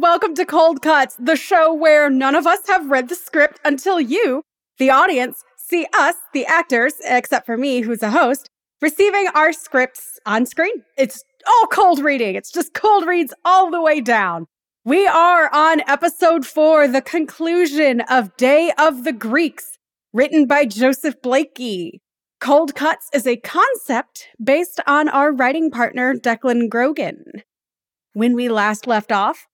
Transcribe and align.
welcome 0.00 0.32
to 0.32 0.46
Cold 0.46 0.80
Cuts, 0.80 1.16
the 1.18 1.34
show 1.34 1.74
where 1.74 2.08
none 2.08 2.36
of 2.36 2.46
us 2.46 2.60
have 2.68 2.88
read 2.88 3.08
the 3.08 3.16
script 3.16 3.58
until 3.64 4.00
you, 4.00 4.42
the 4.78 4.90
audience, 4.90 5.42
see 5.56 5.88
us, 5.92 6.14
the 6.32 6.46
actors, 6.46 6.94
except 7.04 7.46
for 7.46 7.56
me, 7.56 7.80
who's 7.80 8.02
a 8.02 8.12
host, 8.12 8.48
receiving 8.80 9.26
our 9.34 9.52
scripts 9.52 10.20
on 10.24 10.46
screen. 10.46 10.84
It's 10.96 11.24
all 11.48 11.66
cold 11.66 11.98
reading, 11.98 12.36
it's 12.36 12.52
just 12.52 12.74
cold 12.74 13.08
reads 13.08 13.34
all 13.44 13.72
the 13.72 13.82
way 13.82 14.00
down. 14.00 14.46
We 14.84 15.08
are 15.08 15.52
on 15.52 15.80
episode 15.88 16.46
four, 16.46 16.86
the 16.86 17.02
conclusion 17.02 18.00
of 18.02 18.36
Day 18.36 18.70
of 18.78 19.02
the 19.02 19.12
Greeks, 19.12 19.78
written 20.12 20.46
by 20.46 20.64
Joseph 20.64 21.20
Blakey. 21.20 22.00
Cold 22.40 22.76
Cuts 22.76 23.08
is 23.12 23.26
a 23.26 23.36
concept 23.36 24.28
based 24.42 24.80
on 24.86 25.08
our 25.08 25.32
writing 25.32 25.72
partner, 25.72 26.14
Declan 26.14 26.68
Grogan. 26.68 27.24
When 28.12 28.36
we 28.36 28.48
last 28.48 28.86
left 28.86 29.10
off, 29.10 29.48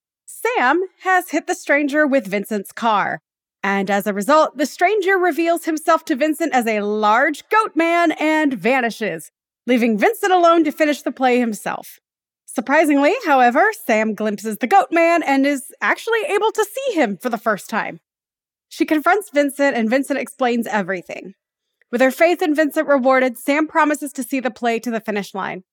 Sam 0.45 0.83
has 1.01 1.31
hit 1.31 1.47
the 1.47 1.55
stranger 1.55 2.07
with 2.07 2.27
Vincent's 2.27 2.73
car. 2.73 3.21
And 3.63 3.91
as 3.91 4.07
a 4.07 4.13
result, 4.13 4.59
the 4.59 4.67
stranger 4.67 5.17
reveals 5.17 5.65
himself 5.65 6.05
to 6.07 6.17
Vincent 6.17 6.53
as 6.53 6.67
a 6.67 6.83
large 6.83 7.49
goat 7.49 7.75
man 7.75 8.13
and 8.13 8.53
vanishes, 8.53 9.31
leaving 9.67 9.97
Vincent 9.97 10.33
alone 10.33 10.65
to 10.65 10.73
finish 10.73 11.01
the 11.01 11.13
play 11.13 11.39
himself. 11.39 11.99
Surprisingly, 12.45 13.15
however, 13.25 13.71
Sam 13.87 14.15
glimpses 14.15 14.59
the 14.59 14.67
goat 14.67 14.89
man 14.93 15.23
and 15.23 15.47
is 15.47 15.73
actually 15.81 16.21
able 16.29 16.53
to 16.53 16.65
see 16.65 16.95
him 16.95 17.17
for 17.17 17.31
the 17.31 17.39
first 17.39 17.71
time. 17.71 18.01
She 18.69 18.85
confronts 18.85 19.31
Vincent, 19.33 19.77
and 19.77 19.89
Vincent 19.89 20.19
explains 20.19 20.67
everything. 20.67 21.35
With 21.91 22.01
her 22.01 22.11
faith 22.11 22.43
in 22.43 22.55
Vincent 22.55 22.87
rewarded, 22.87 23.39
Sam 23.39 23.67
promises 23.67 24.13
to 24.13 24.23
see 24.23 24.41
the 24.41 24.51
play 24.51 24.79
to 24.81 24.91
the 24.91 25.01
finish 25.01 25.35
line. 25.35 25.65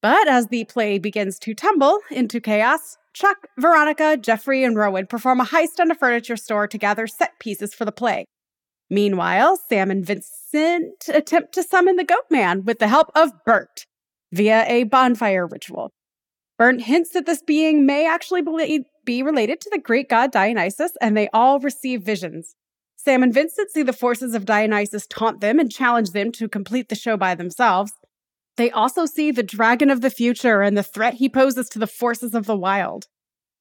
But 0.00 0.28
as 0.28 0.46
the 0.46 0.64
play 0.64 0.98
begins 0.98 1.38
to 1.40 1.54
tumble 1.54 2.00
into 2.10 2.40
chaos, 2.40 2.98
Chuck, 3.12 3.46
Veronica, 3.58 4.16
Jeffrey, 4.16 4.64
and 4.64 4.76
Rowan 4.76 5.06
perform 5.06 5.40
a 5.40 5.44
heist 5.44 5.80
on 5.80 5.90
a 5.90 5.94
furniture 5.94 6.36
store 6.36 6.66
to 6.66 6.78
gather 6.78 7.06
set 7.06 7.38
pieces 7.38 7.74
for 7.74 7.84
the 7.84 7.92
play. 7.92 8.24
Meanwhile, 8.88 9.58
Sam 9.68 9.90
and 9.90 10.04
Vincent 10.04 11.08
attempt 11.08 11.52
to 11.54 11.62
summon 11.62 11.96
the 11.96 12.04
goat 12.04 12.24
man 12.30 12.64
with 12.64 12.78
the 12.78 12.88
help 12.88 13.10
of 13.14 13.30
Bert 13.44 13.86
via 14.32 14.64
a 14.66 14.84
bonfire 14.84 15.46
ritual. 15.46 15.90
Bert 16.58 16.82
hints 16.82 17.10
that 17.10 17.26
this 17.26 17.42
being 17.42 17.86
may 17.86 18.06
actually 18.06 18.42
be 19.04 19.22
related 19.22 19.60
to 19.60 19.70
the 19.70 19.78
Greek 19.78 20.08
god 20.10 20.30
Dionysus, 20.30 20.92
and 21.00 21.16
they 21.16 21.28
all 21.32 21.58
receive 21.58 22.02
visions. 22.02 22.54
Sam 22.96 23.22
and 23.22 23.34
Vincent 23.34 23.70
see 23.70 23.82
the 23.82 23.92
forces 23.92 24.34
of 24.34 24.44
Dionysus 24.44 25.06
taunt 25.06 25.40
them 25.40 25.58
and 25.58 25.72
challenge 25.72 26.10
them 26.10 26.30
to 26.32 26.48
complete 26.48 26.88
the 26.88 26.94
show 26.94 27.16
by 27.16 27.34
themselves. 27.34 27.92
They 28.56 28.70
also 28.70 29.06
see 29.06 29.30
the 29.30 29.42
dragon 29.42 29.90
of 29.90 30.00
the 30.00 30.10
future 30.10 30.60
and 30.62 30.76
the 30.76 30.82
threat 30.82 31.14
he 31.14 31.28
poses 31.28 31.68
to 31.70 31.78
the 31.78 31.86
forces 31.86 32.34
of 32.34 32.46
the 32.46 32.56
wild. 32.56 33.06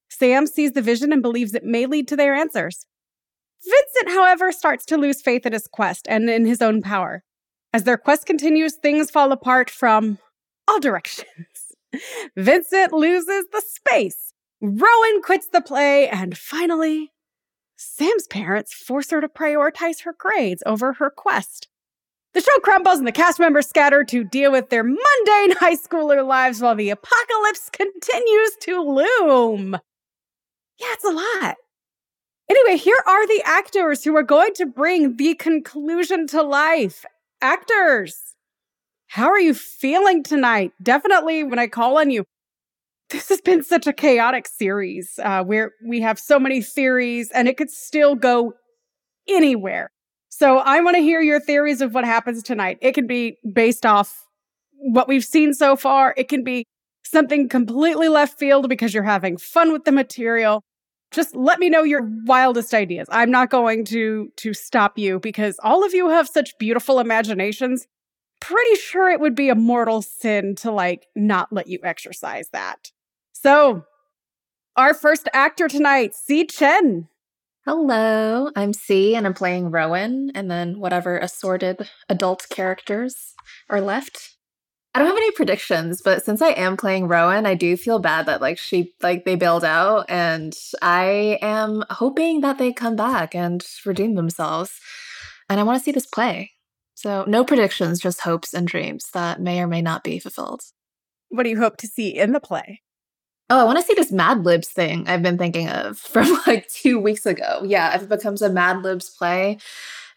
Sam 0.09 0.45
sees 0.45 0.73
the 0.73 0.81
vision 0.81 1.14
and 1.14 1.22
believes 1.22 1.53
it 1.53 1.64
may 1.64 1.86
lead 1.86 2.08
to 2.09 2.16
their 2.16 2.36
answers. 2.36 2.86
Vincent, 3.64 4.17
however, 4.17 4.52
starts 4.52 4.86
to 4.86 4.97
lose 4.97 5.22
faith 5.22 5.45
in 5.45 5.53
his 5.53 5.67
quest 5.67 6.08
and 6.09 6.30
in 6.30 6.45
his 6.45 6.62
own 6.62 6.81
power. 6.81 7.23
As 7.73 7.84
their 7.84 7.97
quest 7.97 8.25
continues, 8.25 8.75
things 8.75 9.09
fall 9.09 9.31
apart 9.31 9.69
from 9.69 10.17
all 10.67 10.80
directions. 10.80 11.25
Vincent 12.36 12.92
loses 12.92 13.45
the 13.52 13.62
space. 13.66 14.34
Rowan 14.59 15.22
quits 15.23 15.47
the 15.47 15.62
play, 15.62 16.08
and 16.09 16.38
finally, 16.38 17.12
Sam's 17.78 18.28
parents 18.28 18.73
force 18.73 19.09
her 19.12 19.22
to 19.22 19.28
prioritize 19.28 20.03
her 20.03 20.14
grades 20.17 20.62
over 20.66 20.94
her 20.94 21.09
quest. 21.09 21.68
The 22.34 22.42
show 22.42 22.59
crumbles 22.59 22.97
and 22.97 23.08
the 23.08 23.12
cast 23.12 23.40
members 23.40 23.68
scatter 23.68 24.03
to 24.06 24.24
deal 24.24 24.52
with 24.52 24.69
their 24.69 24.84
mundane 24.84 24.97
high 25.59 25.75
schooler 25.75 26.25
lives 26.25 26.62
while 26.62 26.75
the 26.75 26.90
apocalypse 26.90 27.69
continues 27.69 28.56
to 28.62 28.81
loom. 28.81 29.78
Yeah, 30.80 30.88
it's 30.94 31.03
a 31.03 31.09
lot. 31.09 31.56
Anyway, 32.50 32.78
here 32.78 33.03
are 33.06 33.28
the 33.28 33.41
actors 33.46 34.03
who 34.03 34.16
are 34.16 34.24
going 34.24 34.53
to 34.56 34.66
bring 34.66 35.18
the 35.18 35.36
conclusion 35.36 36.28
to 36.28 36.41
life. 36.41 37.06
Actors, 37.41 38.36
how 39.08 39.28
are 39.28 39.40
you 39.40 39.53
feeling 39.53 40.24
tonight? 40.24 40.72
Definitely, 40.81 41.44
when 41.44 41.59
I 41.59 41.68
call 41.68 41.97
on 41.97 42.09
you, 42.09 42.25
this 43.09 43.30
has 43.30 43.41
been 43.41 43.64
such 43.64 43.88
a 43.88 43.94
chaotic 43.94 44.47
series 44.47 45.20
uh, 45.22 45.44
where 45.44 45.72
we 45.86 46.00
have 46.02 46.18
so 46.18 46.40
many 46.40 46.62
theories 46.62 47.30
and 47.31 47.47
it 47.47 47.58
could 47.58 47.70
still 47.70 48.16
go 48.16 48.53
anywhere. 49.28 49.91
So 50.41 50.57
I 50.57 50.81
want 50.81 50.96
to 50.96 51.03
hear 51.03 51.22
your 51.22 51.40
theories 51.40 51.81
of 51.81 51.94
what 51.94 52.03
happens 52.03 52.41
tonight. 52.41 52.79
It 52.81 52.94
can 52.94 53.06
be 53.06 53.38
based 53.53 53.85
off 53.85 54.25
what 54.72 55.07
we've 55.07 55.24
seen 55.24 55.53
so 55.53 55.75
far, 55.75 56.16
it 56.18 56.29
can 56.29 56.44
be 56.44 56.66
something 57.06 57.47
completely 57.47 58.09
left 58.09 58.40
field 58.40 58.68
because 58.68 58.91
you're 58.91 59.03
having 59.03 59.38
fun 59.38 59.72
with 59.72 59.85
the 59.85 59.91
material. 59.91 60.63
Just 61.12 61.35
let 61.35 61.59
me 61.59 61.69
know 61.69 61.84
your 61.84 62.09
wildest 62.25 62.74
ideas. 62.74 63.07
I'm 63.12 63.29
not 63.29 63.52
going 63.52 63.85
to 63.85 64.31
to 64.38 64.56
stop 64.56 64.97
you 64.97 65.19
because 65.19 65.59
all 65.62 65.85
of 65.85 65.94
you 65.94 66.09
have 66.09 66.28
such 66.28 66.58
beautiful 66.58 66.97
imaginations. 66.97 67.85
Pretty 68.40 68.75
sure 68.78 69.12
it 69.12 69.19
would 69.19 69.35
be 69.35 69.50
a 69.50 69.56
mortal 69.56 70.02
sin 70.02 70.56
to 70.56 70.72
like 70.72 71.06
not 71.16 71.53
let 71.53 71.68
you 71.68 71.78
exercise 71.84 72.50
that. 72.52 72.91
So, 73.31 73.85
our 74.75 74.96
first 74.96 75.29
actor 75.34 75.68
tonight, 75.68 76.16
Si 76.16 76.47
Chen. 76.47 77.09
Hello, 77.63 78.49
I'm 78.55 78.73
Si 78.73 79.16
and 79.16 79.27
I'm 79.27 79.35
playing 79.35 79.69
Rowan, 79.69 80.31
and 80.33 80.49
then 80.49 80.79
whatever 80.79 81.19
assorted 81.19 81.88
adult 82.09 82.47
characters 82.49 83.35
are 83.69 83.79
left. 83.79 84.35
I 84.95 84.99
don't 84.99 85.07
have 85.07 85.16
any 85.16 85.29
predictions, 85.33 86.01
but 86.01 86.25
since 86.25 86.41
I 86.41 86.53
am 86.53 86.75
playing 86.75 87.07
Rowan, 87.07 87.45
I 87.45 87.53
do 87.53 87.77
feel 87.77 87.99
bad 87.99 88.25
that 88.25 88.41
like 88.41 88.57
she 88.57 88.95
like 89.03 89.25
they 89.25 89.35
bailed 89.35 89.63
out, 89.63 90.07
and 90.09 90.57
I 90.81 91.38
am 91.44 91.83
hoping 91.91 92.41
that 92.41 92.57
they 92.57 92.73
come 92.73 92.95
back 92.95 93.35
and 93.35 93.63
redeem 93.85 94.16
themselves. 94.16 94.79
And 95.47 95.59
I 95.59 95.63
want 95.63 95.78
to 95.78 95.83
see 95.83 95.91
this 95.91 96.07
play. 96.07 96.53
So 96.95 97.25
no 97.28 97.45
predictions, 97.45 97.99
just 97.99 98.22
hopes 98.22 98.55
and 98.55 98.67
dreams 98.67 99.05
that 99.13 99.39
may 99.39 99.61
or 99.61 99.67
may 99.67 99.83
not 99.83 100.03
be 100.03 100.17
fulfilled. 100.17 100.63
What 101.29 101.43
do 101.43 101.49
you 101.51 101.59
hope 101.59 101.78
to 101.78 101.88
see 101.88 102.17
in 102.17 102.31
the 102.31 102.39
play? 102.39 102.81
Oh, 103.51 103.59
I 103.59 103.66
want 103.66 103.78
to 103.79 103.84
see 103.84 103.95
this 103.95 104.13
Mad 104.13 104.45
Libs 104.45 104.69
thing 104.69 105.09
I've 105.09 105.22
been 105.22 105.38
thinking 105.38 105.67
of 105.67 105.97
from 105.97 106.39
like 106.47 106.69
two 106.69 106.97
weeks 106.97 107.25
ago. 107.25 107.62
Yeah, 107.66 107.94
if 107.94 108.03
it 108.03 108.09
becomes 108.09 108.41
a 108.41 108.50
Mad 108.50 108.81
Libs 108.81 109.09
play. 109.09 109.57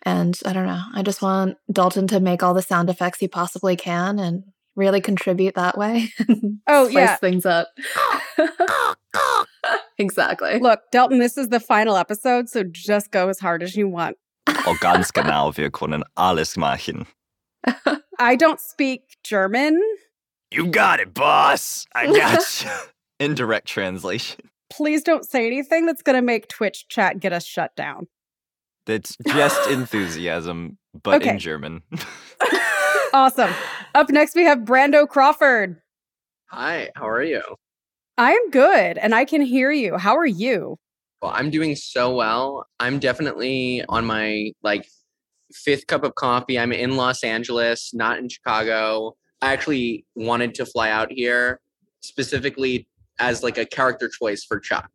And 0.02 0.38
I 0.46 0.52
don't 0.52 0.66
know. 0.66 0.82
I 0.94 1.02
just 1.02 1.20
want 1.20 1.56
Dalton 1.72 2.06
to 2.08 2.20
make 2.20 2.44
all 2.44 2.54
the 2.54 2.62
sound 2.62 2.90
effects 2.90 3.18
he 3.18 3.26
possibly 3.26 3.74
can 3.74 4.20
and 4.20 4.44
really 4.76 5.00
contribute 5.00 5.56
that 5.56 5.76
way. 5.76 6.12
oh, 6.68 6.86
yeah. 6.86 7.16
things 7.16 7.44
up. 7.44 7.68
exactly. 9.98 10.60
Look, 10.60 10.82
Dalton, 10.92 11.18
this 11.18 11.36
is 11.36 11.48
the 11.48 11.58
final 11.58 11.96
episode, 11.96 12.48
so 12.48 12.62
just 12.62 13.10
go 13.10 13.28
as 13.30 13.40
hard 13.40 13.64
as 13.64 13.74
you 13.74 13.88
want. 13.88 14.16
Oh, 14.46 14.76
ganz 14.80 15.10
genau, 15.10 15.50
wir 15.56 15.70
können 15.70 16.04
alles 16.16 16.56
machen. 16.56 17.06
I 18.20 18.36
don't 18.36 18.60
speak 18.60 19.16
German. 19.24 19.82
You 20.52 20.68
got 20.68 21.00
it, 21.00 21.12
boss. 21.14 21.86
I 21.96 22.06
got 22.06 22.62
you. 22.62 22.70
Indirect 23.20 23.66
translation. 23.66 24.50
Please 24.70 25.02
don't 25.02 25.24
say 25.24 25.46
anything 25.46 25.86
that's 25.86 26.02
going 26.02 26.16
to 26.16 26.22
make 26.22 26.48
Twitch 26.48 26.88
chat 26.88 27.20
get 27.20 27.32
us 27.32 27.44
shut 27.44 27.74
down. 27.76 28.08
That's 28.86 29.16
just 29.26 29.70
enthusiasm, 29.70 30.78
but 31.02 31.22
okay. 31.22 31.30
in 31.30 31.38
German. 31.38 31.82
awesome. 33.14 33.52
Up 33.94 34.10
next, 34.10 34.34
we 34.34 34.44
have 34.44 34.60
Brando 34.60 35.08
Crawford. 35.08 35.80
Hi, 36.48 36.90
how 36.96 37.08
are 37.08 37.22
you? 37.22 37.42
I'm 38.16 38.50
good, 38.50 38.98
and 38.98 39.14
I 39.14 39.24
can 39.24 39.42
hear 39.42 39.70
you. 39.72 39.96
How 39.96 40.16
are 40.16 40.26
you? 40.26 40.76
Well, 41.20 41.32
I'm 41.34 41.50
doing 41.50 41.74
so 41.74 42.14
well. 42.14 42.66
I'm 42.80 42.98
definitely 42.98 43.84
on 43.88 44.04
my 44.04 44.52
like 44.62 44.86
fifth 45.52 45.86
cup 45.86 46.04
of 46.04 46.14
coffee. 46.14 46.58
I'm 46.58 46.72
in 46.72 46.96
Los 46.96 47.24
Angeles, 47.24 47.92
not 47.94 48.18
in 48.18 48.28
Chicago. 48.28 49.16
I 49.40 49.52
actually 49.52 50.04
wanted 50.14 50.54
to 50.56 50.66
fly 50.66 50.90
out 50.90 51.10
here 51.10 51.60
specifically 52.02 52.86
as 53.18 53.42
like 53.42 53.58
a 53.58 53.66
character 53.66 54.08
choice 54.08 54.44
for 54.44 54.58
Chuck. 54.58 54.90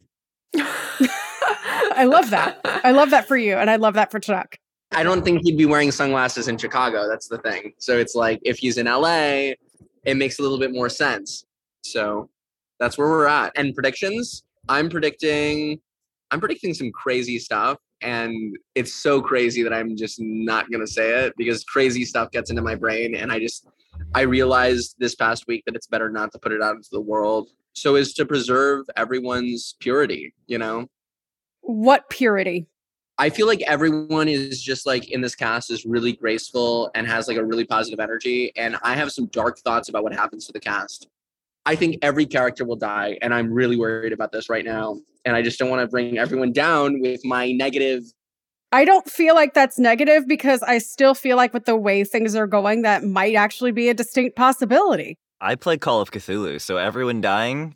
I 0.56 2.06
love 2.06 2.30
that. 2.30 2.62
I 2.66 2.92
love 2.92 3.10
that 3.12 3.28
for 3.28 3.38
you, 3.38 3.56
and 3.56 3.70
I 3.70 3.76
love 3.76 3.94
that 3.96 4.12
for 4.12 4.20
Chuck. 4.20 4.58
I 4.92 5.04
don't 5.04 5.24
think 5.24 5.42
he'd 5.44 5.58
be 5.58 5.66
wearing 5.66 5.92
sunglasses 5.92 6.48
in 6.48 6.58
Chicago. 6.58 7.08
That's 7.08 7.28
the 7.28 7.38
thing. 7.40 7.74
So 7.78 7.98
it's 7.98 8.16
like 8.16 8.40
if 8.44 8.58
he's 8.58 8.78
in 8.78 8.86
LA, 8.86 9.54
it 10.06 10.16
makes 10.16 10.40
a 10.40 10.42
little 10.42 10.58
bit 10.58 10.72
more 10.72 10.90
sense. 10.90 11.46
So 11.84 12.30
that's 12.80 12.98
where 12.98 13.08
we're 13.08 13.28
at. 13.28 13.52
And 13.56 13.74
predictions, 13.76 14.44
I'm 14.68 14.90
predicting 14.90 15.80
I'm 16.32 16.40
predicting 16.40 16.74
some 16.74 16.92
crazy 16.92 17.40
stuff 17.40 17.78
and 18.02 18.56
it's 18.76 18.94
so 18.94 19.20
crazy 19.22 19.64
that 19.64 19.74
I'm 19.74 19.98
just 19.98 20.20
not 20.20 20.70
going 20.70 20.86
to 20.86 20.92
say 20.92 21.26
it 21.26 21.34
because 21.38 21.64
crazy 21.64 22.06
stuff 22.06 22.30
gets 22.32 22.50
into 22.50 22.62
my 22.62 22.76
brain 22.76 23.16
and 23.16 23.32
I 23.32 23.40
just 23.40 23.68
I 24.14 24.22
realized 24.22 24.96
this 25.00 25.16
past 25.16 25.46
week 25.48 25.64
that 25.66 25.76
it's 25.76 25.88
better 25.88 26.10
not 26.10 26.32
to 26.34 26.40
put 26.40 26.52
it 26.52 26.62
out 26.62 26.76
into 26.76 26.90
the 26.92 27.02
world 27.02 27.50
so 27.82 27.96
as 27.96 28.14
to 28.14 28.26
preserve 28.26 28.86
everyone's 28.96 29.76
purity, 29.80 30.34
you 30.48 30.58
know? 30.58 30.88
What 31.62 32.10
purity? 32.10 32.68
I 33.18 33.30
feel 33.30 33.48
like 33.48 33.62
everyone 33.64 34.30
is 34.30 34.62
just 34.62 34.86
like 34.86 35.10
in 35.10 35.20
this 35.20 35.36
cast 35.36 35.72
is 35.72 35.86
really 35.86 36.14
graceful 36.14 36.90
and 36.96 37.06
has 37.06 37.28
like 37.28 37.36
a 37.36 37.44
really 37.44 37.66
positive 37.66 38.00
energy. 38.00 38.54
And 38.56 38.78
I 38.82 38.96
have 38.96 39.12
some 39.12 39.26
dark 39.28 39.60
thoughts 39.60 39.90
about 39.90 40.04
what 40.04 40.14
happens 40.14 40.46
to 40.48 40.54
the 40.54 40.60
cast. 40.60 41.08
I 41.66 41.76
think 41.76 41.98
every 42.02 42.26
character 42.26 42.64
will 42.66 42.78
die, 42.78 43.18
and 43.22 43.34
I'm 43.34 43.52
really 43.52 43.76
worried 43.76 44.14
about 44.14 44.32
this 44.32 44.50
right 44.50 44.64
now. 44.64 44.98
And 45.26 45.36
I 45.36 45.42
just 45.42 45.60
don't 45.60 45.70
want 45.70 45.82
to 45.82 45.88
bring 45.88 46.18
everyone 46.18 46.54
down 46.54 47.02
with 47.02 47.24
my 47.26 47.52
negative. 47.52 48.04
I 48.72 48.86
don't 48.86 49.10
feel 49.10 49.36
like 49.36 49.54
that's 49.54 49.78
negative 49.78 50.28
because 50.28 50.64
I 50.64 50.78
still 50.78 51.14
feel 51.14 51.36
like 51.36 51.54
with 51.54 51.66
the 51.66 51.76
way 51.76 52.04
things 52.06 52.36
are 52.36 52.48
going, 52.48 52.84
that 52.84 53.04
might 53.04 53.36
actually 53.36 53.72
be 53.72 53.90
a 53.90 53.94
distinct 53.94 54.38
possibility. 54.38 55.18
I 55.42 55.56
play 55.56 55.78
Call 55.78 56.02
of 56.02 56.12
Cthulhu, 56.12 56.60
so 56.62 56.78
everyone 56.78 57.22
dying, 57.22 57.76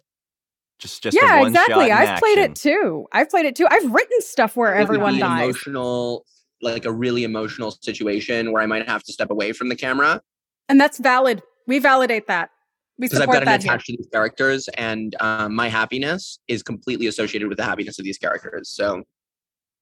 just 0.79 1.01
just 1.03 1.17
yeah, 1.19 1.39
one 1.39 1.47
exactly. 1.47 1.91
I've 1.91 2.19
played 2.19 2.37
it 2.37 2.55
too. 2.55 3.07
I've 3.11 3.29
played 3.29 3.45
it 3.45 3.55
too. 3.55 3.67
I've 3.69 3.91
written 3.91 4.21
stuff 4.21 4.55
where 4.57 4.75
it 4.75 4.81
everyone 4.81 5.15
be 5.15 5.19
dies. 5.21 5.43
Emotional, 5.43 6.25
like 6.61 6.85
a 6.85 6.91
really 6.91 7.23
emotional 7.23 7.71
situation 7.71 8.51
where 8.51 8.61
I 8.61 8.65
might 8.65 8.87
have 8.87 9.03
to 9.03 9.13
step 9.13 9.29
away 9.31 9.53
from 9.53 9.69
the 9.69 9.75
camera 9.75 10.21
And 10.69 10.79
that's 10.79 10.97
valid. 10.97 11.41
We 11.67 11.79
validate 11.79 12.27
that. 12.27 12.49
We 12.97 13.07
because 13.07 13.19
I've 13.19 13.23
support 13.23 13.45
gotten 13.45 13.45
that 13.45 13.63
here. 13.63 13.77
to 13.77 13.97
these 13.97 14.07
characters, 14.11 14.67
and 14.77 15.15
um, 15.19 15.55
my 15.55 15.69
happiness 15.69 16.39
is 16.47 16.61
completely 16.63 17.07
associated 17.07 17.47
with 17.49 17.57
the 17.57 17.63
happiness 17.63 17.97
of 17.97 18.05
these 18.05 18.17
characters. 18.17 18.69
So 18.69 19.03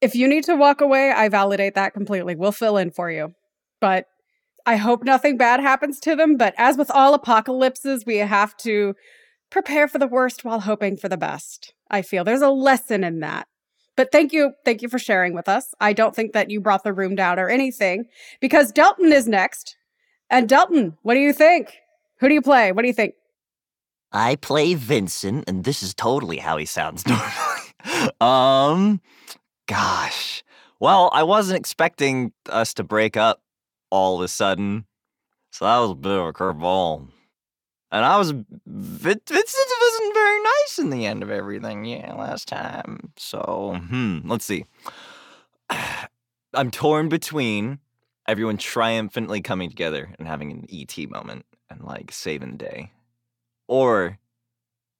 If 0.02 0.16
you 0.16 0.28
need 0.28 0.44
to 0.46 0.56
walk 0.56 0.82
away, 0.82 1.12
I 1.12 1.30
validate 1.30 1.76
that 1.76 1.94
completely. 1.94 2.36
We'll 2.36 2.52
fill 2.52 2.78
in 2.78 2.92
for 2.92 3.12
you. 3.12 3.34
But 3.82 4.06
I 4.66 4.76
hope 4.76 5.04
nothing 5.04 5.38
bad 5.38 5.60
happens 5.60 6.00
to 6.02 6.16
them. 6.16 6.38
But 6.38 6.54
as 6.58 6.78
with 6.78 6.92
all 6.92 7.14
apocalypses, 7.14 8.06
we 8.06 8.18
have 8.18 8.56
to 8.58 8.96
prepare 9.50 9.88
for 9.88 9.98
the 9.98 10.08
worst 10.08 10.44
while 10.44 10.62
hoping 10.62 10.98
for 10.98 11.10
the 11.10 11.18
best. 11.18 11.74
I 11.90 12.02
feel 12.02 12.24
there's 12.24 12.42
a 12.42 12.50
lesson 12.50 13.04
in 13.04 13.20
that. 13.20 13.48
But 13.96 14.12
thank 14.12 14.32
you. 14.32 14.54
Thank 14.64 14.82
you 14.82 14.90
for 14.90 15.00
sharing 15.00 15.34
with 15.34 15.50
us. 15.50 15.74
I 15.80 15.94
don't 15.94 16.16
think 16.16 16.34
that 16.34 16.50
you 16.50 16.62
brought 16.62 16.84
the 16.84 16.94
room 16.94 17.16
down 17.16 17.40
or 17.40 17.50
anything 17.50 18.06
because 18.40 18.72
Delton 18.72 19.12
is 19.12 19.28
next. 19.28 19.76
And 20.30 20.48
Delton, 20.48 20.98
what 21.02 21.16
do 21.16 21.20
you 21.20 21.34
think? 21.34 21.76
Who 22.20 22.30
do 22.30 22.34
you 22.34 22.42
play? 22.42 22.72
What 22.72 22.84
do 22.84 22.88
you 22.88 22.94
think? 22.94 23.16
I 24.14 24.36
play 24.36 24.74
Vincent, 24.74 25.46
and 25.48 25.64
this 25.64 25.84
is 25.84 25.94
totally 25.94 26.38
how 26.38 26.58
he 26.58 26.66
sounds 26.66 27.06
normally. 27.86 28.12
um, 28.22 29.02
gosh. 29.68 30.44
Well, 30.80 31.10
I 31.14 31.24
wasn't 31.24 31.60
expecting 31.60 32.32
us 32.50 32.74
to 32.76 32.84
break 32.84 33.16
up 33.16 33.42
all 33.92 34.16
of 34.16 34.26
a 34.26 34.28
sudden, 34.28 34.86
so 35.52 35.66
that 35.66 35.78
was 35.80 35.92
a 35.92 35.96
bit 35.96 36.12
of 36.12 36.28
a 36.28 36.34
curveball. 36.34 37.08
And 37.92 38.06
I 38.06 38.18
was 38.18 38.32
Vincent 38.32 39.28
wasn't 39.28 40.14
very 40.14 40.40
nice 40.42 40.80
in 40.80 40.90
the 40.90 41.06
end 41.06 41.24
of 41.24 41.30
everything, 41.30 41.84
yeah, 41.86 42.14
last 42.14 42.48
time. 42.48 43.12
So, 43.18 43.80
hmm, 43.90 44.20
let's 44.24 44.46
see. 44.46 44.66
I'm 46.54 46.72
torn 46.72 47.10
between 47.10 47.80
everyone 48.28 48.58
triumphantly 48.58 49.42
coming 49.42 49.70
together 49.70 50.14
and 50.18 50.28
having 50.28 50.52
an 50.52 50.66
ET 50.72 50.98
moment 51.10 51.46
and 51.70 51.84
like 51.84 52.12
saving 52.12 52.52
the 52.52 52.58
day, 52.58 52.92
or 53.68 54.20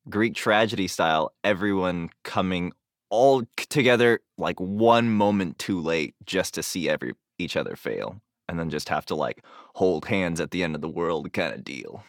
Greek 0.10 0.36
tragedy 0.36 0.88
style, 0.88 1.34
everyone 1.44 2.10
coming 2.24 2.74
all 3.10 3.44
together 3.70 4.20
like 4.38 4.60
one 4.60 5.10
moment 5.10 5.60
too 5.60 5.80
late 5.80 6.16
just 6.26 6.54
to 6.56 6.64
see 6.64 6.90
every 6.90 7.14
each 7.38 7.56
other 7.56 7.76
fail, 7.76 8.22
and 8.52 8.60
then 8.60 8.70
just 8.70 8.90
have 8.90 9.06
to 9.06 9.16
like 9.16 9.44
hold 9.76 10.06
hands 10.06 10.42
at 10.42 10.52
the 10.52 10.62
end 10.62 10.76
of 10.76 10.82
the 10.82 10.90
world 10.90 11.32
kind 11.32 11.54
of 11.54 11.64
deal. 11.64 12.04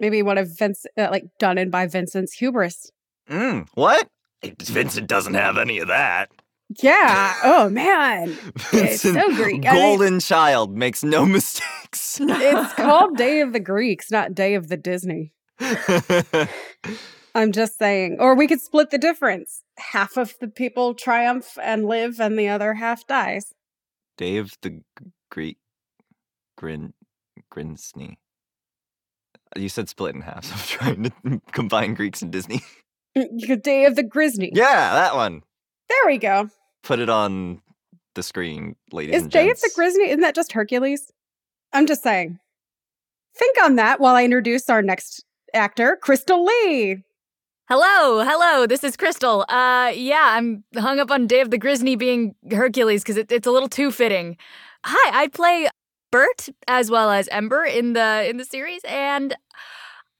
Maybe 0.00 0.20
one 0.22 0.36
of 0.36 0.48
Vince, 0.58 0.84
uh, 0.98 1.08
like 1.10 1.26
done 1.38 1.58
in 1.58 1.70
by 1.70 1.86
Vincent's 1.86 2.32
hubris. 2.34 2.90
Mm, 3.30 3.68
what? 3.74 4.08
Vincent 4.62 5.06
doesn't 5.06 5.34
have 5.34 5.56
any 5.58 5.78
of 5.78 5.86
that. 5.88 6.30
Yeah. 6.82 7.34
Oh 7.44 7.68
man. 7.70 8.36
It's 8.72 9.02
so 9.02 9.12
Greek. 9.34 9.64
I 9.66 9.72
mean- 9.72 9.98
golden 9.98 10.20
child, 10.20 10.76
makes 10.76 11.04
no 11.04 11.24
mistakes. 11.36 12.18
It's 12.20 12.74
called 12.74 13.16
Day 13.16 13.40
of 13.40 13.52
the 13.52 13.60
Greeks, 13.60 14.10
not 14.10 14.34
Day 14.34 14.54
of 14.54 14.68
the 14.68 14.76
Disney. 14.76 15.32
I'm 17.34 17.52
just 17.52 17.78
saying. 17.78 18.16
Or 18.18 18.34
we 18.34 18.48
could 18.48 18.60
split 18.60 18.90
the 18.90 18.98
difference. 18.98 19.62
Half 19.78 20.16
of 20.16 20.34
the 20.40 20.48
people 20.48 20.94
triumph 20.94 21.56
and 21.62 21.86
live, 21.86 22.20
and 22.20 22.36
the 22.38 22.48
other 22.48 22.74
half 22.74 23.06
dies. 23.06 23.52
Day 24.16 24.36
of 24.38 24.52
the 24.62 24.80
Greek 25.30 25.58
Grin 26.56 26.92
Grinsney. 27.52 28.16
You 29.56 29.68
said 29.68 29.88
split 29.88 30.14
in 30.14 30.20
half, 30.20 30.44
so 30.44 30.54
I'm 30.54 30.60
trying 30.60 31.02
to 31.04 31.40
combine 31.52 31.94
Greeks 31.94 32.22
and 32.22 32.30
Disney. 32.30 32.62
You 33.16 33.48
could 33.48 33.62
Day 33.62 33.86
of 33.86 33.96
the 33.96 34.04
Grisney. 34.04 34.50
yeah, 34.52 34.92
that 34.94 35.16
one. 35.16 35.42
There 35.88 35.98
we 36.06 36.16
go. 36.16 36.48
Put 36.84 37.00
it 37.00 37.08
on 37.08 37.60
the 38.14 38.22
screen, 38.22 38.76
ladies 38.92 39.20
and 39.20 39.22
gentlemen. 39.22 39.22
Is 39.22 39.22
and 39.24 39.32
Day 39.32 39.50
of 39.50 39.56
the 39.60 39.62
gents. 39.66 39.98
Grisney, 39.98 40.06
isn't 40.10 40.20
that 40.20 40.36
just 40.36 40.52
Hercules? 40.52 41.10
I'm 41.72 41.86
just 41.88 42.04
saying. 42.04 42.38
Think 43.36 43.56
on 43.64 43.74
that 43.76 43.98
while 43.98 44.14
I 44.14 44.24
introduce 44.24 44.70
our 44.70 44.80
next 44.80 45.24
actor, 45.52 45.98
Crystal 46.00 46.44
Lee. 46.44 47.02
Hello, 47.68 48.24
hello. 48.24 48.68
This 48.68 48.84
is 48.84 48.96
Crystal. 48.96 49.44
Uh, 49.48 49.90
yeah, 49.92 50.26
I'm 50.36 50.62
hung 50.76 51.00
up 51.00 51.10
on 51.10 51.26
Day 51.26 51.40
of 51.40 51.50
the 51.50 51.58
Grisney 51.58 51.98
being 51.98 52.36
Hercules 52.52 53.02
because 53.02 53.16
it, 53.16 53.32
it's 53.32 53.46
a 53.48 53.50
little 53.50 53.68
too 53.68 53.90
fitting. 53.90 54.36
Hi, 54.84 55.22
I 55.22 55.28
play 55.28 55.68
Bert 56.10 56.48
as 56.66 56.90
well 56.90 57.10
as 57.10 57.28
Ember 57.28 57.64
in 57.64 57.92
the 57.92 58.28
in 58.28 58.38
the 58.38 58.44
series, 58.44 58.80
and 58.88 59.34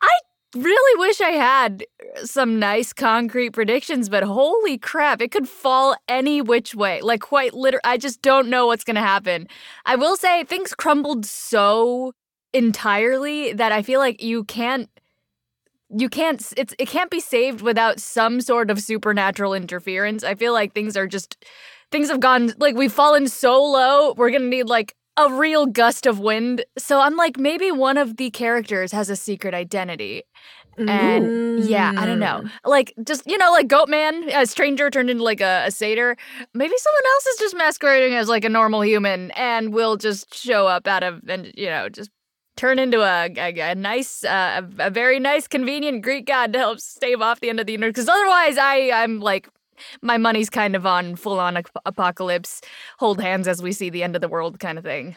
I 0.02 0.10
really 0.54 1.00
wish 1.00 1.20
I 1.20 1.30
had 1.30 1.84
uh, 2.16 2.26
some 2.26 2.58
nice 2.58 2.92
concrete 2.92 3.50
predictions, 3.50 4.08
but 4.08 4.22
holy 4.22 4.76
crap, 4.78 5.22
it 5.22 5.30
could 5.30 5.48
fall 5.48 5.96
any 6.08 6.42
which 6.42 6.74
way. 6.74 7.00
Like 7.00 7.20
quite 7.22 7.54
literally, 7.54 7.80
I 7.84 7.96
just 7.96 8.22
don't 8.22 8.48
know 8.48 8.66
what's 8.66 8.84
gonna 8.84 9.00
happen. 9.00 9.48
I 9.86 9.96
will 9.96 10.16
say 10.16 10.44
things 10.44 10.74
crumbled 10.74 11.24
so 11.26 12.12
entirely 12.52 13.52
that 13.54 13.72
I 13.72 13.82
feel 13.82 14.00
like 14.00 14.22
you 14.22 14.44
can't 14.44 14.88
you 15.96 16.08
can't 16.08 16.52
it's 16.56 16.74
it 16.78 16.88
can't 16.88 17.10
be 17.10 17.20
saved 17.20 17.62
without 17.62 17.98
some 18.00 18.40
sort 18.40 18.70
of 18.70 18.80
supernatural 18.80 19.54
interference. 19.54 20.22
I 20.22 20.34
feel 20.34 20.52
like 20.52 20.72
things 20.72 20.96
are 20.96 21.06
just 21.06 21.44
things 21.90 22.08
have 22.08 22.20
gone 22.20 22.52
like 22.58 22.74
we've 22.74 22.92
fallen 22.92 23.28
so 23.28 23.62
low. 23.62 24.14
We're 24.16 24.30
to 24.30 24.38
need 24.38 24.64
like 24.68 24.94
a 25.16 25.32
real 25.32 25.66
gust 25.66 26.06
of 26.06 26.18
wind. 26.18 26.64
So 26.78 27.00
I'm 27.00 27.16
like 27.16 27.38
maybe 27.38 27.70
one 27.70 27.98
of 27.98 28.16
the 28.16 28.30
characters 28.30 28.92
has 28.92 29.10
a 29.10 29.16
secret 29.16 29.54
identity. 29.54 30.22
And 30.78 31.62
yeah, 31.64 31.92
I 31.94 32.06
don't 32.06 32.20
know. 32.20 32.44
Like 32.64 32.94
just 33.04 33.26
you 33.26 33.36
know 33.36 33.52
like 33.52 33.68
Goatman, 33.68 34.34
a 34.34 34.46
stranger 34.46 34.88
turned 34.88 35.10
into 35.10 35.22
like 35.22 35.42
a, 35.42 35.64
a 35.66 35.70
satyr. 35.70 36.16
Maybe 36.54 36.74
someone 36.76 37.02
else 37.14 37.26
is 37.26 37.38
just 37.38 37.56
masquerading 37.56 38.14
as 38.14 38.28
like 38.28 38.44
a 38.44 38.48
normal 38.48 38.82
human 38.82 39.30
and 39.32 39.74
will 39.74 39.96
just 39.96 40.34
show 40.34 40.66
up 40.66 40.86
out 40.86 41.02
of 41.02 41.20
and 41.28 41.52
you 41.54 41.66
know 41.66 41.88
just 41.88 42.10
turn 42.56 42.78
into 42.78 43.00
a, 43.00 43.32
a, 43.36 43.70
a 43.70 43.74
nice, 43.74 44.22
uh, 44.22 44.60
a, 44.78 44.86
a 44.88 44.90
very 44.90 45.18
nice, 45.18 45.48
convenient 45.48 46.02
Greek 46.02 46.26
god 46.26 46.52
to 46.52 46.58
help 46.58 46.78
stave 46.78 47.22
off 47.22 47.40
the 47.40 47.48
end 47.48 47.58
of 47.58 47.66
the 47.66 47.72
universe. 47.72 47.92
Because 47.92 48.08
otherwise, 48.08 48.58
I, 48.58 48.90
I'm 48.92 49.18
like, 49.20 49.48
my 50.02 50.18
money's 50.18 50.50
kind 50.50 50.74
of 50.76 50.86
on 50.86 51.16
full 51.16 51.38
on 51.40 51.56
ap- 51.56 51.68
apocalypse, 51.86 52.60
hold 52.98 53.20
hands 53.20 53.48
as 53.48 53.62
we 53.62 53.72
see 53.72 53.90
the 53.90 54.02
end 54.02 54.14
of 54.14 54.20
the 54.22 54.28
world 54.28 54.58
kind 54.58 54.78
of 54.78 54.84
thing. 54.84 55.16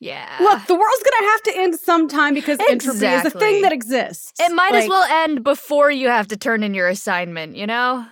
Yeah. 0.00 0.36
Look, 0.40 0.64
the 0.66 0.74
world's 0.74 1.02
gonna 1.02 1.30
have 1.30 1.42
to 1.42 1.56
end 1.56 1.80
sometime 1.80 2.34
because 2.34 2.58
entropy 2.60 3.06
is 3.06 3.24
a 3.24 3.30
thing 3.30 3.62
that 3.62 3.72
exists. 3.72 4.32
it 4.38 4.54
might 4.54 4.74
as 4.74 4.88
well 4.88 5.04
end 5.24 5.42
before 5.42 5.90
you 5.90 6.08
have 6.08 6.28
to 6.28 6.36
turn 6.36 6.62
in 6.62 6.72
your 6.72 6.88
assignment, 6.88 7.56
you 7.56 7.66
know? 7.66 8.06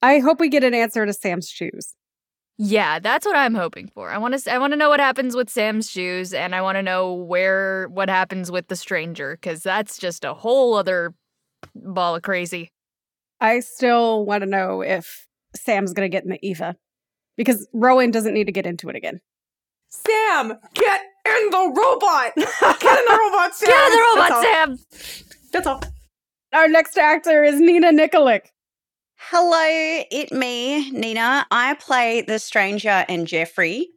I 0.00 0.18
hope 0.18 0.40
we 0.40 0.48
get 0.48 0.64
an 0.64 0.74
answer 0.74 1.06
to 1.06 1.12
Sam's 1.12 1.48
shoes. 1.48 1.94
Yeah, 2.58 2.98
that's 2.98 3.24
what 3.24 3.36
I'm 3.36 3.54
hoping 3.54 3.88
for. 3.94 4.10
I 4.10 4.18
want 4.18 4.36
to 4.36 4.52
I 4.52 4.58
want 4.58 4.72
to 4.72 4.76
know 4.76 4.88
what 4.88 4.98
happens 5.00 5.36
with 5.36 5.48
Sam's 5.48 5.88
shoes 5.88 6.34
and 6.34 6.54
I 6.56 6.60
want 6.62 6.76
to 6.76 6.82
know 6.82 7.12
where 7.14 7.88
what 7.88 8.08
happens 8.08 8.50
with 8.50 8.66
the 8.66 8.76
stranger 8.76 9.38
cuz 9.40 9.62
that's 9.62 9.98
just 9.98 10.24
a 10.24 10.34
whole 10.34 10.74
other 10.74 11.14
ball 11.74 12.16
of 12.16 12.22
crazy. 12.22 12.72
I 13.42 13.58
still 13.58 14.24
want 14.24 14.42
to 14.42 14.48
know 14.48 14.82
if 14.82 15.26
Sam's 15.56 15.92
gonna 15.92 16.08
get 16.08 16.22
in 16.22 16.30
the 16.30 16.38
Eva 16.46 16.76
because 17.36 17.66
Rowan 17.72 18.12
doesn't 18.12 18.34
need 18.34 18.44
to 18.44 18.52
get 18.52 18.66
into 18.66 18.88
it 18.88 18.94
again. 18.94 19.20
Sam, 19.88 20.52
get 20.74 21.00
in 21.26 21.50
the 21.50 21.72
robot. 21.76 22.32
Get 22.36 22.98
in 22.98 23.04
the 23.04 23.18
robot, 23.20 23.54
Sam. 23.54 23.68
Get 23.68 23.86
in 23.86 23.92
the 23.92 24.06
robot, 24.10 24.28
That's 24.28 24.32
all. 24.32 24.42
Sam. 24.42 24.78
That's 25.52 25.66
all. 25.66 25.82
Our 26.54 26.68
next 26.68 26.96
actor 26.96 27.44
is 27.44 27.60
Nina 27.60 27.90
Nikolic. 27.92 28.46
Hello, 29.16 30.04
it 30.10 30.32
me, 30.32 30.90
Nina. 30.90 31.46
I 31.50 31.74
play 31.74 32.22
the 32.22 32.38
stranger 32.38 33.04
and 33.08 33.26
Jeffrey. 33.26 33.88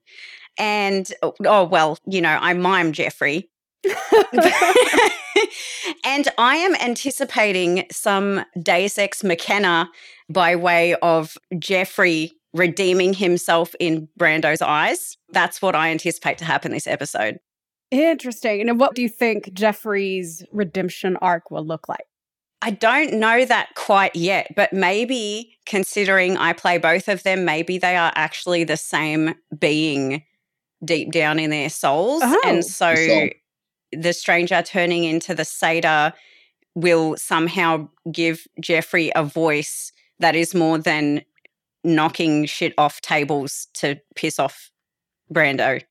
And 0.58 1.10
oh, 1.24 1.34
oh, 1.46 1.64
well, 1.64 1.98
you 2.06 2.22
know, 2.22 2.38
I 2.42 2.54
mime 2.54 2.94
Jeffrey. 2.94 3.50
and 6.04 6.28
I 6.38 6.58
am 6.58 6.76
anticipating 6.76 7.86
some 7.92 8.44
Deus 8.62 8.98
Ex 8.98 9.24
McKenna 9.24 9.90
by 10.30 10.56
way 10.56 10.96
of 10.96 11.38
Jeffrey 11.60 12.32
redeeming 12.54 13.14
himself 13.14 13.76
in 13.80 14.08
Brando's 14.18 14.62
eyes. 14.62 15.18
That's 15.30 15.62
what 15.62 15.76
I 15.76 15.90
anticipate 15.90 16.38
to 16.40 16.46
happen 16.46 16.72
this 16.72 16.88
episode. 16.88 17.40
Interesting. 17.92 18.68
And 18.68 18.80
what 18.80 18.96
do 18.96 19.02
you 19.02 19.10
think 19.10 19.54
Jeffrey's 19.54 20.44
redemption 20.52 21.18
arc 21.18 21.52
will 21.52 21.66
look 21.66 21.88
like? 21.88 22.06
I 22.62 22.72
don't 22.72 23.14
know 23.14 23.46
that 23.46 23.76
quite 23.76 24.16
yet, 24.16 24.54
but 24.56 24.74
maybe 24.74 25.56
considering 25.66 26.38
I 26.38 26.54
play 26.54 26.78
both 26.78 27.08
of 27.08 27.22
them, 27.24 27.46
maybe 27.46 27.78
they 27.78 27.96
are 27.96 28.12
actually 28.16 28.64
the 28.64 28.78
same 28.78 29.36
being 29.58 30.24
deep 30.84 31.12
down 31.12 31.40
in 31.40 31.52
their 31.52 31.70
souls. 31.70 32.22
Oh. 32.26 32.42
and 32.46 32.66
so 32.66 32.96
The 32.96 33.08
soul. 33.08 33.30
The 33.98 34.14
stranger 34.14 34.62
turning 34.62 35.04
into 35.04 35.34
the 35.34 35.46
satyr 35.46 36.14
will 36.76 37.16
somehow 37.18 37.88
give 38.12 38.48
Jeffrey 38.60 39.12
a 39.16 39.24
voice 39.24 39.92
that 40.20 40.36
is 40.36 40.54
more 40.54 40.78
than 40.78 41.24
knocking 41.84 42.46
shit 42.46 42.74
off 42.78 43.02
tables 43.02 43.68
to 43.76 44.00
piss 44.16 44.40
off 44.40 44.72
Brando. 45.34 45.82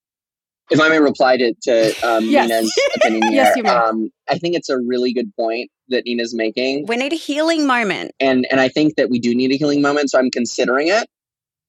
If 0.70 0.80
I 0.80 0.88
may 0.88 0.98
reply 0.98 1.36
to, 1.36 1.54
to 1.62 1.94
um, 2.08 2.24
Yes. 2.24 2.48
Nina's 2.48 2.74
opinion 2.96 3.22
here, 3.28 3.32
Yes, 3.44 3.56
you 3.56 3.62
may. 3.62 3.68
um, 3.70 4.10
I 4.28 4.38
think 4.38 4.56
it's 4.56 4.68
a 4.70 4.78
really 4.78 5.12
good 5.12 5.30
point 5.36 5.70
that 5.88 6.04
Nina's 6.06 6.34
making. 6.34 6.86
We 6.86 6.96
need 6.96 7.12
a 7.12 7.16
healing 7.16 7.66
moment. 7.66 8.12
and 8.18 8.46
and 8.50 8.60
I 8.60 8.68
think 8.68 8.96
that 8.96 9.10
we 9.10 9.18
do 9.18 9.34
need 9.34 9.52
a 9.52 9.56
healing 9.56 9.82
moment, 9.82 10.10
so 10.10 10.18
I'm 10.18 10.30
considering 10.30 10.88
it. 10.88 11.06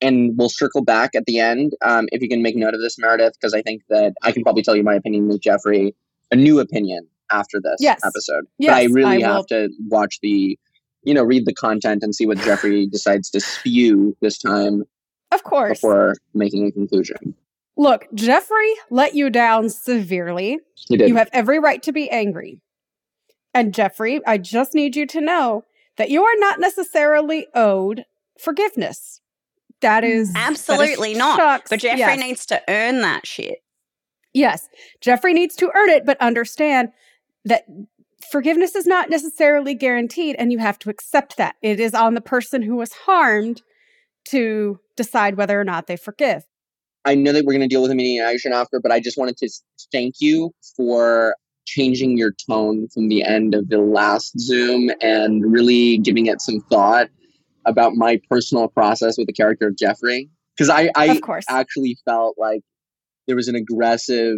And 0.01 0.37
we'll 0.37 0.49
circle 0.49 0.83
back 0.83 1.15
at 1.15 1.25
the 1.25 1.39
end 1.39 1.73
um, 1.81 2.07
if 2.11 2.21
you 2.21 2.27
can 2.27 2.41
make 2.41 2.55
note 2.55 2.73
of 2.73 2.81
this, 2.81 2.97
Meredith, 2.99 3.33
because 3.39 3.53
I 3.53 3.61
think 3.61 3.81
that 3.89 4.13
I 4.23 4.31
can 4.33 4.43
probably 4.43 4.61
tell 4.61 4.75
you 4.75 4.83
my 4.83 4.95
opinion 4.95 5.27
with 5.29 5.41
Jeffrey, 5.41 5.95
a 6.35 6.41
new 6.41 6.59
opinion 6.59 7.07
after 7.31 7.59
this 7.61 7.77
Yes. 7.79 7.99
episode. 8.05 8.45
Yes, 8.59 8.71
but 8.71 8.77
I 8.77 8.83
really 8.93 9.23
I 9.23 9.27
will- 9.27 9.35
have 9.37 9.47
to 9.47 9.69
watch 9.87 10.19
the, 10.21 10.57
you 11.03 11.13
know, 11.13 11.23
read 11.23 11.45
the 11.45 11.53
content 11.53 12.03
and 12.03 12.13
see 12.13 12.25
what 12.25 12.37
Jeffrey 12.39 12.85
decides 12.91 13.29
to 13.31 13.39
spew 13.39 14.15
this 14.21 14.37
time 14.37 14.83
Of 15.31 15.43
course. 15.43 15.79
before 15.79 16.15
making 16.33 16.67
a 16.67 16.71
conclusion. 16.71 17.35
Look, 17.77 18.07
Jeffrey 18.13 18.73
let 18.89 19.15
you 19.15 19.29
down 19.29 19.69
severely. 19.69 20.59
He 20.87 20.95
did. 20.97 21.09
You 21.09 21.15
have 21.15 21.29
every 21.33 21.59
right 21.59 21.81
to 21.83 21.91
be 21.91 22.09
angry. 22.09 22.61
And 23.53 23.73
Jeffrey, 23.73 24.21
I 24.25 24.37
just 24.37 24.73
need 24.73 24.95
you 24.95 25.05
to 25.07 25.19
know 25.21 25.63
that 25.97 26.09
you 26.09 26.23
are 26.23 26.37
not 26.37 26.59
necessarily 26.59 27.47
owed 27.53 28.05
forgiveness. 28.39 29.19
That 29.81 30.03
is 30.03 30.31
that 30.33 30.41
is 30.41 30.49
Absolutely 30.69 31.13
not. 31.15 31.37
Chuck's- 31.37 31.69
But 31.69 31.79
Jeffrey 31.81 31.99
yes. 31.99 32.19
needs 32.19 32.45
to 32.47 32.61
earn 32.69 33.01
that 33.01 33.25
shit. 33.27 33.59
Yes, 34.35 34.67
Jeffrey 34.99 35.33
needs 35.33 35.55
to 35.55 35.71
earn 35.73 35.89
it, 35.89 36.05
but 36.05 36.19
understand 36.19 36.89
that 37.45 37.65
forgiveness 38.29 38.75
is 38.75 38.85
not 38.85 39.09
necessarily 39.09 39.73
guaranteed, 39.73 40.35
and 40.37 40.51
you 40.51 40.59
have 40.59 40.77
to 40.79 40.89
accept 40.89 41.37
that. 41.37 41.55
It 41.61 41.79
is 41.79 41.93
on 41.93 42.15
the 42.15 42.21
person 42.21 42.61
who 42.61 42.75
was 42.75 42.91
harmed 42.91 43.61
to 44.25 44.77
decide 44.97 45.37
whether 45.37 45.59
or 45.59 45.63
not 45.63 45.87
they 45.87 45.95
forgive. 45.95 46.43
I 47.05 47.15
know 47.15 47.31
that 47.31 47.45
we're 47.45 47.53
going 47.53 47.61
to 47.61 47.73
deal 47.73 47.81
with 47.81 47.91
immediate 47.91 48.25
action 48.25 48.51
after, 48.51 48.81
but 48.81 48.91
I 48.91 48.99
just 48.99 49.17
wanted 49.17 49.37
to 49.37 49.49
thank 49.91 50.15
you 50.19 50.51
for 50.75 51.35
changing 51.65 52.17
your 52.17 52.33
tone 52.49 52.89
from 52.89 53.07
the 53.07 53.23
end 53.23 53.55
of 53.55 53.69
the 53.69 53.77
last 53.77 54.37
Zoom 54.37 54.91
and 55.01 55.49
really 55.49 55.97
giving 55.99 56.25
it 56.25 56.41
some 56.41 56.59
thought 56.69 57.07
about 57.65 57.93
my 57.93 58.19
personal 58.29 58.67
process 58.67 59.17
with 59.17 59.27
the 59.27 59.33
character 59.33 59.67
of 59.67 59.77
Jeffrey. 59.77 60.29
Because 60.57 60.69
I, 60.69 60.89
I 60.95 61.05
of 61.05 61.21
course. 61.21 61.45
actually 61.47 61.97
felt 62.05 62.35
like 62.37 62.61
there 63.27 63.35
was 63.35 63.47
an 63.47 63.55
aggressive, 63.55 64.37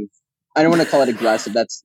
I 0.56 0.62
don't 0.62 0.72
want 0.72 0.82
to 0.82 0.88
call 0.88 1.02
it 1.02 1.10
aggressive, 1.10 1.54
that's 1.54 1.84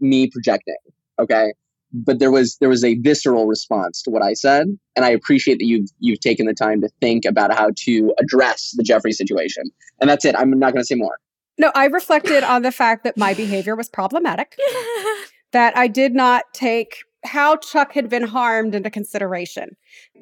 me 0.00 0.28
projecting, 0.28 0.76
okay? 1.18 1.52
But 1.92 2.18
there 2.18 2.30
was 2.30 2.56
there 2.60 2.68
was 2.68 2.84
a 2.84 2.94
visceral 2.96 3.46
response 3.46 4.02
to 4.02 4.10
what 4.10 4.22
I 4.22 4.34
said, 4.34 4.66
and 4.96 5.04
I 5.04 5.10
appreciate 5.10 5.58
that 5.58 5.66
you've 5.66 5.88
you've 6.00 6.20
taken 6.20 6.46
the 6.46 6.52
time 6.54 6.80
to 6.80 6.88
think 7.00 7.24
about 7.24 7.54
how 7.54 7.70
to 7.84 8.12
address 8.18 8.74
the 8.76 8.82
Jeffrey 8.82 9.12
situation. 9.12 9.64
And 10.00 10.10
that's 10.10 10.24
it. 10.24 10.34
I'm 10.36 10.50
not 10.58 10.72
going 10.72 10.82
to 10.82 10.86
say 10.86 10.96
more. 10.96 11.16
no, 11.58 11.70
I 11.74 11.86
reflected 11.86 12.42
on 12.42 12.62
the 12.62 12.72
fact 12.72 13.04
that 13.04 13.16
my 13.16 13.34
behavior 13.34 13.76
was 13.76 13.88
problematic, 13.88 14.58
that 15.52 15.76
I 15.76 15.86
did 15.86 16.12
not 16.12 16.44
take 16.52 17.04
how 17.24 17.56
Chuck 17.56 17.92
had 17.92 18.08
been 18.08 18.24
harmed 18.24 18.74
into 18.74 18.90
consideration. 18.90 19.76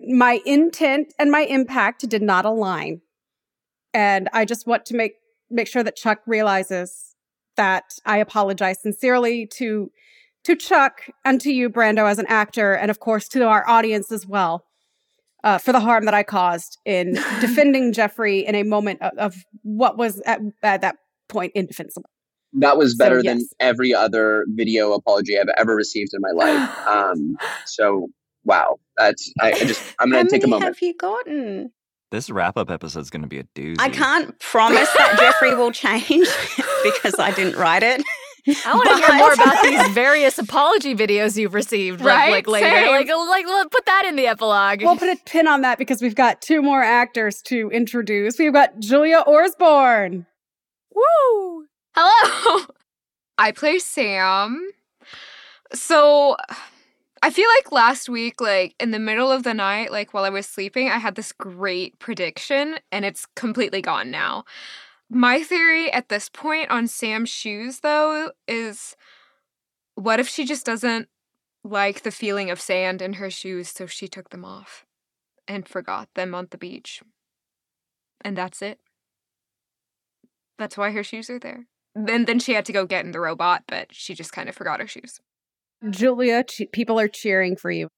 My 0.09 0.41
intent 0.45 1.13
and 1.19 1.31
my 1.31 1.43
impact 1.43 2.09
did 2.09 2.23
not 2.23 2.45
align. 2.45 3.01
And 3.93 4.29
I 4.33 4.45
just 4.45 4.67
want 4.67 4.87
to 4.87 4.97
make 4.97 5.15
make 5.55 5.69
sure 5.69 5.83
that 5.83 5.97
Chuck 5.97 6.21
realizes 6.27 7.15
that 7.57 7.85
I 8.05 8.19
apologize 8.19 8.81
sincerely 8.83 9.47
to 9.55 9.91
to 10.45 10.55
Chuck 10.55 11.09
and 11.25 11.41
to 11.41 11.51
you, 11.51 11.71
Brando, 11.71 12.09
as 12.09 12.19
an 12.19 12.27
actor, 12.29 12.75
and 12.75 12.91
of 12.91 13.01
course 13.01 13.29
to 13.29 13.47
our 13.47 13.67
audience 13.67 14.13
as 14.13 14.27
well, 14.27 14.67
uh, 15.43 15.57
for 15.57 15.73
the 15.73 15.81
harm 15.81 16.05
that 16.05 16.13
I 16.13 16.23
caused 16.23 16.79
in 16.85 17.15
defending 17.41 17.93
Jeffrey 17.95 18.45
in 18.45 18.55
a 18.55 18.63
moment 18.63 19.01
of, 19.01 19.17
of 19.17 19.35
what 19.63 19.97
was 19.97 20.21
at, 20.27 20.41
at 20.63 20.83
that 20.83 20.97
point 21.29 21.53
indefensible. 21.55 22.11
That 22.53 22.77
was 22.77 22.93
So, 22.93 22.99
better 22.99 23.23
than 23.23 23.41
every 23.59 23.95
other 23.95 24.45
video 24.49 24.93
apology 24.93 25.39
I've 25.39 25.49
ever 25.57 25.75
received 25.75 26.13
in 26.15 26.21
my 26.21 26.31
life. 26.33 26.71
Um, 26.95 27.37
so 27.65 28.09
wow, 28.45 28.77
that's 28.97 29.33
I, 29.41 29.53
I 29.53 29.65
just 29.65 29.83
I'm 29.99 30.11
going 30.11 30.25
to 30.25 30.31
take 30.31 30.45
a 30.45 30.47
many 30.47 30.61
moment. 30.61 30.77
have 30.77 30.83
you 30.83 30.95
gotten? 30.95 31.73
This 32.15 32.31
wrap 32.31 32.57
up 32.57 32.71
episode 32.71 33.01
is 33.01 33.11
going 33.11 33.23
to 33.23 33.29
be 33.29 33.41
a 33.41 33.45
doozy. 33.57 33.75
I 33.81 33.89
can't 33.89 34.39
promise 34.39 34.89
that 34.97 35.17
Jeffrey 35.19 35.53
will 35.57 35.73
change 35.85 36.29
because 36.85 37.19
I 37.19 37.33
didn't 37.35 37.57
write 37.59 37.83
it. 37.83 38.05
I 38.65 38.73
want 38.77 38.89
to 38.89 38.97
hear 39.05 39.17
more 39.17 39.33
about 39.33 39.63
these 39.65 39.89
various 39.95 40.39
apology 40.39 40.95
videos 40.95 41.37
you've 41.37 41.55
received, 41.55 42.01
like- 42.01 42.07
Right? 42.17 42.31
like, 42.31 42.47
later. 42.47 42.69
Same. 42.69 42.87
Like, 42.87 43.09
like, 43.09 43.71
put 43.73 43.85
that 43.87 44.05
in 44.07 44.15
the 44.15 44.29
epilogue. 44.29 44.83
We'll 44.83 44.97
put 44.97 45.09
a 45.09 45.17
pin 45.27 45.49
on 45.49 45.63
that 45.63 45.77
because 45.77 46.01
we've 46.01 46.15
got 46.15 46.41
two 46.41 46.63
more 46.63 46.85
actors 46.85 47.43
to 47.47 47.69
introduce. 47.71 48.39
We've 48.39 48.53
got 48.53 48.79
Julia 48.79 49.25
Orsborn. 49.27 50.25
Woo! 50.95 51.67
Hello. 51.97 52.65
I 53.39 53.51
play 53.51 53.81
Sam. 53.81 54.71
So 55.73 56.37
I 57.25 57.31
feel 57.31 57.49
like 57.57 57.73
last 57.73 58.11
week, 58.11 58.39
like 58.43 58.75
in 58.79 58.91
the 58.91 58.99
middle 58.99 59.33
of 59.33 59.45
the 59.45 59.55
night, 59.55 59.91
like 59.91 60.13
while 60.13 60.25
I 60.25 60.29
was 60.29 60.45
sleeping, 60.45 60.91
I 60.91 60.99
had 60.99 61.15
this 61.15 61.33
great 61.33 61.99
prediction 61.99 62.77
and 62.93 63.03
it's 63.03 63.25
completely 63.35 63.81
gone 63.81 64.11
now. 64.11 64.45
My 65.09 65.43
theory 65.43 65.91
at 65.91 66.11
this 66.11 66.29
point 66.29 66.71
on 66.71 66.87
Sam's 66.87 67.31
shoes, 67.31 67.81
though, 67.81 68.33
is 68.47 68.95
what 69.95 70.21
if 70.21 70.29
she 70.29 70.45
just 70.45 70.67
doesn't 70.67 71.09
like 71.63 72.03
the 72.03 72.11
feeling 72.11 72.51
of 72.51 72.61
sand 72.61 73.01
in 73.01 73.15
her 73.15 73.31
shoes, 73.31 73.71
so 73.71 73.87
she 73.87 74.07
took 74.07 74.29
them 74.29 74.45
off 74.45 74.85
and 75.49 75.67
forgot 75.67 76.11
them 76.15 76.35
on 76.35 76.49
the 76.51 76.59
beach? 76.59 77.03
And 78.21 78.37
that's 78.37 78.61
it. 78.61 78.81
That's 80.59 80.77
why 80.77 80.91
her 80.91 81.03
shoes 81.03 81.31
are 81.31 81.39
there. 81.39 81.69
Then 81.95 82.27
then 82.27 82.39
she 82.39 82.53
had 82.53 82.67
to 82.67 82.73
go 82.75 82.85
get 82.85 83.07
in 83.07 83.13
the 83.13 83.21
robot, 83.21 83.65
but 83.67 83.95
she 83.95 84.13
just 84.13 84.35
kind 84.35 84.51
of 84.51 84.55
forgot 84.55 84.81
her 84.81 84.87
shoes. 84.87 85.21
Julia, 85.91 86.45
che- 86.45 86.67
people 86.67 86.99
are 87.01 87.09
cheering 87.09 87.57
for 87.57 87.71
you. 87.71 87.89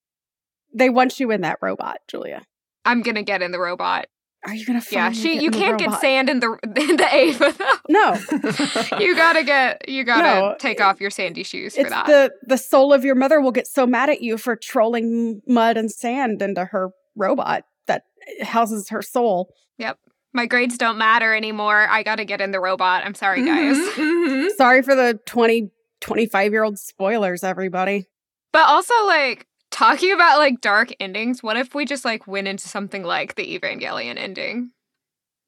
They 0.74 0.90
want 0.90 1.18
you 1.20 1.30
in 1.30 1.40
that 1.42 1.58
robot, 1.62 1.98
Julia. 2.08 2.42
I'm 2.84 3.02
gonna 3.02 3.22
get 3.22 3.42
in 3.42 3.50
the 3.52 3.58
robot. 3.60 4.06
Are 4.46 4.54
you 4.54 4.64
gonna? 4.64 4.82
Yeah, 4.92 5.10
she 5.10 5.40
you 5.40 5.50
can't 5.50 5.78
get 5.78 6.00
sand 6.00 6.28
in 6.30 6.40
the 6.40 6.52
in 6.62 6.96
the 6.96 7.08
Eva 7.16 7.52
though. 7.58 7.74
No, 7.88 8.98
You 9.00 9.16
gotta 9.16 9.42
get 9.42 9.88
you 9.88 10.04
gotta 10.04 10.22
No, 10.22 10.54
take 10.58 10.80
off 10.80 11.00
your 11.00 11.10
sandy 11.10 11.42
shoes 11.42 11.74
for 11.74 11.80
it's 11.80 11.90
that. 11.90 12.06
the 12.06 12.32
the 12.46 12.56
soul 12.58 12.92
of 12.92 13.04
your 13.04 13.14
mother 13.16 13.40
will 13.40 13.50
get 13.52 13.66
so 13.66 13.86
mad 13.86 14.08
at 14.10 14.20
you 14.22 14.38
for 14.38 14.54
trolling 14.54 15.40
mud 15.48 15.76
and 15.76 15.90
sand 15.90 16.42
into 16.42 16.64
her 16.66 16.90
robot 17.16 17.64
that 17.88 18.02
houses 18.42 18.88
her 18.90 19.02
soul. 19.02 19.48
Yep. 19.78 19.98
My 20.32 20.46
grades 20.46 20.76
don't 20.76 20.98
matter 20.98 21.34
anymore. 21.34 21.86
I 21.88 22.02
gotta 22.02 22.24
get 22.24 22.40
in 22.40 22.50
the 22.52 22.60
robot. 22.60 23.04
I'm 23.04 23.14
sorry, 23.14 23.44
guys. 23.44 23.76
Mm-hmm. 23.76 24.00
Mm-hmm. 24.00 24.46
Mhm, 24.46 24.50
Sorry 24.56 24.82
for 24.82 24.94
the 24.94 25.18
20, 25.26 25.70
25 26.00 26.52
year 26.52 26.64
old 26.64 26.78
spoilers, 26.78 27.44
everybody. 27.44 28.06
But 28.52 28.68
also 28.68 28.94
like 29.06 29.46
talking 29.70 30.12
about 30.12 30.38
like 30.38 30.60
dark 30.60 30.92
endings, 31.00 31.42
what 31.42 31.56
if 31.56 31.74
we 31.74 31.84
just 31.84 32.04
like 32.04 32.26
went 32.26 32.48
into 32.48 32.68
something 32.68 33.02
like 33.02 33.34
the 33.34 33.58
Evangelion 33.58 34.16
ending? 34.16 34.70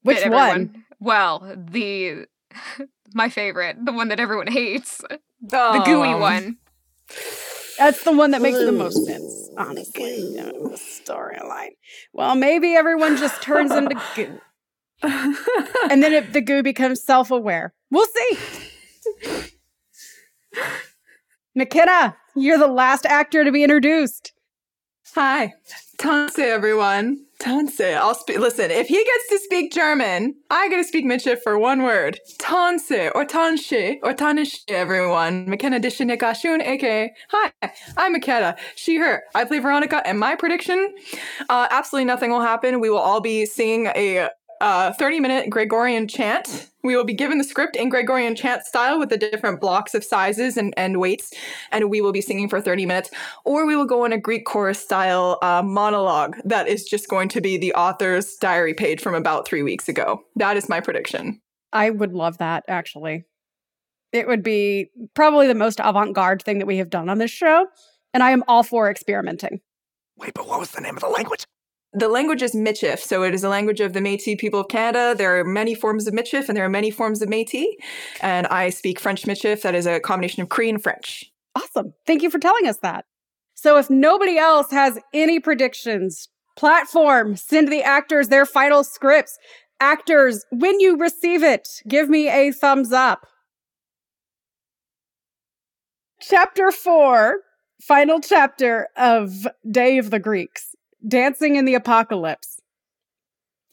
Which 0.03 0.21
that 0.21 0.31
one? 0.31 0.85
Well, 0.99 1.55
the 1.57 2.25
my 3.13 3.29
favorite, 3.29 3.83
the 3.83 3.91
one 3.91 4.09
that 4.09 4.19
everyone 4.19 4.47
hates, 4.47 4.99
the 5.41 5.57
mhm. 5.57 5.85
gooey 5.85 6.13
Um, 6.13 6.19
one. 6.19 6.57
That's 7.77 8.03
the 8.03 8.11
one 8.11 8.31
that 8.31 8.41
makes 8.41 8.57
the 8.57 8.73
most 8.73 9.05
sense, 9.05 9.49
honestly. 9.57 10.33
Yeah, 10.35 10.51
the 10.51 10.77
storyline. 10.77 11.71
Well, 12.11 12.35
maybe 12.35 12.75
everyone 12.75 13.15
just 13.17 13.41
turns 13.41 13.71
into 13.71 13.99
goo. 14.15 14.41
And 15.89 16.03
then 16.03 16.11
it, 16.11 16.33
the 16.33 16.41
goo 16.41 16.61
becomes 16.61 17.01
self 17.01 17.31
aware. 17.31 17.73
We'll 17.89 18.05
see. 18.05 18.37
McKenna, 21.55 22.15
you're 22.35 22.57
the 22.57 22.67
last 22.67 23.05
actor 23.05 23.43
to 23.43 23.51
be 23.51 23.63
introduced. 23.63 24.33
Hi, 25.15 25.53
Tanse, 25.97 26.39
everyone. 26.39 27.25
Tanse. 27.39 27.95
I'll 27.97 28.13
speak. 28.13 28.37
Listen, 28.37 28.69
if 28.69 28.87
he 28.87 29.03
gets 29.03 29.29
to 29.29 29.39
speak 29.39 29.71
German, 29.71 30.35
I 30.51 30.69
get 30.69 30.77
to 30.77 30.83
speak 30.83 31.05
Michif 31.05 31.41
for 31.41 31.57
one 31.57 31.83
word. 31.83 32.19
Tanse 32.37 33.11
or 33.15 33.25
Tanshe 33.25 33.97
or 34.03 34.13
Tanish, 34.13 34.59
everyone. 34.67 35.49
McKenna 35.49 35.79
Dishinikashun, 35.79 36.61
aka 36.61 37.11
Hi, 37.29 37.51
I'm 37.97 38.13
McKenna. 38.13 38.55
She, 38.75 38.97
her. 38.97 39.23
I 39.33 39.45
play 39.45 39.59
Veronica, 39.59 40.05
and 40.05 40.19
my 40.19 40.35
prediction 40.35 40.93
uh, 41.49 41.67
absolutely 41.71 42.05
nothing 42.05 42.29
will 42.29 42.41
happen. 42.41 42.79
We 42.79 42.89
will 42.89 42.99
all 42.99 43.21
be 43.21 43.45
singing 43.45 43.87
a 43.87 44.29
uh, 44.61 44.93
30 44.93 45.19
minute 45.19 45.49
Gregorian 45.49 46.07
chant. 46.07 46.69
We 46.83 46.95
will 46.95 47.03
be 47.03 47.13
given 47.13 47.37
the 47.37 47.43
script 47.43 47.75
in 47.75 47.89
Gregorian 47.89 48.35
chant 48.35 48.63
style 48.63 48.99
with 48.99 49.09
the 49.09 49.17
different 49.17 49.59
blocks 49.59 49.93
of 49.93 50.03
sizes 50.03 50.55
and, 50.57 50.73
and 50.77 50.99
weights, 50.99 51.33
and 51.71 51.89
we 51.89 52.01
will 52.01 52.11
be 52.11 52.21
singing 52.21 52.47
for 52.47 52.61
30 52.61 52.85
minutes. 52.85 53.09
Or 53.45 53.65
we 53.65 53.75
will 53.75 53.85
go 53.85 54.05
on 54.05 54.13
a 54.13 54.17
Greek 54.17 54.45
chorus 54.45 54.79
style 54.79 55.37
uh, 55.41 55.61
monologue 55.61 56.37
that 56.45 56.67
is 56.67 56.85
just 56.85 57.09
going 57.09 57.29
to 57.29 57.41
be 57.41 57.57
the 57.57 57.73
author's 57.73 58.35
diary 58.37 58.73
page 58.73 59.01
from 59.01 59.13
about 59.13 59.47
three 59.47 59.63
weeks 59.63 59.89
ago. 59.89 60.21
That 60.35 60.55
is 60.55 60.69
my 60.69 60.79
prediction. 60.79 61.41
I 61.73 61.89
would 61.89 62.13
love 62.13 62.37
that, 62.37 62.63
actually. 62.67 63.25
It 64.11 64.27
would 64.27 64.41
be 64.41 64.89
probably 65.13 65.47
the 65.47 65.55
most 65.55 65.79
avant 65.83 66.15
garde 66.15 66.41
thing 66.41 66.59
that 66.59 66.65
we 66.65 66.77
have 66.77 66.89
done 66.89 67.09
on 67.09 67.19
this 67.19 67.31
show. 67.31 67.67
and 68.13 68.23
I 68.23 68.31
am 68.31 68.43
all 68.47 68.63
for 68.63 68.89
experimenting. 68.89 69.61
Wait, 70.17 70.33
but 70.33 70.47
what 70.47 70.59
was 70.59 70.71
the 70.71 70.81
name 70.81 70.95
of 70.95 71.01
the 71.01 71.09
language? 71.09 71.45
The 71.93 72.07
language 72.07 72.43
is 72.43 72.53
Michif, 72.53 72.99
so 72.99 73.23
it 73.23 73.33
is 73.33 73.43
a 73.43 73.49
language 73.49 73.79
of 73.79 73.93
the 73.93 73.99
Métis 73.99 74.37
people 74.37 74.59
of 74.59 74.67
Canada. 74.67 75.15
There 75.17 75.39
are 75.39 75.43
many 75.43 75.73
forms 75.73 76.07
of 76.07 76.13
Michif, 76.13 76.47
and 76.47 76.55
there 76.55 76.65
are 76.65 76.69
many 76.69 76.91
forms 76.91 77.21
of 77.21 77.29
Métis. 77.29 77.65
And 78.21 78.45
I 78.47 78.69
speak 78.69 78.99
French 78.99 79.23
Michif. 79.23 79.63
That 79.63 79.73
is 79.73 79.87
a 79.87 79.99
combination 79.99 80.43
of 80.43 80.49
Cree 80.49 80.69
and 80.69 80.81
French. 80.81 81.31
Awesome. 81.55 81.93
Thank 82.05 82.21
you 82.21 82.29
for 82.29 82.37
telling 82.37 82.67
us 82.67 82.77
that. 82.77 83.05
So, 83.55 83.77
if 83.77 83.89
nobody 83.89 84.37
else 84.37 84.69
has 84.71 84.99
any 85.13 85.39
predictions, 85.39 86.29
platform, 86.55 87.35
send 87.35 87.71
the 87.71 87.81
actors 87.81 88.27
their 88.27 88.45
final 88.45 88.83
scripts. 88.83 89.39
Actors, 89.79 90.45
when 90.51 90.79
you 90.79 90.95
receive 90.95 91.41
it, 91.41 91.67
give 91.87 92.07
me 92.07 92.29
a 92.29 92.51
thumbs 92.51 92.91
up. 92.93 93.25
Chapter 96.21 96.69
four, 96.69 97.37
final 97.81 98.19
chapter 98.19 98.89
of 98.95 99.47
Day 99.71 99.97
of 99.97 100.11
the 100.11 100.19
Greeks 100.19 100.68
Dancing 101.07 101.55
in 101.55 101.65
the 101.65 101.75
Apocalypse. 101.75 102.59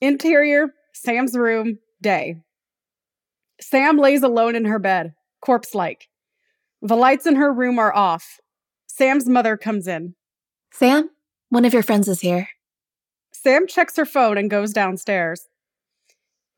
Interior, 0.01 0.69
Sam's 0.93 1.37
room, 1.37 1.79
day. 2.01 2.37
Sam 3.61 3.99
lays 3.99 4.23
alone 4.23 4.55
in 4.55 4.67
her 4.67 4.79
bed, 4.79 5.15
corpse 5.41 5.75
like. 5.75 6.09
The 6.83 6.95
lights 6.95 7.27
in 7.27 7.37
her 7.37 7.53
room 7.53 7.79
are 7.79 7.95
off. 7.95 8.39
Sam's 8.87 9.29
mother 9.29 9.57
comes 9.57 9.89
in. 9.89 10.15
Sam, 10.73 11.11
one 11.49 11.65
of 11.65 11.73
your 11.73 11.83
friends 11.83 12.07
is 12.07 12.21
here. 12.21 12.49
Sam 13.33 13.67
checks 13.67 13.97
her 13.97 14.07
phone 14.07 14.39
and 14.39 14.51
goes 14.51 14.73
downstairs. 14.73 15.49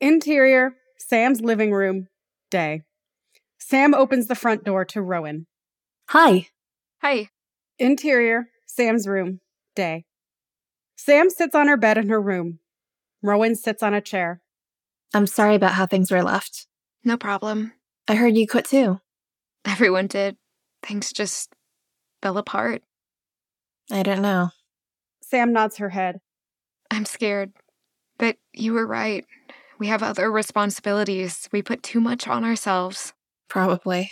Interior, 0.00 0.74
Sam's 0.98 1.40
living 1.40 1.72
room, 1.72 2.08
day. 2.50 2.82
Sam 3.58 3.94
opens 3.94 4.26
the 4.26 4.34
front 4.34 4.64
door 4.64 4.84
to 4.86 5.00
Rowan. 5.00 5.46
Hi. 6.10 6.48
Hi. 7.00 7.28
Interior, 7.78 8.48
Sam's 8.66 9.06
room, 9.06 9.40
day. 9.74 10.04
Sam 10.98 11.30
sits 11.30 11.54
on 11.54 11.68
her 11.68 11.76
bed 11.76 11.96
in 11.96 12.08
her 12.08 12.20
room. 12.20 12.58
Rowan 13.22 13.54
sits 13.54 13.82
on 13.84 13.94
a 13.94 14.00
chair. 14.00 14.42
I'm 15.14 15.28
sorry 15.28 15.54
about 15.54 15.72
how 15.72 15.86
things 15.86 16.10
were 16.10 16.24
left. 16.24 16.66
No 17.04 17.16
problem. 17.16 17.72
I 18.08 18.16
heard 18.16 18.36
you 18.36 18.46
quit 18.46 18.64
too. 18.64 19.00
Everyone 19.64 20.08
did. 20.08 20.36
Things 20.82 21.12
just 21.12 21.54
fell 22.20 22.36
apart. 22.36 22.82
I 23.90 24.02
don't 24.02 24.22
know. 24.22 24.50
Sam 25.22 25.52
nods 25.52 25.76
her 25.76 25.90
head. 25.90 26.20
I'm 26.90 27.04
scared. 27.04 27.52
But 28.18 28.36
you 28.52 28.72
were 28.72 28.86
right. 28.86 29.24
We 29.78 29.86
have 29.86 30.02
other 30.02 30.30
responsibilities. 30.32 31.48
We 31.52 31.62
put 31.62 31.84
too 31.84 32.00
much 32.00 32.26
on 32.26 32.44
ourselves. 32.44 33.12
Probably. 33.48 34.10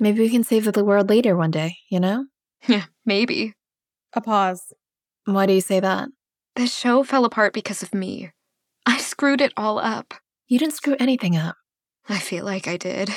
Maybe 0.00 0.20
we 0.20 0.30
can 0.30 0.42
save 0.42 0.70
the 0.72 0.84
world 0.84 1.08
later 1.08 1.36
one 1.36 1.52
day, 1.52 1.78
you 1.88 2.00
know? 2.00 2.26
Yeah, 2.66 2.84
maybe. 3.06 3.54
A 4.14 4.20
pause. 4.20 4.72
Why 5.28 5.44
do 5.44 5.52
you 5.52 5.60
say 5.60 5.78
that? 5.78 6.08
The 6.56 6.66
show 6.66 7.04
fell 7.04 7.26
apart 7.26 7.52
because 7.52 7.82
of 7.82 7.92
me. 7.92 8.32
I 8.86 8.96
screwed 8.96 9.42
it 9.42 9.52
all 9.58 9.78
up. 9.78 10.14
You 10.46 10.58
didn't 10.58 10.72
screw 10.72 10.96
anything 10.98 11.36
up. 11.36 11.56
I 12.08 12.18
feel 12.18 12.46
like 12.46 12.66
I 12.66 12.78
did. 12.78 13.10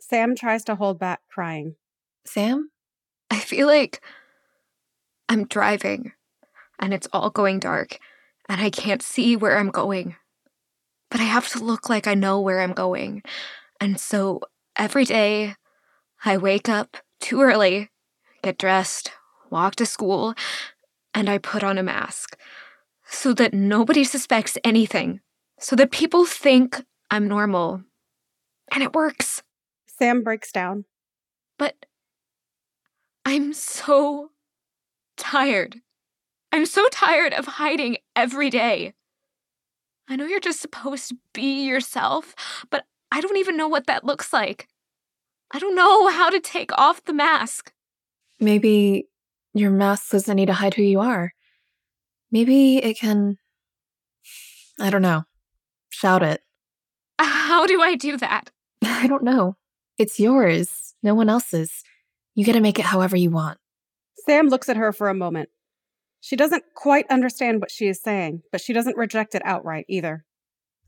Sam 0.00 0.34
tries 0.34 0.64
to 0.64 0.76
hold 0.76 0.98
back 0.98 1.20
crying. 1.30 1.76
Sam? 2.24 2.70
I 3.30 3.38
feel 3.38 3.66
like 3.66 4.02
I'm 5.28 5.46
driving 5.46 6.12
and 6.78 6.94
it's 6.94 7.08
all 7.12 7.28
going 7.28 7.58
dark 7.58 7.98
and 8.48 8.58
I 8.58 8.70
can't 8.70 9.02
see 9.02 9.36
where 9.36 9.58
I'm 9.58 9.70
going. 9.70 10.16
But 11.10 11.20
I 11.20 11.24
have 11.24 11.50
to 11.50 11.62
look 11.62 11.90
like 11.90 12.06
I 12.06 12.14
know 12.14 12.40
where 12.40 12.62
I'm 12.62 12.72
going. 12.72 13.22
And 13.78 14.00
so 14.00 14.40
every 14.74 15.04
day 15.04 15.56
I 16.24 16.38
wake 16.38 16.70
up 16.70 16.96
too 17.20 17.42
early, 17.42 17.90
get 18.42 18.56
dressed, 18.56 19.12
walk 19.50 19.76
to 19.76 19.84
school, 19.84 20.34
and 21.14 21.28
I 21.28 21.38
put 21.38 21.62
on 21.62 21.78
a 21.78 21.82
mask 21.82 22.36
so 23.06 23.34
that 23.34 23.52
nobody 23.52 24.04
suspects 24.04 24.56
anything, 24.64 25.20
so 25.58 25.76
that 25.76 25.90
people 25.90 26.24
think 26.24 26.82
I'm 27.10 27.28
normal. 27.28 27.82
And 28.72 28.82
it 28.82 28.94
works. 28.94 29.42
Sam 29.86 30.22
breaks 30.22 30.50
down. 30.50 30.84
But 31.58 31.74
I'm 33.24 33.52
so 33.52 34.30
tired. 35.16 35.76
I'm 36.50 36.66
so 36.66 36.86
tired 36.90 37.34
of 37.34 37.46
hiding 37.46 37.98
every 38.16 38.50
day. 38.50 38.94
I 40.08 40.16
know 40.16 40.26
you're 40.26 40.40
just 40.40 40.60
supposed 40.60 41.10
to 41.10 41.16
be 41.32 41.64
yourself, 41.64 42.34
but 42.70 42.84
I 43.10 43.20
don't 43.20 43.36
even 43.36 43.56
know 43.56 43.68
what 43.68 43.86
that 43.86 44.04
looks 44.04 44.32
like. 44.32 44.68
I 45.52 45.58
don't 45.58 45.74
know 45.74 46.08
how 46.08 46.30
to 46.30 46.40
take 46.40 46.76
off 46.78 47.04
the 47.04 47.12
mask. 47.12 47.72
Maybe 48.40 49.06
your 49.54 49.70
mask 49.70 50.10
doesn't 50.10 50.36
need 50.36 50.46
to 50.46 50.52
hide 50.52 50.74
who 50.74 50.82
you 50.82 51.00
are. 51.00 51.32
Maybe 52.30 52.78
it 52.78 52.98
can. 52.98 53.36
I 54.80 54.90
don't 54.90 55.02
know. 55.02 55.24
Shout 55.90 56.22
it. 56.22 56.40
How 57.20 57.66
do 57.66 57.80
I 57.82 57.94
do 57.94 58.16
that? 58.16 58.50
I 58.84 59.06
don't 59.06 59.24
know. 59.24 59.56
It's 59.98 60.18
yours, 60.18 60.94
no 61.02 61.14
one 61.14 61.28
else's. 61.28 61.82
You 62.34 62.44
get 62.44 62.54
to 62.54 62.60
make 62.60 62.78
it 62.78 62.86
however 62.86 63.16
you 63.16 63.30
want. 63.30 63.58
Sam 64.26 64.48
looks 64.48 64.68
at 64.68 64.76
her 64.76 64.92
for 64.92 65.08
a 65.08 65.14
moment. 65.14 65.50
She 66.20 66.36
doesn't 66.36 66.64
quite 66.74 67.06
understand 67.10 67.60
what 67.60 67.70
she 67.70 67.88
is 67.88 68.00
saying, 68.00 68.42
but 68.50 68.60
she 68.60 68.72
doesn't 68.72 68.96
reject 68.96 69.34
it 69.34 69.42
outright 69.44 69.84
either. 69.88 70.24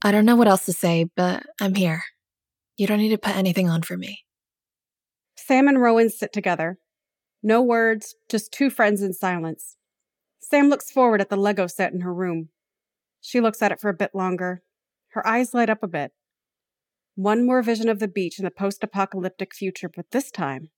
I 0.03 0.11
don't 0.11 0.24
know 0.24 0.37
what 0.37 0.48
else 0.48 0.64
to 0.66 0.72
say, 0.72 1.07
but 1.16 1.44
I'm 1.61 1.74
here. 1.74 2.03
You 2.77 2.87
don't 2.87 2.98
need 2.98 3.11
to 3.11 3.18
put 3.18 3.37
anything 3.37 3.68
on 3.68 3.83
for 3.83 3.96
me. 3.96 4.20
Sam 5.37 5.68
and 5.68 5.81
Rowan 5.81 6.09
sit 6.09 6.33
together. 6.33 6.79
No 7.46 7.61
words, 7.61 8.14
just 8.30 8.52
two 8.52 8.70
friends 8.70 9.02
in 9.02 9.12
silence. 9.12 9.76
Sam 10.40 10.70
looks 10.70 10.90
forward 10.90 11.20
at 11.20 11.28
the 11.28 11.37
Lego 11.37 11.66
set 11.66 11.92
in 11.92 12.00
her 12.00 12.12
room. 12.12 12.48
She 13.20 13.38
looks 13.38 13.61
at 13.61 13.70
it 13.70 13.78
for 13.78 13.90
a 13.90 13.94
bit 13.94 14.14
longer. 14.14 14.62
Her 15.11 15.26
eyes 15.26 15.52
light 15.52 15.68
up 15.68 15.83
a 15.83 15.87
bit. 15.87 16.12
One 17.16 17.44
more 17.44 17.62
vision 17.62 17.90
of 17.90 17.98
the 17.98 18.09
beach 18.09 18.38
in 18.38 18.46
the 18.46 18.50
post 18.50 18.83
apocalyptic 18.83 19.54
future, 19.54 19.90
but 19.94 20.11
this 20.11 20.30
time. 20.30 20.70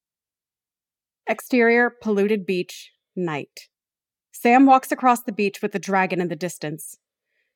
Exterior, 1.25 1.89
polluted 1.89 2.45
beach, 2.45 2.91
night. 3.15 3.69
Sam 4.33 4.65
walks 4.65 4.91
across 4.91 5.23
the 5.23 5.31
beach 5.31 5.61
with 5.61 5.71
the 5.71 5.79
dragon 5.79 6.19
in 6.19 6.27
the 6.27 6.35
distance. 6.35 6.97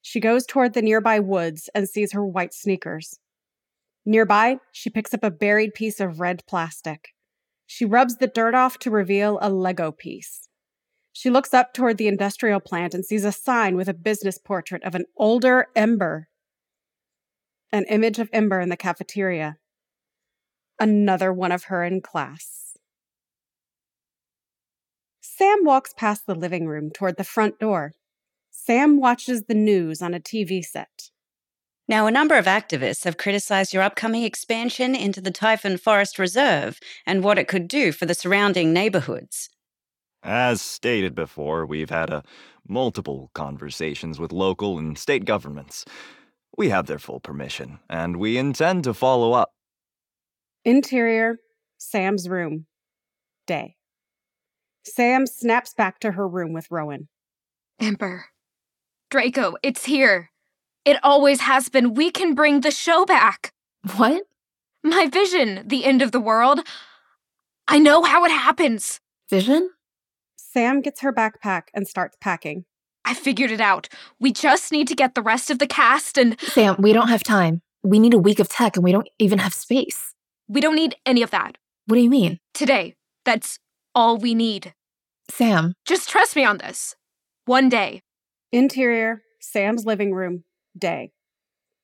She 0.02 0.22
goes 0.22 0.46
toward 0.46 0.74
the 0.74 0.82
nearby 0.82 1.20
woods 1.20 1.70
and 1.76 1.88
sees 1.88 2.14
her 2.14 2.26
white 2.26 2.54
sneakers. 2.54 3.20
Nearby, 4.06 4.60
she 4.72 4.90
picks 4.90 5.14
up 5.14 5.24
a 5.24 5.30
buried 5.30 5.74
piece 5.74 6.00
of 6.00 6.22
red 6.22 6.44
plastic. 6.48 7.10
She 7.74 7.86
rubs 7.86 8.18
the 8.18 8.28
dirt 8.28 8.54
off 8.54 8.80
to 8.80 8.92
reveal 8.92 9.40
a 9.42 9.50
Lego 9.50 9.94
piece. 9.94 10.50
She 11.14 11.30
looks 11.30 11.54
up 11.54 11.74
toward 11.74 11.98
the 11.98 12.10
industrial 12.10 12.60
plant 12.60 12.94
and 12.94 13.06
sees 13.06 13.24
a 13.24 13.32
sign 13.32 13.78
with 13.78 13.88
a 13.88 13.94
business 13.94 14.38
portrait 14.38 14.84
of 14.84 14.94
an 14.94 15.06
older 15.16 15.68
Ember. 15.74 16.28
An 17.72 17.86
image 17.86 18.20
of 18.20 18.30
Ember 18.34 18.60
in 18.60 18.68
the 18.68 18.76
cafeteria. 18.76 19.56
Another 20.82 21.32
one 21.32 21.54
of 21.54 21.64
her 21.64 21.82
in 21.86 22.02
class. 22.02 22.78
Sam 25.22 25.60
walks 25.64 25.94
past 25.96 26.28
the 26.28 26.36
living 26.36 26.68
room 26.68 26.92
toward 26.92 27.16
the 27.16 27.24
front 27.24 27.58
door. 27.58 27.94
Sam 28.50 29.00
watches 29.00 29.44
the 29.44 29.56
news 29.56 30.02
on 30.02 30.14
a 30.14 30.20
TV 30.20 30.62
set. 30.62 31.11
Now, 31.88 32.08
a 32.08 32.12
number 32.12 32.38
of 32.38 32.46
activists 32.46 33.04
have 33.04 33.18
criticized 33.18 33.74
your 33.74 33.84
upcoming 33.84 34.24
expansion 34.24 34.96
into 34.96 35.20
the 35.20 35.32
Typhon 35.32 35.78
Forest 35.78 36.20
Reserve 36.20 36.80
and 37.06 37.24
what 37.24 37.38
it 37.38 37.48
could 37.48 37.68
do 37.68 37.92
for 37.92 38.06
the 38.06 38.14
surrounding 38.14 38.72
neighborhoods. 38.72 39.50
As 40.24 40.62
stated 40.62 41.16
before, 41.16 41.66
we've 41.66 41.90
had 41.90 42.10
a 42.10 42.24
multiple 42.68 43.32
conversations 43.34 44.20
with 44.20 44.32
local 44.32 44.78
and 44.78 44.98
state 44.98 45.26
governments. 45.26 45.84
We 46.58 46.70
have 46.70 46.86
their 46.86 47.00
full 47.00 47.20
permission, 47.20 47.80
and 47.90 48.18
we 48.18 48.38
intend 48.38 48.84
to 48.84 48.94
follow 48.94 49.34
up. 49.34 49.52
Interior, 50.64 51.38
Sam's 51.78 52.30
room. 52.30 52.68
Day. 53.48 53.76
Sam 54.86 55.26
snaps 55.26 55.74
back 55.74 56.00
to 56.02 56.12
her 56.12 56.28
room 56.28 56.54
with 56.54 56.68
Rowan. 56.70 57.10
Ember. 57.80 58.26
Draco, 59.10 59.56
it's 59.64 59.86
here. 59.86 60.31
It 60.86 60.98
always 61.04 61.42
has 61.42 61.70
been. 61.70 61.94
We 61.94 62.12
can 62.12 62.34
bring 62.34 62.62
the 62.62 62.72
show 62.72 63.06
back. 63.06 63.54
What? 63.96 64.24
My 64.84 65.08
vision, 65.08 65.64
the 65.68 65.86
end 65.86 66.02
of 66.02 66.12
the 66.12 66.20
world. 66.20 66.62
I 67.68 67.78
know 67.78 68.04
how 68.04 68.26
it 68.26 68.32
happens. 68.32 69.00
Vision? 69.30 69.70
Sam 70.38 70.82
gets 70.82 71.02
her 71.02 71.14
backpack 71.14 71.64
and 71.74 71.88
starts 71.88 72.18
packing. 72.20 72.66
I 73.06 73.14
figured 73.14 73.52
it 73.52 73.62
out. 73.62 73.88
We 74.20 74.32
just 74.34 74.72
need 74.72 74.88
to 74.88 74.96
get 74.96 75.16
the 75.16 75.22
rest 75.22 75.50
of 75.50 75.60
the 75.60 75.68
cast 75.68 76.18
and 76.18 76.40
Sam, 76.42 76.76
we 76.80 76.94
don't 76.94 77.08
have 77.10 77.24
time. 77.24 77.62
We 77.84 78.00
need 78.00 78.14
a 78.14 78.20
week 78.20 78.40
of 78.40 78.50
tech 78.50 78.76
and 78.76 78.84
we 78.84 78.92
don't 78.92 79.10
even 79.20 79.40
have 79.40 79.54
space. 79.54 80.14
we 80.48 80.62
don't 80.62 80.76
need 80.76 80.96
any 81.06 81.22
of 81.22 81.32
that. 81.32 81.58
What 81.86 81.96
do 81.96 82.02
you 82.02 82.10
mean? 82.10 82.40
Today, 82.54 82.96
that's 83.26 83.58
all 83.96 84.18
we 84.18 84.36
need. 84.36 84.74
Sam, 85.30 85.74
Just 85.86 86.10
trust 86.10 86.36
me 86.36 86.44
on 86.44 86.58
this. 86.58 86.96
One 87.46 87.70
day. 87.70 88.02
Interior, 88.52 89.24
Sam's 89.40 89.86
living 89.86 90.14
room. 90.14 90.44
Day. 90.78 91.12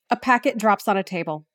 A 0.09 0.15
packet 0.15 0.57
drops 0.57 0.87
on 0.87 0.97
a 0.97 1.03
table. 1.03 1.45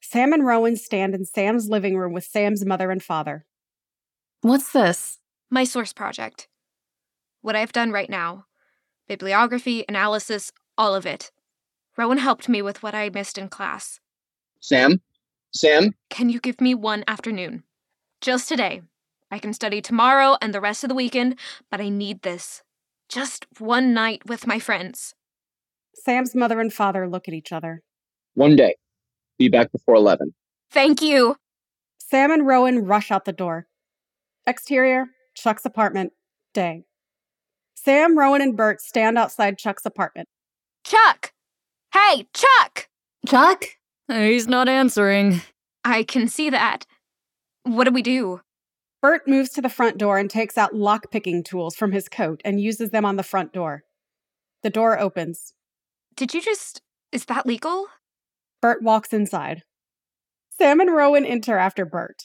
Sam 0.00 0.32
and 0.32 0.44
Rowan 0.44 0.76
stand 0.76 1.14
in 1.14 1.24
Sam's 1.24 1.68
living 1.68 1.96
room 1.96 2.12
with 2.12 2.24
Sam's 2.24 2.64
mother 2.64 2.90
and 2.90 3.02
father. 3.02 3.46
What's 4.42 4.72
this? 4.72 5.18
My 5.50 5.64
source 5.64 5.92
project. 5.92 6.48
What 7.40 7.56
I've 7.56 7.72
done 7.72 7.90
right 7.90 8.10
now 8.10 8.44
bibliography, 9.06 9.84
analysis, 9.88 10.50
all 10.78 10.94
of 10.94 11.04
it. 11.04 11.30
Rowan 11.96 12.18
helped 12.18 12.48
me 12.48 12.62
with 12.62 12.82
what 12.82 12.94
I 12.94 13.10
missed 13.10 13.38
in 13.38 13.48
class. 13.48 14.00
Sam? 14.60 15.00
Sam? 15.52 15.94
Can 16.10 16.30
you 16.30 16.40
give 16.40 16.60
me 16.60 16.74
one 16.74 17.04
afternoon? 17.06 17.64
Just 18.20 18.48
today. 18.48 18.82
I 19.30 19.38
can 19.38 19.52
study 19.52 19.80
tomorrow 19.80 20.36
and 20.40 20.54
the 20.54 20.60
rest 20.60 20.84
of 20.84 20.88
the 20.88 20.94
weekend, 20.94 21.38
but 21.70 21.80
I 21.80 21.88
need 21.88 22.22
this. 22.22 22.62
Just 23.08 23.46
one 23.58 23.92
night 23.92 24.26
with 24.26 24.46
my 24.46 24.58
friends. 24.58 25.14
Sam's 25.94 26.34
mother 26.34 26.60
and 26.60 26.72
father 26.72 27.08
look 27.08 27.28
at 27.28 27.34
each 27.34 27.52
other. 27.52 27.82
One 28.34 28.56
day. 28.56 28.76
Be 29.38 29.48
back 29.48 29.72
before 29.72 29.94
11. 29.94 30.34
Thank 30.70 31.02
you. 31.02 31.36
Sam 31.98 32.30
and 32.30 32.46
Rowan 32.46 32.84
rush 32.84 33.10
out 33.10 33.24
the 33.24 33.32
door. 33.32 33.66
Exterior, 34.46 35.06
Chuck's 35.34 35.64
apartment, 35.64 36.12
day. 36.52 36.84
Sam, 37.74 38.16
Rowan, 38.18 38.40
and 38.40 38.56
Bert 38.56 38.80
stand 38.80 39.18
outside 39.18 39.58
Chuck's 39.58 39.84
apartment. 39.84 40.28
Chuck! 40.84 41.32
Hey, 41.92 42.28
Chuck! 42.32 42.88
Chuck? 43.26 43.64
He's 44.08 44.46
not 44.46 44.68
answering. 44.68 45.42
I 45.84 46.02
can 46.02 46.28
see 46.28 46.50
that. 46.50 46.86
What 47.64 47.84
do 47.84 47.90
we 47.90 48.02
do? 48.02 48.40
Bert 49.02 49.28
moves 49.28 49.50
to 49.50 49.62
the 49.62 49.68
front 49.68 49.98
door 49.98 50.18
and 50.18 50.30
takes 50.30 50.56
out 50.56 50.74
lock-picking 50.74 51.42
tools 51.42 51.74
from 51.74 51.92
his 51.92 52.08
coat 52.08 52.40
and 52.44 52.60
uses 52.60 52.90
them 52.90 53.04
on 53.04 53.16
the 53.16 53.22
front 53.22 53.52
door. 53.52 53.82
The 54.62 54.70
door 54.70 54.98
opens. 54.98 55.52
Did 56.16 56.34
you 56.34 56.40
just. 56.40 56.80
Is 57.12 57.26
that 57.26 57.46
legal? 57.46 57.86
Bert 58.60 58.82
walks 58.82 59.12
inside. 59.12 59.62
Sam 60.58 60.80
and 60.80 60.94
Rowan 60.94 61.24
enter 61.24 61.58
after 61.58 61.84
Bert. 61.84 62.24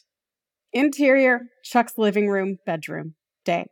Interior, 0.71 1.47
Chuck's 1.63 1.97
living 1.97 2.29
room, 2.29 2.57
bedroom, 2.65 3.15
day. 3.43 3.67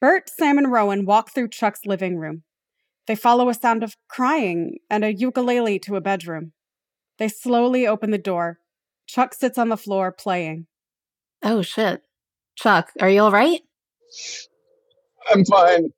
Bert, 0.00 0.28
Sam, 0.28 0.58
and 0.58 0.70
Rowan 0.70 1.04
walk 1.04 1.32
through 1.32 1.48
Chuck's 1.48 1.84
living 1.84 2.16
room. 2.16 2.42
They 3.06 3.16
follow 3.16 3.48
a 3.48 3.54
sound 3.54 3.82
of 3.82 3.96
crying 4.08 4.78
and 4.90 5.04
a 5.04 5.14
ukulele 5.14 5.78
to 5.80 5.96
a 5.96 6.00
bedroom. 6.00 6.52
They 7.18 7.28
slowly 7.28 7.86
open 7.86 8.10
the 8.10 8.18
door. 8.18 8.58
Chuck 9.06 9.34
sits 9.34 9.58
on 9.58 9.68
the 9.68 9.76
floor 9.76 10.12
playing. 10.12 10.66
Oh, 11.42 11.62
shit. 11.62 12.02
Chuck, 12.56 12.92
are 13.00 13.08
you 13.08 13.22
all 13.22 13.32
right? 13.32 13.60
I'm 15.30 15.44
fine. 15.44 15.92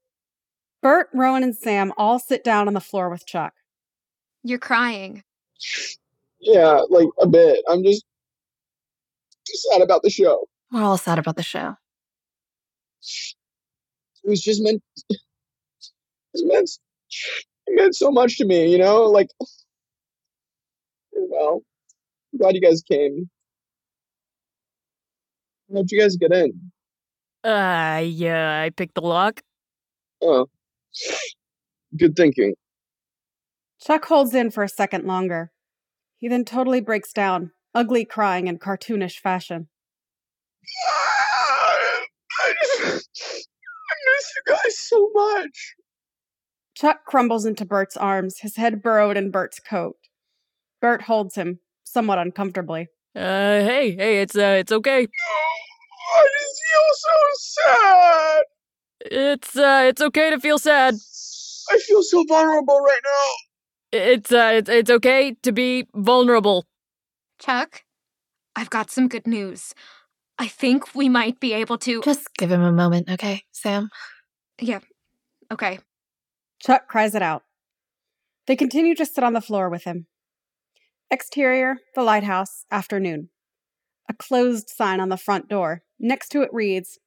Bert, 0.83 1.09
Rowan, 1.13 1.43
and 1.43 1.57
Sam 1.57 1.93
all 1.97 2.19
sit 2.19 2.45
down 2.45 2.69
on 2.69 2.75
the 2.75 2.81
floor 2.81 3.09
with 3.11 3.27
Chuck. 3.27 3.55
You're 4.45 4.59
crying. 4.59 5.25
Yeah, 6.41 6.83
like 6.89 7.09
a 7.21 7.27
bit. 7.27 7.65
I'm 7.69 7.83
just 7.83 8.05
sad 9.71 9.83
about 9.83 10.03
the 10.03 10.11
show. 10.11 10.47
We're 10.71 10.83
all 10.83 10.99
sad 10.99 11.19
about 11.19 11.37
the 11.37 11.43
show. 11.43 11.77
It 14.25 14.29
was 14.29 14.41
just 14.41 14.63
meant. 14.63 14.83
It 15.09 16.47
meant. 16.47 16.71
It 17.67 17.77
meant 17.77 17.97
so 17.97 18.11
much 18.11 18.39
to 18.39 18.45
me, 18.45 18.71
you 18.71 18.79
know. 18.79 19.05
Like, 19.05 19.29
well, 21.13 21.63
I'm 22.33 22.39
glad 22.39 22.55
you 22.55 22.61
guys 22.61 22.83
came. 22.83 23.29
How'd 25.75 25.91
you 25.91 26.01
guys 26.01 26.17
get 26.17 26.33
in? 26.33 26.71
Uh, 27.45 28.03
yeah, 28.05 28.63
I 28.63 28.71
picked 28.71 28.95
the 28.95 29.03
lock. 29.03 29.41
Oh, 30.23 30.49
good 31.97 32.17
thinking. 32.17 32.55
Chuck 33.81 34.05
holds 34.07 34.35
in 34.35 34.51
for 34.51 34.63
a 34.63 34.69
second 34.69 35.05
longer. 35.05 35.53
He 36.17 36.29
then 36.29 36.45
totally 36.45 36.81
breaks 36.81 37.13
down, 37.13 37.53
ugly 37.75 38.05
crying 38.05 38.49
in 38.49 38.59
cartoonish 38.59 39.19
fashion. 39.21 39.69
I 42.41 42.55
miss 42.85 44.35
you 44.37 44.43
guys 44.47 44.79
so 44.79 45.11
much. 45.15 45.75
Chuck 46.75 47.05
crumbles 47.07 47.45
into 47.45 47.65
Bert's 47.65 47.97
arms, 47.97 48.41
his 48.41 48.57
head 48.57 48.83
burrowed 48.83 49.17
in 49.17 49.31
Bert's 49.31 49.61
coat. 49.61 49.97
Bert 50.81 51.03
holds 51.03 51.35
him, 51.35 51.61
somewhat 51.85 52.19
uncomfortably. 52.19 52.89
Uh, 53.17 53.65
hey, 53.65 53.97
hey, 53.97 54.21
it's 54.23 54.37
uh, 54.37 54.57
it's 54.59 54.71
okay. 54.71 55.01
I 55.01 56.27
just 56.39 56.61
feel 56.71 56.89
so 56.95 57.17
sad. 57.37 58.43
It's 59.01 59.57
uh, 59.57 59.85
it's 59.89 60.01
okay 60.01 60.31
to 60.31 60.41
feel 60.41 60.59
sad. 60.59 60.95
I 61.71 61.79
feel 61.79 62.03
so 62.03 62.25
vulnerable 62.29 62.81
right 62.81 63.01
now. 63.05 63.99
It's 63.99 64.33
uh, 64.33 64.51
it's 64.55 64.69
it's 64.69 64.91
okay 64.91 65.37
to 65.43 65.53
be 65.53 65.87
vulnerable. 65.95 66.67
Chuck, 67.41 67.83
I've 68.57 68.71
got 68.71 68.91
some 68.91 69.09
good 69.09 69.27
news. 69.27 69.75
I 70.39 70.47
think 70.47 70.95
we 70.95 71.09
might 71.09 71.41
be 71.41 71.53
able 71.53 71.79
to. 71.79 72.01
Just 72.03 72.35
give 72.37 72.51
him 72.51 72.63
a 72.63 72.73
moment, 72.73 73.11
okay, 73.11 73.43
Sam? 73.53 73.89
Yeah. 74.61 74.81
Okay. 75.51 75.79
Chuck 76.61 76.89
cries 76.89 77.15
it 77.15 77.23
out. 77.23 77.43
They 78.47 78.57
continue 78.57 78.95
to 78.95 79.07
sit 79.07 79.25
on 79.25 79.33
the 79.33 79.41
floor 79.41 79.69
with 79.69 79.85
him. 79.85 80.07
Exterior, 81.11 81.77
the 81.95 82.03
lighthouse, 82.03 82.65
afternoon. 82.71 83.31
A 84.09 84.15
closed 84.15 84.71
sign 84.71 85.01
on 85.01 85.09
the 85.09 85.17
front 85.17 85.49
door. 85.49 85.83
Next 85.99 86.29
to 86.31 86.43
it 86.43 86.51
reads 86.53 86.99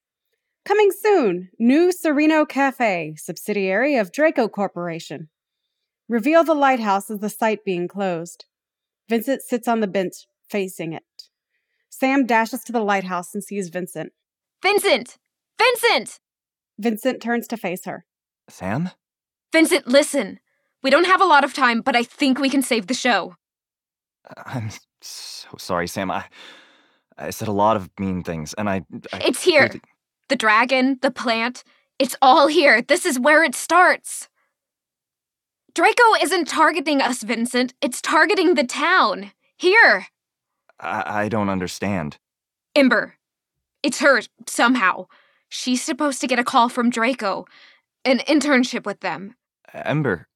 Coming 0.65 0.91
soon, 0.91 1.49
new 1.57 1.91
Sereno 1.91 2.45
Cafe, 2.45 3.15
subsidiary 3.17 3.95
of 3.95 4.11
Draco 4.11 4.47
Corporation. 4.47 5.29
Reveal 6.07 6.43
the 6.43 6.53
lighthouse 6.53 7.09
as 7.09 7.19
the 7.19 7.29
site 7.29 7.65
being 7.65 7.87
closed. 7.87 8.45
Vincent 9.09 9.41
sits 9.41 9.67
on 9.67 9.79
the 9.79 9.87
bench 9.87 10.13
facing 10.49 10.93
it. 10.93 11.03
Sam 11.89 12.25
dashes 12.25 12.63
to 12.65 12.71
the 12.71 12.79
lighthouse 12.83 13.33
and 13.33 13.43
sees 13.43 13.69
Vincent. 13.69 14.11
Vincent! 14.61 15.17
Vincent! 15.57 16.19
Vincent 16.77 17.21
turns 17.21 17.47
to 17.47 17.57
face 17.57 17.85
her. 17.85 18.05
Sam? 18.49 18.91
Vincent, 19.51 19.87
listen. 19.87 20.39
We 20.83 20.89
don't 20.89 21.05
have 21.05 21.21
a 21.21 21.25
lot 21.25 21.43
of 21.43 21.53
time, 21.53 21.81
but 21.81 21.95
I 21.95 22.03
think 22.03 22.39
we 22.39 22.49
can 22.49 22.61
save 22.61 22.87
the 22.87 22.93
show. 22.93 23.35
Uh, 24.29 24.41
I'm 24.45 24.69
so 25.01 25.49
sorry, 25.57 25.87
Sam. 25.87 26.11
I 26.11 26.25
I 27.17 27.29
said 27.29 27.47
a 27.47 27.51
lot 27.51 27.75
of 27.77 27.89
mean 27.99 28.23
things, 28.23 28.53
and 28.55 28.69
I. 28.69 28.81
I 29.13 29.19
It's 29.25 29.43
here. 29.43 29.63
really- 29.63 29.81
The 30.31 30.37
dragon, 30.37 30.97
the 31.01 31.11
plant, 31.11 31.65
it's 31.99 32.15
all 32.21 32.47
here. 32.47 32.81
This 32.81 33.05
is 33.05 33.19
where 33.19 33.43
it 33.43 33.53
starts. 33.53 34.29
Draco 35.75 36.03
isn't 36.21 36.47
targeting 36.47 37.01
us, 37.01 37.21
Vincent. 37.21 37.73
It's 37.81 38.01
targeting 38.01 38.55
the 38.55 38.63
town. 38.63 39.33
Here. 39.57 40.07
I, 40.79 41.23
I 41.23 41.27
don't 41.27 41.49
understand. 41.49 42.17
Ember. 42.77 43.17
It's 43.83 43.99
her, 43.99 44.21
somehow. 44.47 45.07
She's 45.49 45.83
supposed 45.83 46.21
to 46.21 46.27
get 46.27 46.39
a 46.39 46.45
call 46.45 46.69
from 46.69 46.89
Draco. 46.89 47.43
An 48.05 48.19
internship 48.19 48.85
with 48.85 49.01
them. 49.01 49.35
Ember. 49.73 50.29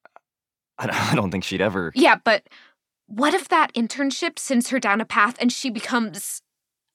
I, 0.78 0.90
I 1.14 1.16
don't 1.16 1.32
think 1.32 1.46
she'd 1.46 1.62
ever. 1.62 1.94
Yeah, 1.96 2.18
but 2.22 2.50
what 3.08 3.34
if 3.34 3.48
that 3.48 3.74
internship 3.74 4.40
sends 4.40 4.72
her 4.72 4.80
down 4.80 5.00
a 5.00 5.06
path 5.06 5.38
and 5.40 5.54
she 5.54 5.70
becomes 5.70 6.42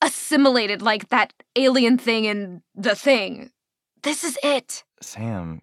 assimilated 0.03 0.83
like 0.83 1.09
that 1.09 1.33
alien 1.57 1.99
thing 1.99 2.25
in 2.25 2.63
the 2.75 2.95
thing? 2.95 3.51
This 4.03 4.25
is 4.25 4.39
it. 4.43 4.85
Sam. 5.01 5.63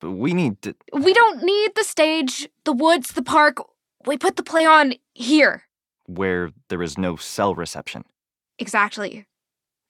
But 0.00 0.12
we 0.12 0.32
need 0.32 0.62
to. 0.62 0.74
We 0.92 1.12
don't 1.12 1.42
need 1.42 1.74
the 1.74 1.84
stage, 1.84 2.48
the 2.64 2.72
woods, 2.72 3.12
the 3.12 3.22
park. 3.22 3.58
We 4.06 4.16
put 4.16 4.36
the 4.36 4.42
play 4.42 4.64
on 4.64 4.94
here. 5.14 5.64
Where 6.06 6.50
there 6.68 6.82
is 6.82 6.96
no 6.96 7.16
cell 7.16 7.54
reception. 7.54 8.04
Exactly. 8.58 9.26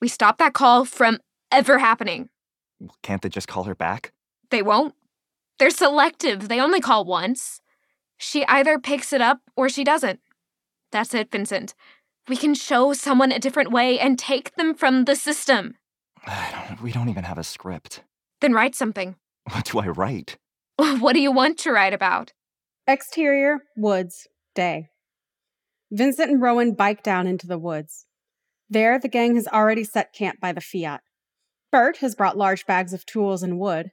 We 0.00 0.08
stop 0.08 0.38
that 0.38 0.54
call 0.54 0.84
from 0.84 1.18
ever 1.50 1.78
happening. 1.78 2.28
Can't 3.02 3.22
they 3.22 3.28
just 3.28 3.48
call 3.48 3.64
her 3.64 3.74
back? 3.74 4.12
They 4.50 4.62
won't. 4.62 4.94
They're 5.58 5.70
selective. 5.70 6.48
They 6.48 6.60
only 6.60 6.80
call 6.80 7.04
once. 7.04 7.60
She 8.16 8.46
either 8.46 8.78
picks 8.78 9.12
it 9.12 9.20
up 9.20 9.40
or 9.56 9.68
she 9.68 9.84
doesn't. 9.84 10.20
That's 10.90 11.14
it, 11.14 11.30
Vincent. 11.30 11.74
We 12.28 12.36
can 12.36 12.54
show 12.54 12.92
someone 12.92 13.32
a 13.32 13.38
different 13.38 13.72
way 13.72 13.98
and 13.98 14.18
take 14.18 14.54
them 14.56 14.74
from 14.74 15.06
the 15.06 15.16
system. 15.16 15.76
I 16.26 16.66
don't, 16.68 16.82
we 16.82 16.92
don't 16.92 17.08
even 17.08 17.24
have 17.24 17.38
a 17.38 17.44
script. 17.44 18.02
Then 18.40 18.52
write 18.52 18.74
something. 18.74 19.16
What 19.50 19.64
do 19.64 19.78
I 19.78 19.86
write? 19.86 20.36
What 21.00 21.14
do 21.14 21.20
you 21.20 21.32
want 21.32 21.58
to 21.60 21.72
write 21.72 21.94
about? 21.94 22.32
Exterior, 22.86 23.60
woods, 23.76 24.28
day. 24.54 24.90
Vincent 25.90 26.30
and 26.30 26.42
Rowan 26.42 26.74
bike 26.74 27.02
down 27.02 27.26
into 27.26 27.46
the 27.46 27.58
woods. 27.58 28.04
There, 28.68 28.98
the 28.98 29.08
gang 29.08 29.36
has 29.36 29.48
already 29.48 29.84
set 29.84 30.12
camp 30.12 30.38
by 30.38 30.52
the 30.52 30.60
Fiat. 30.60 31.00
Bert 31.72 31.98
has 31.98 32.14
brought 32.14 32.36
large 32.36 32.66
bags 32.66 32.92
of 32.92 33.06
tools 33.06 33.42
and 33.42 33.58
wood. 33.58 33.90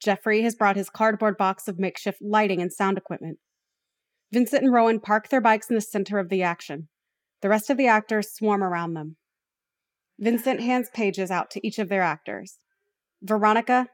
Jeffrey 0.00 0.42
has 0.42 0.56
brought 0.56 0.76
his 0.76 0.90
cardboard 0.90 1.36
box 1.36 1.68
of 1.68 1.78
makeshift 1.78 2.20
lighting 2.20 2.60
and 2.60 2.72
sound 2.72 2.98
equipment. 2.98 3.38
Vincent 4.32 4.64
and 4.64 4.72
Rowan 4.72 4.98
park 4.98 5.28
their 5.28 5.40
bikes 5.40 5.70
in 5.70 5.76
the 5.76 5.80
center 5.80 6.18
of 6.18 6.28
the 6.28 6.42
action. 6.42 6.88
The 7.46 7.50
rest 7.50 7.70
of 7.70 7.76
the 7.76 7.86
actors 7.86 8.32
swarm 8.32 8.60
around 8.60 8.94
them. 8.94 9.14
Vincent 10.18 10.58
hands 10.58 10.90
pages 10.92 11.30
out 11.30 11.48
to 11.52 11.64
each 11.64 11.78
of 11.78 11.88
their 11.88 12.02
actors 12.02 12.58
Veronica, 13.22 13.86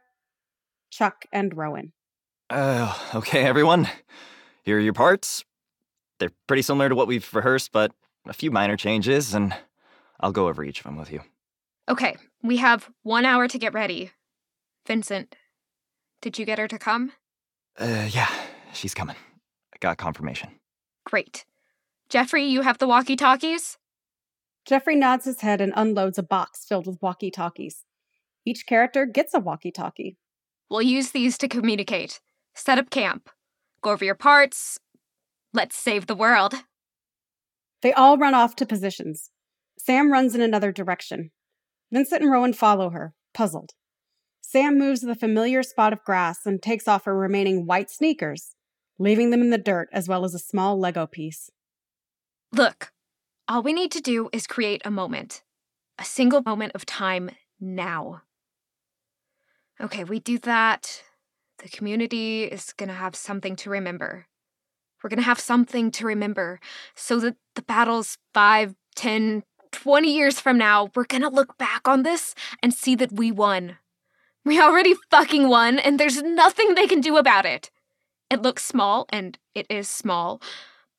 Chuck, 0.89 1.27
and 1.35 1.55
Rowan. 1.55 1.93
Uh, 2.49 2.99
okay, 3.15 3.45
everyone. 3.45 3.91
Here 4.63 4.79
are 4.79 4.81
your 4.81 4.95
parts. 4.95 5.45
They're 6.19 6.33
pretty 6.47 6.63
similar 6.63 6.89
to 6.89 6.95
what 6.95 7.07
we've 7.07 7.29
rehearsed, 7.35 7.73
but 7.73 7.93
a 8.25 8.33
few 8.33 8.51
minor 8.51 8.79
changes, 8.79 9.35
and 9.35 9.55
I'll 10.19 10.33
go 10.33 10.49
over 10.49 10.65
each 10.65 10.79
of 10.79 10.85
them 10.85 10.97
with 10.97 11.13
you. 11.13 11.21
Okay, 11.91 12.17
We 12.43 12.57
have 12.57 12.89
one 13.03 13.27
hour 13.27 13.49
to 13.49 13.59
get 13.59 13.75
ready. 13.75 14.13
Vincent, 14.87 15.37
did 16.23 16.39
you 16.39 16.47
get 16.47 16.59
her 16.59 16.69
to 16.69 16.79
come? 16.79 17.13
Uh, 17.79 18.09
yeah, 18.09 18.33
she's 18.73 18.95
coming. 18.95 19.17
I 19.75 19.77
got 19.79 19.99
confirmation. 19.99 20.49
Great. 21.05 21.45
Jeffrey, 22.13 22.45
you 22.45 22.61
have 22.61 22.77
the 22.77 22.87
walkie 22.87 23.17
talkies? 23.17 23.79
Jeffrey 24.67 24.95
nods 24.95 25.25
his 25.25 25.41
head 25.41 25.63
and 25.63 25.73
unloads 25.75 26.19
a 26.19 26.23
box 26.23 26.67
filled 26.69 26.87
with 26.87 27.01
walkie 27.01 27.31
talkies. 27.31 27.85
Each 28.45 28.67
character 28.67 29.07
gets 29.07 29.33
a 29.33 29.41
walkie 29.41 29.71
talkie. 29.71 30.19
We'll 30.69 30.83
use 30.83 31.13
these 31.13 31.39
to 31.39 31.49
communicate. 31.49 32.21
Set 32.55 32.77
up 32.77 32.91
camp. 32.91 33.31
Go 33.81 33.93
over 33.93 34.05
your 34.05 34.15
parts. 34.15 34.79
Let's 35.55 35.75
save 35.75 36.07
the 36.07 36.15
world. 36.15 36.53
They 37.81 37.95
all 37.95 38.19
run 38.19 38.35
off 38.35 38.57
to 38.57 38.67
positions. 38.67 39.31
Sam 39.79 40.13
runs 40.13 40.35
in 40.35 40.43
another 40.43 40.71
direction. 40.71 41.31
Vincent 41.91 42.21
and 42.21 42.31
Rowan 42.31 42.53
follow 42.53 42.91
her, 42.91 43.15
puzzled. 43.33 43.71
Sam 44.43 44.79
moves 44.79 45.01
to 45.01 45.07
the 45.07 45.15
familiar 45.15 45.63
spot 45.63 45.95
of 45.95 46.05
grass 46.05 46.45
and 46.45 46.61
takes 46.61 46.87
off 46.87 47.07
her 47.07 47.17
remaining 47.17 47.65
white 47.65 47.89
sneakers, 47.89 48.55
leaving 48.99 49.31
them 49.31 49.41
in 49.41 49.49
the 49.49 49.57
dirt 49.57 49.89
as 49.95 50.09
well 50.09 50.27
as 50.27 50.35
a 50.35 50.39
small 50.39 50.79
Lego 50.79 51.07
piece. 51.07 51.51
Look, 52.55 52.93
all 53.49 53.63
we 53.63 53.73
need 53.73 53.91
to 53.93 54.01
do 54.03 54.29
is 54.31 54.47
create 54.47 54.83
a 54.85 54.91
moment. 54.91 55.43
A 55.99 56.05
single 56.05 56.43
moment 56.43 56.73
of 56.75 56.85
time 56.85 57.31
now. 57.59 58.23
Okay, 59.81 60.05
we 60.05 60.21
do 60.21 60.39
that. 60.41 61.03
The 61.59 61.71
community 61.71 62.45
is 62.45 62.75
gonna 62.75 62.93
have 62.93 63.17
something 63.17 63.57
to 63.57 63.71
remember. 63.71 64.27
We're 65.03 65.09
gonna 65.09 65.23
have 65.23 65.41
something 65.41 65.91
to 65.93 66.07
remember 66.07 66.61
so 66.95 67.19
that 67.21 67.37
the 67.55 67.63
battles 67.63 68.19
5, 68.35 68.75
10, 68.97 69.45
20 69.71 70.15
years 70.15 70.39
from 70.39 70.59
now, 70.59 70.91
we're 70.95 71.05
gonna 71.05 71.31
look 71.31 71.57
back 71.57 71.89
on 71.89 72.03
this 72.03 72.35
and 72.63 72.75
see 72.75 72.95
that 72.97 73.13
we 73.13 73.33
won. 73.33 73.79
We 74.45 74.61
already 74.61 74.95
fucking 75.11 75.49
won, 75.49 75.79
and 75.79 75.99
there's 75.99 76.23
nothing 76.23 76.75
they 76.75 76.87
can 76.87 77.01
do 77.01 77.17
about 77.17 77.47
it. 77.47 77.71
It 78.29 78.43
looks 78.43 78.63
small, 78.63 79.07
and 79.09 79.39
it 79.55 79.67
is 79.71 79.89
small, 79.89 80.43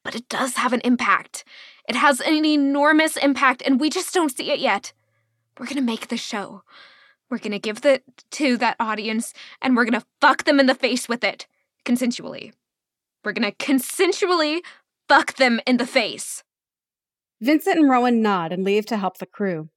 but 0.03 0.15
it 0.15 0.29
does 0.29 0.55
have 0.55 0.73
an 0.73 0.81
impact. 0.83 1.43
It 1.87 1.95
has 1.95 2.21
an 2.21 2.45
enormous 2.45 3.17
impact, 3.17 3.61
and 3.65 3.79
we 3.79 3.89
just 3.89 4.13
don't 4.13 4.35
see 4.35 4.51
it 4.51 4.59
yet. 4.59 4.93
We're 5.59 5.67
gonna 5.67 5.81
make 5.81 6.07
the 6.07 6.17
show. 6.17 6.63
We're 7.29 7.39
gonna 7.39 7.59
give 7.59 7.81
that 7.81 8.03
to 8.31 8.57
that 8.57 8.75
audience, 8.79 9.33
and 9.61 9.75
we're 9.75 9.85
gonna 9.85 10.05
fuck 10.21 10.43
them 10.43 10.59
in 10.59 10.65
the 10.65 10.75
face 10.75 11.09
with 11.09 11.23
it, 11.23 11.47
consensually. 11.85 12.53
We're 13.23 13.33
gonna 13.33 13.51
consensually 13.53 14.59
fuck 15.07 15.35
them 15.35 15.59
in 15.65 15.77
the 15.77 15.87
face. 15.87 16.43
Vincent 17.41 17.77
and 17.77 17.89
Rowan 17.89 18.21
nod 18.21 18.51
and 18.51 18.63
leave 18.63 18.85
to 18.87 18.97
help 18.97 19.17
the 19.17 19.25
crew. 19.25 19.69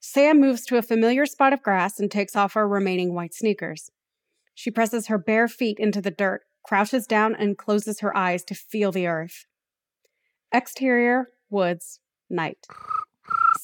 Sam 0.00 0.40
moves 0.40 0.64
to 0.66 0.78
a 0.78 0.82
familiar 0.82 1.26
spot 1.26 1.52
of 1.52 1.62
grass 1.62 2.00
and 2.00 2.10
takes 2.10 2.34
off 2.34 2.54
her 2.54 2.66
remaining 2.66 3.14
white 3.14 3.34
sneakers. 3.34 3.90
She 4.54 4.70
presses 4.70 5.06
her 5.06 5.18
bare 5.18 5.46
feet 5.46 5.78
into 5.78 6.00
the 6.00 6.10
dirt, 6.10 6.42
crouches 6.62 7.06
down, 7.06 7.34
and 7.34 7.58
closes 7.58 8.00
her 8.00 8.16
eyes 8.16 8.44
to 8.44 8.54
feel 8.54 8.92
the 8.92 9.06
earth. 9.06 9.46
Exterior, 10.52 11.28
woods, 11.48 12.00
night. 12.28 12.66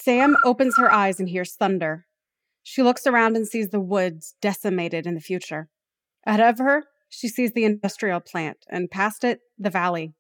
Sam 0.01 0.37
opens 0.45 0.77
her 0.79 0.91
eyes 0.91 1.19
and 1.19 1.29
hears 1.29 1.55
thunder. 1.55 2.07
She 2.63 2.83
looks 2.83 3.07
around 3.07 3.37
and 3.37 3.47
sees 3.47 3.71
the 3.71 3.81
woods 3.81 4.35
decimated 4.41 5.07
in 5.07 5.15
the 5.15 5.21
future. 5.21 5.69
Ahead 6.27 6.41
of 6.41 6.59
her, 6.59 6.85
she 7.09 7.29
sees 7.29 7.53
the 7.53 7.65
industrial 7.65 8.21
plant, 8.21 8.59
and 8.69 8.91
past 8.91 9.25
it, 9.25 9.41
the 9.59 9.71
valley. 9.71 10.15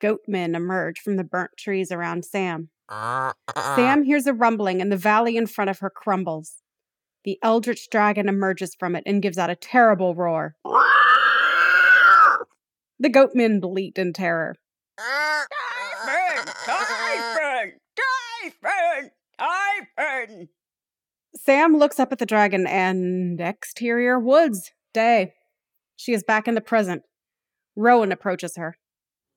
Goat 0.00 0.20
men 0.28 0.54
emerge 0.54 1.00
from 1.00 1.16
the 1.16 1.24
burnt 1.24 1.50
trees 1.58 1.90
around 1.90 2.24
Sam. 2.24 2.68
Sam 3.76 4.04
hears 4.04 4.26
a 4.26 4.32
rumbling, 4.32 4.80
and 4.80 4.90
the 4.90 4.96
valley 4.96 5.36
in 5.36 5.46
front 5.46 5.70
of 5.70 5.80
her 5.80 5.90
crumbles. 5.90 6.62
The 7.24 7.38
eldritch 7.42 7.90
dragon 7.90 8.28
emerges 8.28 8.74
from 8.78 8.94
it 8.94 9.02
and 9.04 9.20
gives 9.20 9.38
out 9.38 9.50
a 9.50 9.56
terrible 9.56 10.14
roar. 10.14 10.54
The 13.00 13.08
goat 13.08 13.30
men 13.34 13.60
bleat 13.60 13.96
in 13.98 14.12
terror. 14.12 14.56
Sam 21.36 21.76
looks 21.76 22.00
up 22.00 22.12
at 22.12 22.18
the 22.18 22.26
dragon 22.26 22.66
and 22.66 23.40
exterior 23.40 24.18
woods, 24.18 24.72
day. 24.92 25.34
She 25.96 26.12
is 26.12 26.24
back 26.24 26.48
in 26.48 26.54
the 26.54 26.60
present. 26.60 27.02
Rowan 27.76 28.10
approaches 28.10 28.56
her. 28.56 28.76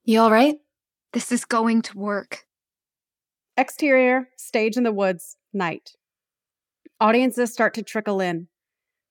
You 0.04 0.22
all 0.22 0.32
right? 0.32 0.56
This 1.14 1.32
is 1.32 1.46
going 1.46 1.84
to 1.84 1.98
work. 1.98 2.46
Exterior, 3.58 4.30
stage 4.38 4.78
in 4.78 4.84
the 4.84 4.92
woods, 4.92 5.38
night. 5.54 5.92
Audiences 7.00 7.54
start 7.54 7.74
to 7.76 7.84
trickle 7.84 8.22
in. 8.22 8.48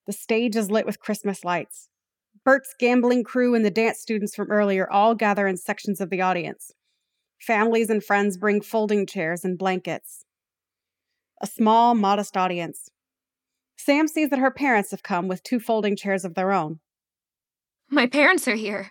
The 0.06 0.12
stage 0.12 0.56
is 0.56 0.70
lit 0.70 0.86
with 0.86 0.98
Christmas 0.98 1.44
lights. 1.44 1.89
Bert's 2.44 2.74
gambling 2.78 3.24
crew 3.24 3.54
and 3.54 3.64
the 3.64 3.70
dance 3.70 4.00
students 4.00 4.34
from 4.34 4.50
earlier 4.50 4.90
all 4.90 5.14
gather 5.14 5.46
in 5.46 5.56
sections 5.56 6.00
of 6.00 6.10
the 6.10 6.22
audience. 6.22 6.72
Families 7.40 7.90
and 7.90 8.02
friends 8.02 8.36
bring 8.36 8.60
folding 8.60 9.06
chairs 9.06 9.44
and 9.44 9.58
blankets. 9.58 10.24
A 11.42 11.46
small, 11.46 11.94
modest 11.94 12.36
audience. 12.36 12.90
Sam 13.76 14.08
sees 14.08 14.28
that 14.30 14.38
her 14.38 14.50
parents 14.50 14.90
have 14.90 15.02
come 15.02 15.26
with 15.26 15.42
two 15.42 15.58
folding 15.58 15.96
chairs 15.96 16.24
of 16.24 16.34
their 16.34 16.52
own. 16.52 16.80
My 17.90 18.06
parents 18.06 18.46
are 18.46 18.56
here. 18.56 18.90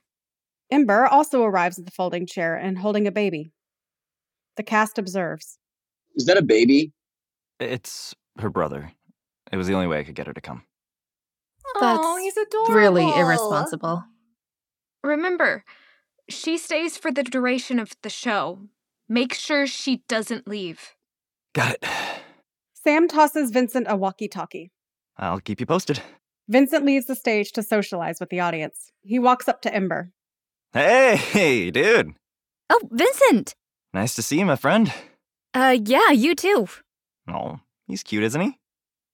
Ember 0.72 1.06
also 1.06 1.44
arrives 1.44 1.80
at 1.80 1.86
the 1.86 1.92
folding 1.92 2.26
chair 2.26 2.56
and 2.56 2.78
holding 2.78 3.08
a 3.08 3.12
baby. 3.12 3.52
The 4.58 4.64
cast 4.64 4.98
observes. 4.98 5.58
Is 6.16 6.26
that 6.26 6.38
a 6.38 6.44
baby? 6.44 6.92
It's 7.60 8.16
her 8.40 8.50
brother. 8.50 8.92
It 9.52 9.58
was 9.58 9.68
the 9.68 9.74
only 9.74 9.88
way 9.88 10.00
I 10.00 10.04
could 10.04 10.16
get 10.16 10.28
her 10.28 10.34
to 10.34 10.42
come. 10.42 10.64
That's 11.80 12.00
oh, 12.02 12.18
he's 12.18 12.38
adorable. 12.38 12.74
really 12.74 13.20
irresponsible. 13.20 14.04
Remember, 15.04 15.64
she 16.30 16.58
stays 16.58 16.98
for 16.98 17.12
the 17.12 17.24
duration 17.24 17.80
of 17.80 17.94
the 18.02 18.10
show. 18.10 18.60
Make 19.08 19.34
sure 19.34 19.66
she 19.66 20.04
doesn't 20.08 20.48
leave. 20.48 20.96
Got 21.54 21.76
it. 21.76 21.86
Sam 22.74 23.08
tosses 23.08 23.52
Vincent 23.52 23.88
a 23.90 23.96
walkie 23.96 24.28
talkie. 24.28 24.72
I'll 25.18 25.40
keep 25.40 25.60
you 25.60 25.66
posted. 25.66 26.02
Vincent 26.48 26.86
leaves 26.86 27.06
the 27.06 27.16
stage 27.16 27.52
to 27.54 27.64
socialize 27.64 28.20
with 28.20 28.30
the 28.30 28.40
audience. 28.40 28.92
He 29.02 29.20
walks 29.20 29.48
up 29.48 29.62
to 29.64 29.74
Ember. 29.74 30.12
Hey, 30.74 31.72
dude. 31.72 32.14
Oh, 32.70 32.82
Vincent! 32.92 33.56
Nice 33.94 34.16
to 34.16 34.22
see 34.22 34.40
you, 34.40 34.46
my 34.46 34.56
friend. 34.56 34.94
Uh, 35.54 35.78
yeah, 35.84 36.12
you 36.12 36.36
too. 36.36 36.68
Oh, 37.28 37.60
he's 37.88 38.04
cute, 38.04 38.24
isn't 38.24 38.42
he? 38.42 38.60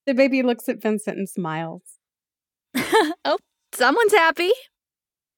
The 0.05 0.13
baby 0.13 0.43
looks 0.43 0.67
at 0.69 0.81
Vincent 0.81 1.17
and 1.17 1.29
smiles. 1.29 1.94
oh, 3.25 3.37
someone's 3.73 4.13
happy. 4.13 4.51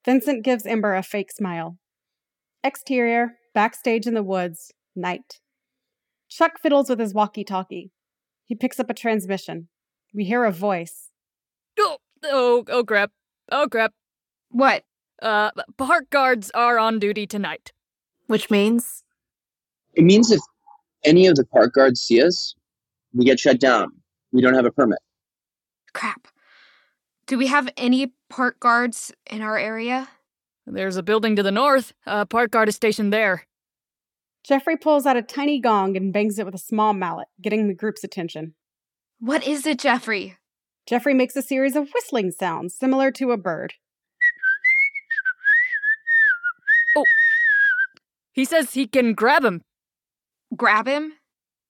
Vincent 0.06 0.44
gives 0.44 0.66
Ember 0.66 0.96
a 0.96 1.04
fake 1.04 1.32
smile. 1.32 1.78
Exterior, 2.64 3.36
backstage 3.54 4.08
in 4.08 4.14
the 4.14 4.24
woods, 4.24 4.72
night. 4.96 5.40
Chuck 6.30 6.60
fiddles 6.62 6.90
with 6.90 7.00
his 7.00 7.14
walkie 7.14 7.44
talkie. 7.44 7.92
He 8.46 8.56
picks 8.56 8.80
up 8.80 8.90
a 8.90 8.94
transmission. 8.94 9.68
We 10.14 10.24
hear 10.24 10.46
a 10.46 10.52
voice. 10.52 11.10
Oh, 11.80 11.98
oh, 12.24 12.64
oh, 12.70 12.84
crap. 12.84 13.12
Oh, 13.52 13.68
crap. 13.70 13.94
What? 14.50 14.84
Uh, 15.22 15.52
park 15.78 16.10
guards 16.10 16.52
are 16.54 16.80
on 16.80 17.00
duty 17.00 17.28
tonight. 17.28 17.72
Which 18.28 18.50
means 18.50 19.04
It 19.94 20.04
means 20.04 20.32
if 20.32 20.42
any 21.04 21.28
of 21.28 21.36
the 21.36 21.46
park 21.46 21.74
guards 21.74 22.02
see 22.02 22.22
us, 22.22 22.56
we 23.14 23.26
get 23.26 23.40
shut 23.40 23.60
down. 23.60 23.90
We 24.32 24.42
don't 24.42 24.54
have 24.54 24.66
a 24.66 24.72
permit. 24.72 25.00
Crap. 25.94 26.28
Do 27.28 27.38
we 27.38 27.48
have 27.48 27.70
any 27.76 28.14
park 28.30 28.60
guards 28.60 29.12
in 29.30 29.42
our 29.42 29.58
area? 29.58 30.08
There's 30.66 30.96
a 30.96 31.04
building 31.04 31.36
to 31.36 31.44
the 31.44 31.52
north. 31.52 31.94
A 32.06 32.26
park 32.26 32.52
guard 32.52 32.70
is 32.70 32.76
stationed 32.76 33.12
there. 33.12 33.46
Jeffrey 34.46 34.78
pulls 34.78 35.06
out 35.06 35.18
a 35.18 35.22
tiny 35.22 35.60
gong 35.60 35.98
and 35.98 36.14
bangs 36.14 36.40
it 36.40 36.46
with 36.46 36.56
a 36.56 36.60
small 36.60 36.94
mallet, 36.94 37.28
getting 37.42 37.68
the 37.68 37.74
group's 37.74 38.04
attention. 38.04 38.54
What 39.20 39.46
is 39.46 39.66
it, 39.66 39.80
Jeffrey? 39.80 40.38
Jeffrey 40.88 41.14
makes 41.14 41.36
a 41.36 41.42
series 41.42 41.76
of 41.76 41.90
whistling 41.94 42.32
sounds 42.32 42.74
similar 42.74 43.12
to 43.12 43.32
a 43.32 43.38
bird. 43.38 43.74
Oh. 46.96 47.04
He 48.32 48.46
says 48.46 48.74
he 48.74 48.88
can 48.88 49.14
grab 49.14 49.44
him 49.44 49.64
Grab 50.56 50.88
him? 50.88 51.14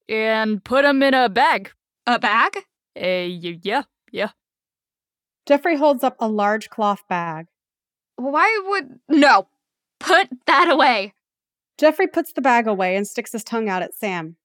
and 0.07 0.63
put 0.63 0.85
him 0.85 1.01
in 1.01 1.13
a 1.15 1.29
bag. 1.29 1.71
A 2.05 2.19
bag? 2.19 2.57
Uh, 2.95 3.05
yeah, 3.05 3.83
yeah. 4.11 4.29
Jeffrey 5.47 5.77
holds 5.77 6.03
up 6.03 6.17
a 6.19 6.27
large 6.27 6.69
cloth 6.69 7.03
bag. 7.07 7.47
Why 8.17 8.61
would. 8.65 8.99
No! 9.07 9.47
Put 9.99 10.27
that 10.45 10.69
away! 10.69 11.13
Jeffrey 11.77 12.07
puts 12.07 12.33
the 12.33 12.41
bag 12.41 12.67
away 12.67 12.95
and 12.95 13.07
sticks 13.07 13.31
his 13.31 13.43
tongue 13.43 13.69
out 13.69 13.81
at 13.81 13.93
Sam. 13.93 14.35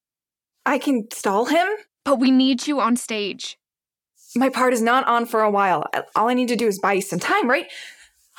I 0.65 0.77
can 0.77 1.09
stall 1.11 1.45
him? 1.45 1.67
But 2.05 2.19
we 2.19 2.31
need 2.31 2.67
you 2.67 2.79
on 2.79 2.95
stage. 2.95 3.57
My 4.35 4.49
part 4.49 4.73
is 4.73 4.81
not 4.81 5.05
on 5.07 5.25
for 5.25 5.41
a 5.41 5.51
while. 5.51 5.85
All 6.15 6.29
I 6.29 6.33
need 6.33 6.47
to 6.47 6.55
do 6.55 6.67
is 6.67 6.79
buy 6.79 6.93
you 6.93 7.01
some 7.01 7.19
time, 7.19 7.49
right? 7.49 7.67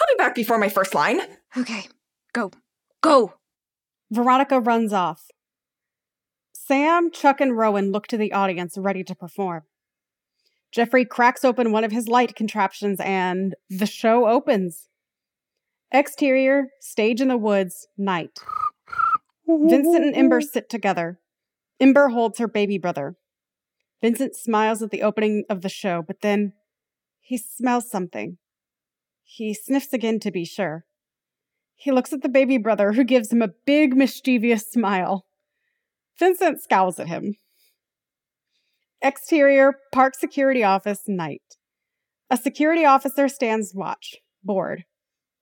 I'll 0.00 0.16
be 0.16 0.18
back 0.18 0.34
before 0.34 0.58
my 0.58 0.68
first 0.68 0.94
line. 0.94 1.20
Okay, 1.56 1.86
go. 2.32 2.50
Go! 3.02 3.34
Veronica 4.10 4.58
runs 4.58 4.92
off. 4.92 5.30
Sam, 6.52 7.10
Chuck, 7.10 7.40
and 7.40 7.56
Rowan 7.56 7.92
look 7.92 8.06
to 8.08 8.16
the 8.16 8.32
audience 8.32 8.78
ready 8.78 9.04
to 9.04 9.14
perform. 9.14 9.64
Jeffrey 10.74 11.04
cracks 11.04 11.44
open 11.44 11.70
one 11.70 11.84
of 11.84 11.92
his 11.92 12.08
light 12.08 12.34
contraptions 12.34 12.98
and 13.00 13.54
the 13.70 13.86
show 13.86 14.26
opens. 14.26 14.88
Exterior, 15.92 16.70
stage 16.80 17.20
in 17.20 17.28
the 17.28 17.36
woods, 17.36 17.86
night. 17.96 18.40
Vincent 19.46 20.04
and 20.04 20.16
Ember 20.16 20.40
sit 20.40 20.68
together. 20.68 21.20
Ember 21.78 22.08
holds 22.08 22.40
her 22.40 22.48
baby 22.48 22.76
brother. 22.76 23.14
Vincent 24.02 24.34
smiles 24.34 24.82
at 24.82 24.90
the 24.90 25.02
opening 25.02 25.44
of 25.48 25.62
the 25.62 25.68
show, 25.68 26.02
but 26.04 26.22
then 26.22 26.54
he 27.20 27.38
smells 27.38 27.88
something. 27.88 28.38
He 29.22 29.54
sniffs 29.54 29.92
again 29.92 30.18
to 30.20 30.32
be 30.32 30.44
sure. 30.44 30.86
He 31.76 31.92
looks 31.92 32.12
at 32.12 32.22
the 32.22 32.28
baby 32.28 32.58
brother, 32.58 32.94
who 32.94 33.04
gives 33.04 33.32
him 33.32 33.42
a 33.42 33.54
big, 33.64 33.96
mischievous 33.96 34.68
smile. 34.68 35.26
Vincent 36.18 36.60
scowls 36.60 36.98
at 36.98 37.06
him. 37.06 37.36
Exterior, 39.02 39.74
park 39.92 40.14
security 40.14 40.62
office, 40.62 41.02
night. 41.06 41.42
A 42.30 42.36
security 42.36 42.84
officer 42.84 43.28
stands 43.28 43.74
watch, 43.74 44.16
bored. 44.42 44.84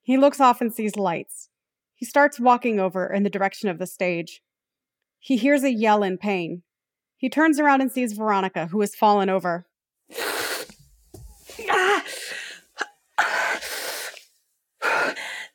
He 0.03 0.17
looks 0.17 0.41
off 0.41 0.61
and 0.61 0.73
sees 0.73 0.97
lights. 0.97 1.49
He 1.95 2.05
starts 2.05 2.41
walking 2.41 2.81
over 2.81 3.07
in 3.07 3.23
the 3.23 3.31
direction 3.31 3.69
of 3.69 3.79
the 3.79 3.87
stage. 3.87 4.43
He 5.21 5.37
hears 5.37 5.63
a 5.63 5.73
yell 5.73 6.03
in 6.03 6.19
pain. 6.19 6.63
He 7.17 7.29
turns 7.29 7.61
around 7.61 7.81
and 7.81 7.93
sees 7.93 8.15
Veronica, 8.15 8.67
who 8.67 8.81
has 8.81 8.97
fallen 8.97 9.31
over. 9.31 9.67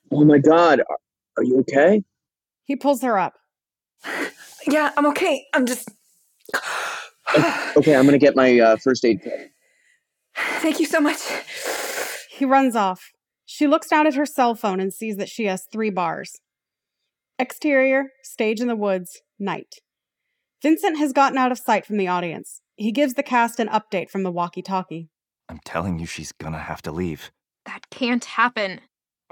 Oh 0.09 0.23
my 0.23 0.37
god, 0.37 0.79
are, 0.79 0.97
are 1.37 1.43
you 1.43 1.59
okay? 1.59 2.03
He 2.63 2.75
pulls 2.75 3.01
her 3.01 3.19
up. 3.19 3.33
Yeah, 4.65 4.91
I'm 4.97 5.05
okay. 5.07 5.45
I'm 5.53 5.65
just. 5.65 5.89
Okay, 7.77 7.95
I'm 7.95 8.05
gonna 8.05 8.17
get 8.17 8.35
my 8.35 8.59
uh, 8.59 8.77
first 8.77 9.05
aid 9.05 9.21
kit. 9.23 9.51
Thank 10.35 10.79
you 10.79 10.85
so 10.85 10.99
much. 10.99 11.19
He 12.29 12.45
runs 12.45 12.75
off. 12.75 13.11
She 13.45 13.65
looks 13.67 13.87
down 13.87 14.07
at 14.07 14.15
her 14.15 14.25
cell 14.25 14.55
phone 14.55 14.79
and 14.79 14.93
sees 14.93 15.17
that 15.17 15.29
she 15.29 15.45
has 15.45 15.65
three 15.71 15.89
bars. 15.89 16.39
Exterior, 17.39 18.05
stage 18.23 18.59
in 18.59 18.67
the 18.67 18.75
woods, 18.75 19.21
night. 19.39 19.75
Vincent 20.61 20.97
has 20.97 21.13
gotten 21.13 21.37
out 21.37 21.51
of 21.51 21.59
sight 21.59 21.85
from 21.85 21.97
the 21.97 22.07
audience. 22.07 22.61
He 22.75 22.91
gives 22.91 23.13
the 23.13 23.23
cast 23.23 23.59
an 23.59 23.67
update 23.69 24.09
from 24.09 24.23
the 24.23 24.31
walkie 24.31 24.61
talkie. 24.61 25.09
I'm 25.49 25.59
telling 25.63 25.99
you, 25.99 26.05
she's 26.05 26.31
gonna 26.31 26.59
have 26.59 26.81
to 26.83 26.91
leave. 26.91 27.31
That 27.65 27.89
can't 27.89 28.25
happen. 28.25 28.81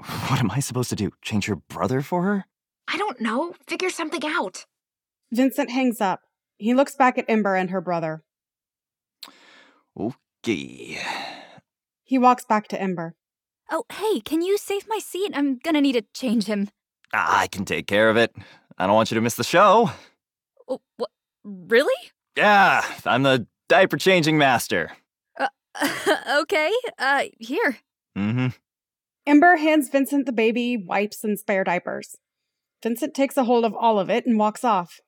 What 0.28 0.40
am 0.40 0.50
I 0.50 0.60
supposed 0.60 0.90
to 0.90 0.96
do? 0.96 1.10
Change 1.22 1.46
your 1.48 1.56
brother 1.56 2.00
for 2.02 2.22
her? 2.22 2.44
I 2.86 2.96
don't 2.98 3.20
know. 3.20 3.54
Figure 3.66 3.90
something 3.90 4.20
out. 4.24 4.66
Vincent 5.32 5.70
hangs 5.70 6.00
up. 6.00 6.20
He 6.58 6.74
looks 6.74 6.94
back 6.94 7.18
at 7.18 7.26
Ember 7.28 7.54
and 7.54 7.70
her 7.70 7.80
brother. 7.80 8.22
Okay. 9.98 10.98
He 12.04 12.18
walks 12.18 12.44
back 12.44 12.68
to 12.68 12.80
Ember. 12.80 13.14
Oh, 13.70 13.84
hey, 13.92 14.20
can 14.20 14.42
you 14.42 14.58
save 14.58 14.86
my 14.88 14.98
seat? 14.98 15.32
I'm 15.34 15.58
gonna 15.58 15.80
need 15.80 15.94
to 15.94 16.04
change 16.14 16.44
him. 16.44 16.68
I 17.12 17.48
can 17.48 17.64
take 17.64 17.86
care 17.86 18.08
of 18.08 18.16
it. 18.16 18.34
I 18.78 18.86
don't 18.86 18.94
want 18.94 19.10
you 19.10 19.16
to 19.16 19.20
miss 19.20 19.34
the 19.34 19.44
show. 19.44 19.90
Oh, 20.68 20.80
what? 20.96 21.10
Really? 21.42 22.10
Yeah, 22.36 22.84
I'm 23.04 23.22
the 23.22 23.46
diaper 23.68 23.96
changing 23.96 24.38
master. 24.38 24.92
Uh, 25.38 25.48
okay. 26.42 26.72
Uh, 26.98 27.24
here. 27.38 27.78
Mm-hmm. 28.16 28.48
Ember 29.26 29.56
hands 29.56 29.88
Vincent 29.88 30.26
the 30.26 30.32
baby 30.32 30.76
wipes 30.76 31.24
and 31.24 31.38
spare 31.38 31.64
diapers. 31.64 32.16
Vincent 32.82 33.14
takes 33.14 33.36
a 33.36 33.44
hold 33.44 33.64
of 33.64 33.74
all 33.74 33.98
of 33.98 34.10
it 34.10 34.26
and 34.26 34.38
walks 34.38 34.62
off. 34.62 35.00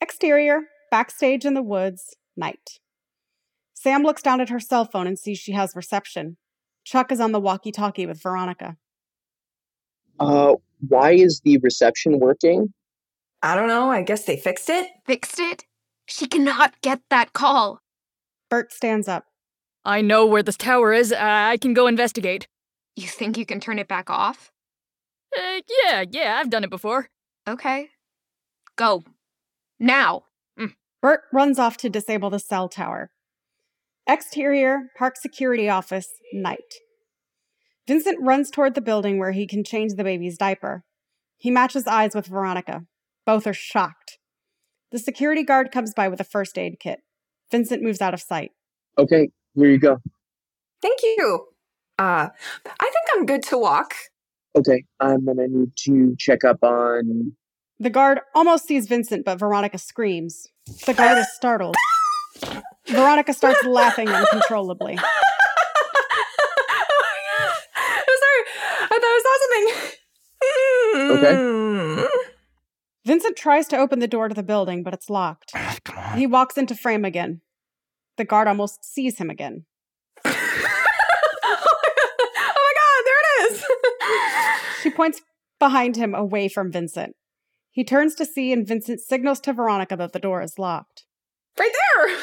Exterior, 0.00 0.62
backstage 0.90 1.44
in 1.44 1.54
the 1.54 1.62
woods, 1.62 2.16
night. 2.36 2.78
Sam 3.74 4.02
looks 4.02 4.22
down 4.22 4.40
at 4.40 4.48
her 4.48 4.60
cell 4.60 4.84
phone 4.84 5.06
and 5.06 5.18
sees 5.18 5.38
she 5.38 5.52
has 5.52 5.76
reception. 5.76 6.36
Chuck 6.84 7.10
is 7.12 7.20
on 7.20 7.32
the 7.32 7.40
walkie 7.40 7.72
talkie 7.72 8.06
with 8.06 8.22
Veronica. 8.22 8.76
Uh, 10.20 10.54
why 10.88 11.12
is 11.12 11.40
the 11.44 11.58
reception 11.58 12.18
working? 12.18 12.72
I 13.42 13.54
don't 13.54 13.68
know. 13.68 13.90
I 13.90 14.02
guess 14.02 14.24
they 14.24 14.36
fixed 14.36 14.70
it. 14.70 14.88
Fixed 15.06 15.38
it? 15.38 15.64
She 16.06 16.26
cannot 16.26 16.80
get 16.82 17.00
that 17.10 17.32
call. 17.32 17.80
Bert 18.50 18.72
stands 18.72 19.08
up. 19.08 19.26
I 19.84 20.00
know 20.00 20.24
where 20.24 20.42
this 20.42 20.56
tower 20.56 20.92
is. 20.92 21.12
Uh, 21.12 21.18
I 21.20 21.58
can 21.58 21.74
go 21.74 21.86
investigate. 21.86 22.46
You 22.96 23.06
think 23.06 23.36
you 23.36 23.44
can 23.44 23.60
turn 23.60 23.78
it 23.78 23.88
back 23.88 24.08
off? 24.08 24.50
Uh, 25.36 25.60
yeah, 25.82 26.04
yeah, 26.10 26.38
I've 26.40 26.50
done 26.50 26.64
it 26.64 26.70
before. 26.70 27.08
Okay. 27.48 27.90
Go. 28.76 29.04
Now. 29.78 30.24
Bert 31.04 31.20
runs 31.34 31.58
off 31.58 31.76
to 31.76 31.90
disable 31.90 32.30
the 32.30 32.38
cell 32.38 32.66
tower. 32.66 33.10
Exterior, 34.08 34.84
park 34.96 35.18
security 35.18 35.68
office, 35.68 36.08
night. 36.32 36.76
Vincent 37.86 38.16
runs 38.22 38.50
toward 38.50 38.74
the 38.74 38.80
building 38.80 39.18
where 39.18 39.32
he 39.32 39.46
can 39.46 39.62
change 39.64 39.92
the 39.92 40.02
baby's 40.02 40.38
diaper. 40.38 40.82
He 41.36 41.50
matches 41.50 41.86
eyes 41.86 42.14
with 42.14 42.28
Veronica. 42.28 42.86
Both 43.26 43.46
are 43.46 43.52
shocked. 43.52 44.18
The 44.92 44.98
security 44.98 45.42
guard 45.42 45.70
comes 45.70 45.92
by 45.92 46.08
with 46.08 46.20
a 46.20 46.24
first 46.24 46.56
aid 46.56 46.76
kit. 46.80 47.00
Vincent 47.50 47.82
moves 47.82 48.00
out 48.00 48.14
of 48.14 48.22
sight. 48.22 48.52
Okay, 48.96 49.28
here 49.54 49.68
you 49.68 49.78
go. 49.78 49.98
Thank 50.80 51.00
you. 51.02 51.48
Uh, 51.98 52.28
I 52.64 52.80
think 52.80 53.06
I'm 53.14 53.26
good 53.26 53.42
to 53.42 53.58
walk. 53.58 53.92
Okay, 54.56 54.84
I'm 55.00 55.26
gonna 55.26 55.48
need 55.48 55.76
to 55.80 56.16
check 56.18 56.44
up 56.44 56.62
on. 56.62 57.36
The 57.80 57.90
guard 57.90 58.20
almost 58.34 58.66
sees 58.66 58.86
Vincent, 58.86 59.24
but 59.24 59.38
Veronica 59.38 59.78
screams. 59.78 60.46
The 60.86 60.94
guard 60.94 61.18
is 61.18 61.26
startled. 61.34 61.74
Veronica 62.86 63.32
starts 63.32 63.64
laughing 63.64 64.08
uncontrollably. 64.08 64.92
I'm 64.92 64.98
sorry. 68.22 68.42
I 68.90 68.90
thought 68.90 69.02
I 69.02 69.20
saw 69.24 69.34
something. 69.42 69.66
Okay. 72.04 72.08
Vincent 73.06 73.36
tries 73.36 73.66
to 73.68 73.76
open 73.76 73.98
the 73.98 74.08
door 74.08 74.28
to 74.28 74.34
the 74.34 74.42
building, 74.42 74.82
but 74.82 74.94
it's 74.94 75.10
locked. 75.10 75.50
Ah, 75.54 75.76
Come 75.84 75.98
on. 75.98 76.16
He 76.18 76.26
walks 76.26 76.56
into 76.56 76.74
frame 76.74 77.04
again. 77.04 77.40
The 78.16 78.24
guard 78.24 78.48
almost 78.48 78.82
sees 78.84 79.18
him 79.18 79.28
again. 79.30 79.64
oh 80.24 80.30
my 80.30 80.32
god, 82.76 83.02
there 83.04 83.20
it 83.20 83.52
is. 83.52 83.64
She 84.82 84.90
points 84.90 85.20
behind 85.58 85.96
him 85.96 86.14
away 86.14 86.48
from 86.48 86.72
Vincent. 86.72 87.14
He 87.74 87.82
turns 87.82 88.14
to 88.14 88.24
see, 88.24 88.52
and 88.52 88.64
Vincent 88.64 89.00
signals 89.00 89.40
to 89.40 89.52
Veronica 89.52 89.96
that 89.96 90.12
the 90.12 90.20
door 90.20 90.40
is 90.40 90.60
locked. 90.60 91.06
right 91.58 91.72
there. 91.72 92.16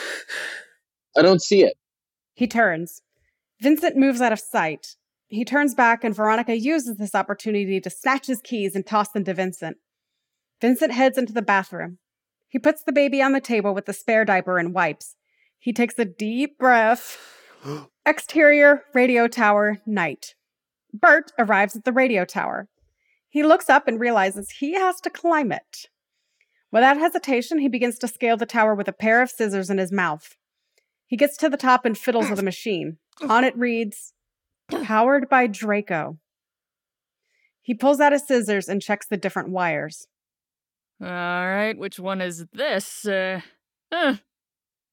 I 1.18 1.22
don't 1.22 1.42
see 1.42 1.62
it. 1.62 1.74
He 2.34 2.48
turns. 2.48 3.02
Vincent 3.60 3.98
moves 3.98 4.22
out 4.22 4.32
of 4.32 4.40
sight. 4.40 4.96
He 5.28 5.44
turns 5.44 5.76
back, 5.76 6.06
and 6.06 6.16
Veronica 6.16 6.58
uses 6.58 6.96
this 6.96 7.14
opportunity 7.14 7.82
to 7.82 7.90
snatch 7.90 8.28
his 8.28 8.40
keys 8.42 8.78
and 8.78 8.88
toss 8.88 9.10
them 9.10 9.26
to 9.26 9.34
Vincent. 9.34 9.76
Vincent 10.62 10.94
heads 10.94 11.18
into 11.18 11.34
the 11.34 11.42
bathroom. 11.42 11.98
He 12.48 12.58
puts 12.58 12.84
the 12.84 12.94
baby 12.94 13.22
on 13.22 13.34
the 13.34 13.42
table 13.42 13.74
with 13.74 13.88
the 13.88 13.94
spare 13.94 14.24
diaper 14.24 14.58
and 14.58 14.74
wipes. 14.74 15.18
He 15.60 15.74
takes 15.74 16.00
a 16.00 16.06
deep 16.06 16.58
breath. 16.58 17.18
Exterior, 18.06 18.84
radio 18.94 19.28
tower, 19.28 19.80
night. 19.86 20.36
Bert 20.94 21.34
arrives 21.38 21.76
at 21.76 21.84
the 21.84 21.92
radio 21.92 22.24
tower. 22.24 22.70
He 23.32 23.44
looks 23.44 23.70
up 23.70 23.88
and 23.88 23.98
realizes 23.98 24.52
he 24.52 24.74
has 24.74 25.00
to 25.02 25.10
climb 25.10 25.54
it. 25.54 25.88
Without 26.70 26.98
hesitation, 26.98 27.60
he 27.60 27.70
begins 27.70 27.98
to 28.00 28.08
scale 28.08 28.36
the 28.36 28.46
tower 28.46 28.76
with 28.76 28.90
a 28.90 28.94
pair 28.94 29.22
of 29.22 29.30
scissors 29.30 29.70
in 29.70 29.78
his 29.78 29.92
mouth. 29.92 30.36
He 31.08 31.16
gets 31.16 31.38
to 31.38 31.50
the 31.50 31.58
top 31.58 31.86
and 31.86 31.98
fiddles 31.98 32.30
with 32.30 32.40
a 32.40 32.44
machine. 32.44 32.98
On 33.28 33.46
it 33.46 33.58
reads, 33.58 34.14
Powered 34.70 35.30
by 35.30 35.48
Draco. 35.48 36.18
He 37.62 37.74
pulls 37.74 38.02
out 38.02 38.12
his 38.12 38.28
scissors 38.28 38.68
and 38.68 38.82
checks 38.82 39.08
the 39.08 39.18
different 39.18 39.50
wires. 39.50 40.08
All 41.02 41.08
right, 41.08 41.78
which 41.78 42.00
one 42.00 42.20
is 42.20 42.46
this? 42.52 43.06
Uh, 43.06 43.42
huh. 43.92 44.16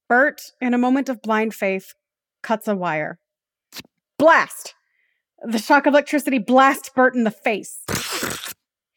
Bert, 0.08 0.52
in 0.60 0.74
a 0.74 0.78
moment 0.78 1.08
of 1.08 1.22
blind 1.22 1.54
faith, 1.54 1.94
cuts 2.42 2.68
a 2.68 2.76
wire. 2.76 3.18
Blast! 4.16 4.74
The 5.44 5.58
shock 5.58 5.86
of 5.86 5.94
electricity 5.94 6.38
blasts 6.38 6.88
Bert 6.88 7.14
in 7.14 7.24
the 7.24 7.30
face. 7.32 7.80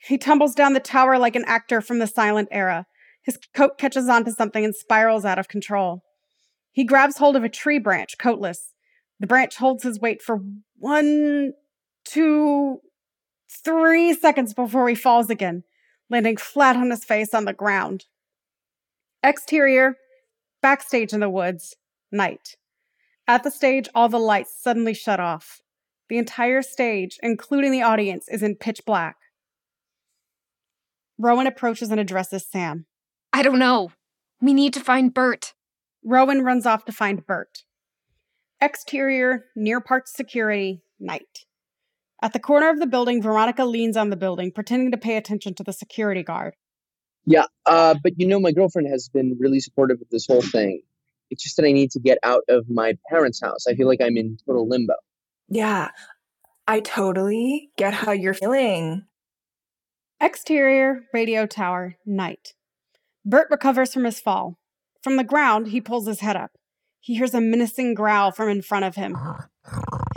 He 0.03 0.17
tumbles 0.17 0.55
down 0.55 0.73
the 0.73 0.79
tower 0.79 1.17
like 1.17 1.35
an 1.35 1.45
actor 1.45 1.79
from 1.79 1.99
the 1.99 2.07
silent 2.07 2.49
era. 2.51 2.85
His 3.21 3.37
coat 3.53 3.77
catches 3.77 4.09
onto 4.09 4.31
something 4.31 4.65
and 4.65 4.75
spirals 4.75 5.25
out 5.25 5.37
of 5.37 5.47
control. 5.47 6.03
He 6.71 6.83
grabs 6.83 7.17
hold 7.17 7.35
of 7.35 7.43
a 7.43 7.49
tree 7.49 7.77
branch, 7.77 8.17
coatless. 8.17 8.73
The 9.19 9.27
branch 9.27 9.57
holds 9.57 9.83
his 9.83 9.99
weight 9.99 10.21
for 10.21 10.41
one, 10.77 11.53
two, 12.03 12.79
three 13.63 14.13
seconds 14.13 14.53
before 14.53 14.89
he 14.89 14.95
falls 14.95 15.29
again, 15.29 15.63
landing 16.09 16.37
flat 16.37 16.75
on 16.75 16.89
his 16.89 17.05
face 17.05 17.33
on 17.33 17.45
the 17.45 17.53
ground. 17.53 18.05
Exterior, 19.21 19.97
backstage 20.63 21.13
in 21.13 21.19
the 21.19 21.29
woods, 21.29 21.75
night. 22.11 22.55
At 23.27 23.43
the 23.43 23.51
stage, 23.51 23.87
all 23.93 24.09
the 24.09 24.17
lights 24.17 24.55
suddenly 24.59 24.95
shut 24.95 25.19
off. 25.19 25.61
The 26.09 26.17
entire 26.17 26.63
stage, 26.63 27.19
including 27.21 27.71
the 27.71 27.83
audience, 27.83 28.27
is 28.27 28.41
in 28.41 28.55
pitch 28.55 28.81
black. 28.83 29.17
Rowan 31.21 31.45
approaches 31.45 31.91
and 31.91 31.99
addresses 31.99 32.45
Sam. 32.49 32.87
I 33.31 33.43
don't 33.43 33.59
know. 33.59 33.91
We 34.41 34.53
need 34.53 34.73
to 34.73 34.79
find 34.79 35.13
Bert. 35.13 35.53
Rowan 36.03 36.41
runs 36.41 36.65
off 36.65 36.85
to 36.85 36.91
find 36.91 37.25
Bert. 37.25 37.59
Exterior, 38.59 39.45
near 39.55 39.79
parts 39.79 40.13
security, 40.15 40.81
night. 40.99 41.45
At 42.23 42.33
the 42.33 42.39
corner 42.39 42.69
of 42.69 42.79
the 42.79 42.87
building, 42.87 43.21
Veronica 43.21 43.65
leans 43.65 43.97
on 43.97 44.09
the 44.09 44.17
building, 44.17 44.51
pretending 44.51 44.91
to 44.91 44.97
pay 44.97 45.15
attention 45.15 45.53
to 45.55 45.63
the 45.63 45.73
security 45.73 46.23
guard. 46.23 46.55
Yeah, 47.25 47.45
uh, 47.67 47.95
but 48.01 48.13
you 48.17 48.27
know, 48.27 48.39
my 48.39 48.51
girlfriend 48.51 48.87
has 48.89 49.09
been 49.09 49.37
really 49.39 49.59
supportive 49.59 50.01
of 50.01 50.09
this 50.09 50.25
whole 50.25 50.41
thing. 50.41 50.81
It's 51.29 51.43
just 51.43 51.55
that 51.57 51.65
I 51.65 51.71
need 51.71 51.91
to 51.91 51.99
get 51.99 52.17
out 52.23 52.41
of 52.49 52.67
my 52.67 52.97
parents' 53.09 53.41
house. 53.41 53.67
I 53.67 53.75
feel 53.75 53.87
like 53.87 54.01
I'm 54.01 54.17
in 54.17 54.37
total 54.45 54.67
limbo. 54.67 54.95
Yeah, 55.49 55.89
I 56.67 56.79
totally 56.79 57.69
get 57.77 57.93
how 57.93 58.11
you're 58.11 58.33
feeling. 58.33 59.05
Exterior, 60.23 61.01
radio 61.15 61.47
tower, 61.47 61.95
night. 62.05 62.53
Bert 63.25 63.47
recovers 63.49 63.91
from 63.91 64.03
his 64.03 64.19
fall. 64.19 64.59
From 65.01 65.17
the 65.17 65.23
ground, 65.23 65.69
he 65.69 65.81
pulls 65.81 66.05
his 66.05 66.19
head 66.19 66.35
up. 66.35 66.51
He 66.99 67.15
hears 67.15 67.33
a 67.33 67.41
menacing 67.41 67.95
growl 67.95 68.31
from 68.31 68.47
in 68.47 68.61
front 68.61 68.85
of 68.85 68.93
him. 68.93 69.17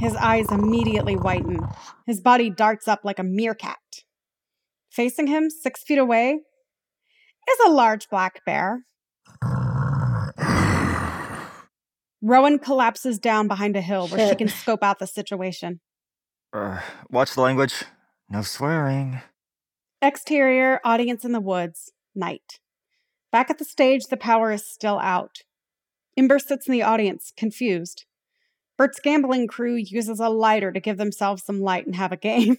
His 0.00 0.14
eyes 0.16 0.52
immediately 0.52 1.14
whiten. 1.14 1.59
His 2.07 2.20
body 2.20 2.50
darts 2.50 2.86
up 2.86 3.00
like 3.02 3.18
a 3.18 3.22
meerkat. 3.22 3.78
Facing 4.90 5.26
him, 5.26 5.48
six 5.48 5.82
feet 5.82 5.96
away, 5.96 6.40
is 7.50 7.59
a 7.64 7.70
large 7.70 8.11
black 8.11 8.44
bear. 8.44 8.84
Rowan 12.20 12.59
collapses 12.59 13.18
down 13.18 13.48
behind 13.48 13.74
a 13.74 13.80
hill 13.80 14.09
where 14.09 14.28
she 14.28 14.34
can 14.34 14.48
scope 14.48 14.82
out 14.82 14.98
the 14.98 15.07
situation. 15.07 15.80
Uh, 16.52 16.80
watch 17.11 17.34
the 17.34 17.40
language. 17.40 17.84
No 18.28 18.42
swearing. 18.42 19.22
Exterior, 20.05 20.80
audience 20.84 21.24
in 21.24 21.32
the 21.32 21.40
woods, 21.40 21.90
night. 22.14 22.61
Back 23.32 23.48
at 23.48 23.57
the 23.57 23.64
stage, 23.64 24.02
the 24.11 24.18
power 24.18 24.52
is 24.52 24.68
still 24.68 24.98
out. 24.98 25.38
Ember 26.14 26.38
sits 26.38 26.66
in 26.66 26.72
the 26.72 26.82
audience, 26.82 27.32
confused. 27.34 28.05
Bert's 28.76 29.00
gambling 29.00 29.46
crew 29.46 29.76
uses 29.76 30.20
a 30.20 30.28
lighter 30.28 30.72
to 30.72 30.78
give 30.78 30.98
themselves 30.98 31.42
some 31.42 31.62
light 31.62 31.86
and 31.86 31.96
have 31.96 32.12
a 32.12 32.18
game. 32.18 32.59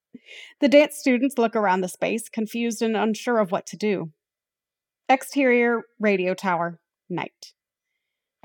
the 0.60 0.68
dance 0.68 0.94
students 0.94 1.38
look 1.38 1.56
around 1.56 1.80
the 1.80 1.88
space, 1.88 2.28
confused 2.28 2.80
and 2.80 2.96
unsure 2.96 3.40
of 3.40 3.50
what 3.50 3.66
to 3.66 3.76
do. 3.76 4.12
Exterior, 5.08 5.82
radio 5.98 6.34
tower, 6.34 6.78
night. 7.10 7.52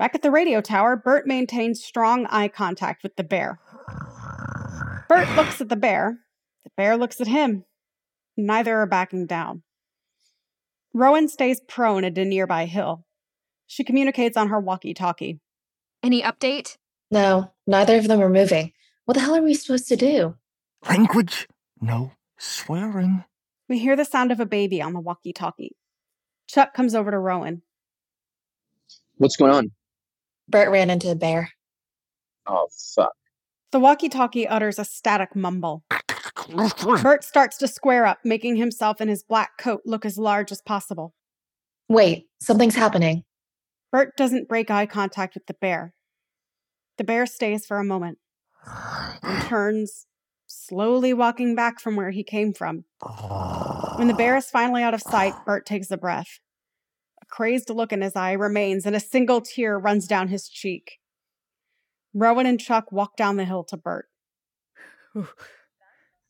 Back 0.00 0.16
at 0.16 0.22
the 0.22 0.32
radio 0.32 0.60
tower, 0.60 0.96
Bert 0.96 1.28
maintains 1.28 1.84
strong 1.84 2.26
eye 2.26 2.48
contact 2.48 3.04
with 3.04 3.14
the 3.14 3.22
bear. 3.22 3.60
Bert 5.08 5.28
looks 5.36 5.60
at 5.60 5.68
the 5.68 5.76
bear. 5.76 6.18
The 6.64 6.70
bear 6.76 6.96
looks 6.96 7.20
at 7.20 7.28
him. 7.28 7.66
Neither 8.36 8.76
are 8.78 8.86
backing 8.86 9.26
down. 9.26 9.62
Rowan 10.94 11.28
stays 11.28 11.60
prone 11.60 12.04
at 12.04 12.18
a 12.18 12.24
nearby 12.24 12.66
hill. 12.66 13.04
She 13.66 13.84
communicates 13.84 14.36
on 14.36 14.48
her 14.48 14.60
walkie 14.60 14.94
talkie. 14.94 15.40
Any 16.02 16.22
update? 16.22 16.76
No, 17.10 17.52
neither 17.66 17.96
of 17.96 18.08
them 18.08 18.20
are 18.20 18.28
moving. 18.28 18.72
What 19.04 19.14
the 19.14 19.20
hell 19.20 19.36
are 19.36 19.42
we 19.42 19.54
supposed 19.54 19.88
to 19.88 19.96
do? 19.96 20.36
Language. 20.88 21.48
No 21.80 22.12
swearing. 22.38 23.24
We 23.68 23.78
hear 23.78 23.96
the 23.96 24.04
sound 24.04 24.32
of 24.32 24.40
a 24.40 24.46
baby 24.46 24.82
on 24.82 24.92
the 24.92 25.00
walkie 25.00 25.32
talkie. 25.32 25.76
Chuck 26.48 26.74
comes 26.74 26.94
over 26.94 27.10
to 27.10 27.18
Rowan. 27.18 27.62
What's 29.16 29.36
going 29.36 29.52
on? 29.52 29.70
Bert 30.48 30.70
ran 30.70 30.90
into 30.90 31.10
a 31.10 31.14
bear. 31.14 31.50
Oh, 32.46 32.68
fuck. 32.94 33.12
The 33.70 33.80
walkie 33.80 34.08
talkie 34.08 34.46
utters 34.46 34.78
a 34.78 34.84
static 34.84 35.34
mumble. 35.34 35.84
Bert 37.02 37.24
starts 37.24 37.56
to 37.58 37.68
square 37.68 38.06
up, 38.06 38.18
making 38.24 38.56
himself 38.56 39.00
and 39.00 39.10
his 39.10 39.22
black 39.22 39.58
coat 39.58 39.82
look 39.84 40.04
as 40.04 40.18
large 40.18 40.52
as 40.52 40.60
possible. 40.60 41.14
Wait, 41.88 42.26
something's 42.40 42.74
happening. 42.74 43.24
Bert 43.90 44.16
doesn't 44.16 44.48
break 44.48 44.70
eye 44.70 44.86
contact 44.86 45.34
with 45.34 45.46
the 45.46 45.54
bear. 45.54 45.94
The 46.98 47.04
bear 47.04 47.26
stays 47.26 47.66
for 47.66 47.78
a 47.78 47.84
moment 47.84 48.18
and 49.22 49.42
turns, 49.44 50.06
slowly 50.46 51.12
walking 51.12 51.54
back 51.54 51.80
from 51.80 51.96
where 51.96 52.10
he 52.10 52.24
came 52.24 52.52
from. 52.52 52.84
When 53.96 54.08
the 54.08 54.14
bear 54.14 54.36
is 54.36 54.50
finally 54.50 54.82
out 54.82 54.94
of 54.94 55.02
sight, 55.02 55.34
Bert 55.44 55.66
takes 55.66 55.90
a 55.90 55.96
breath. 55.96 56.38
A 57.22 57.26
crazed 57.26 57.70
look 57.70 57.92
in 57.92 58.00
his 58.00 58.16
eye 58.16 58.32
remains, 58.32 58.86
and 58.86 58.96
a 58.96 59.00
single 59.00 59.40
tear 59.40 59.78
runs 59.78 60.06
down 60.06 60.28
his 60.28 60.48
cheek. 60.48 60.98
Rowan 62.14 62.46
and 62.46 62.60
Chuck 62.60 62.92
walk 62.92 63.16
down 63.16 63.36
the 63.36 63.44
hill 63.44 63.64
to 63.64 63.76
Bert. 63.76 64.06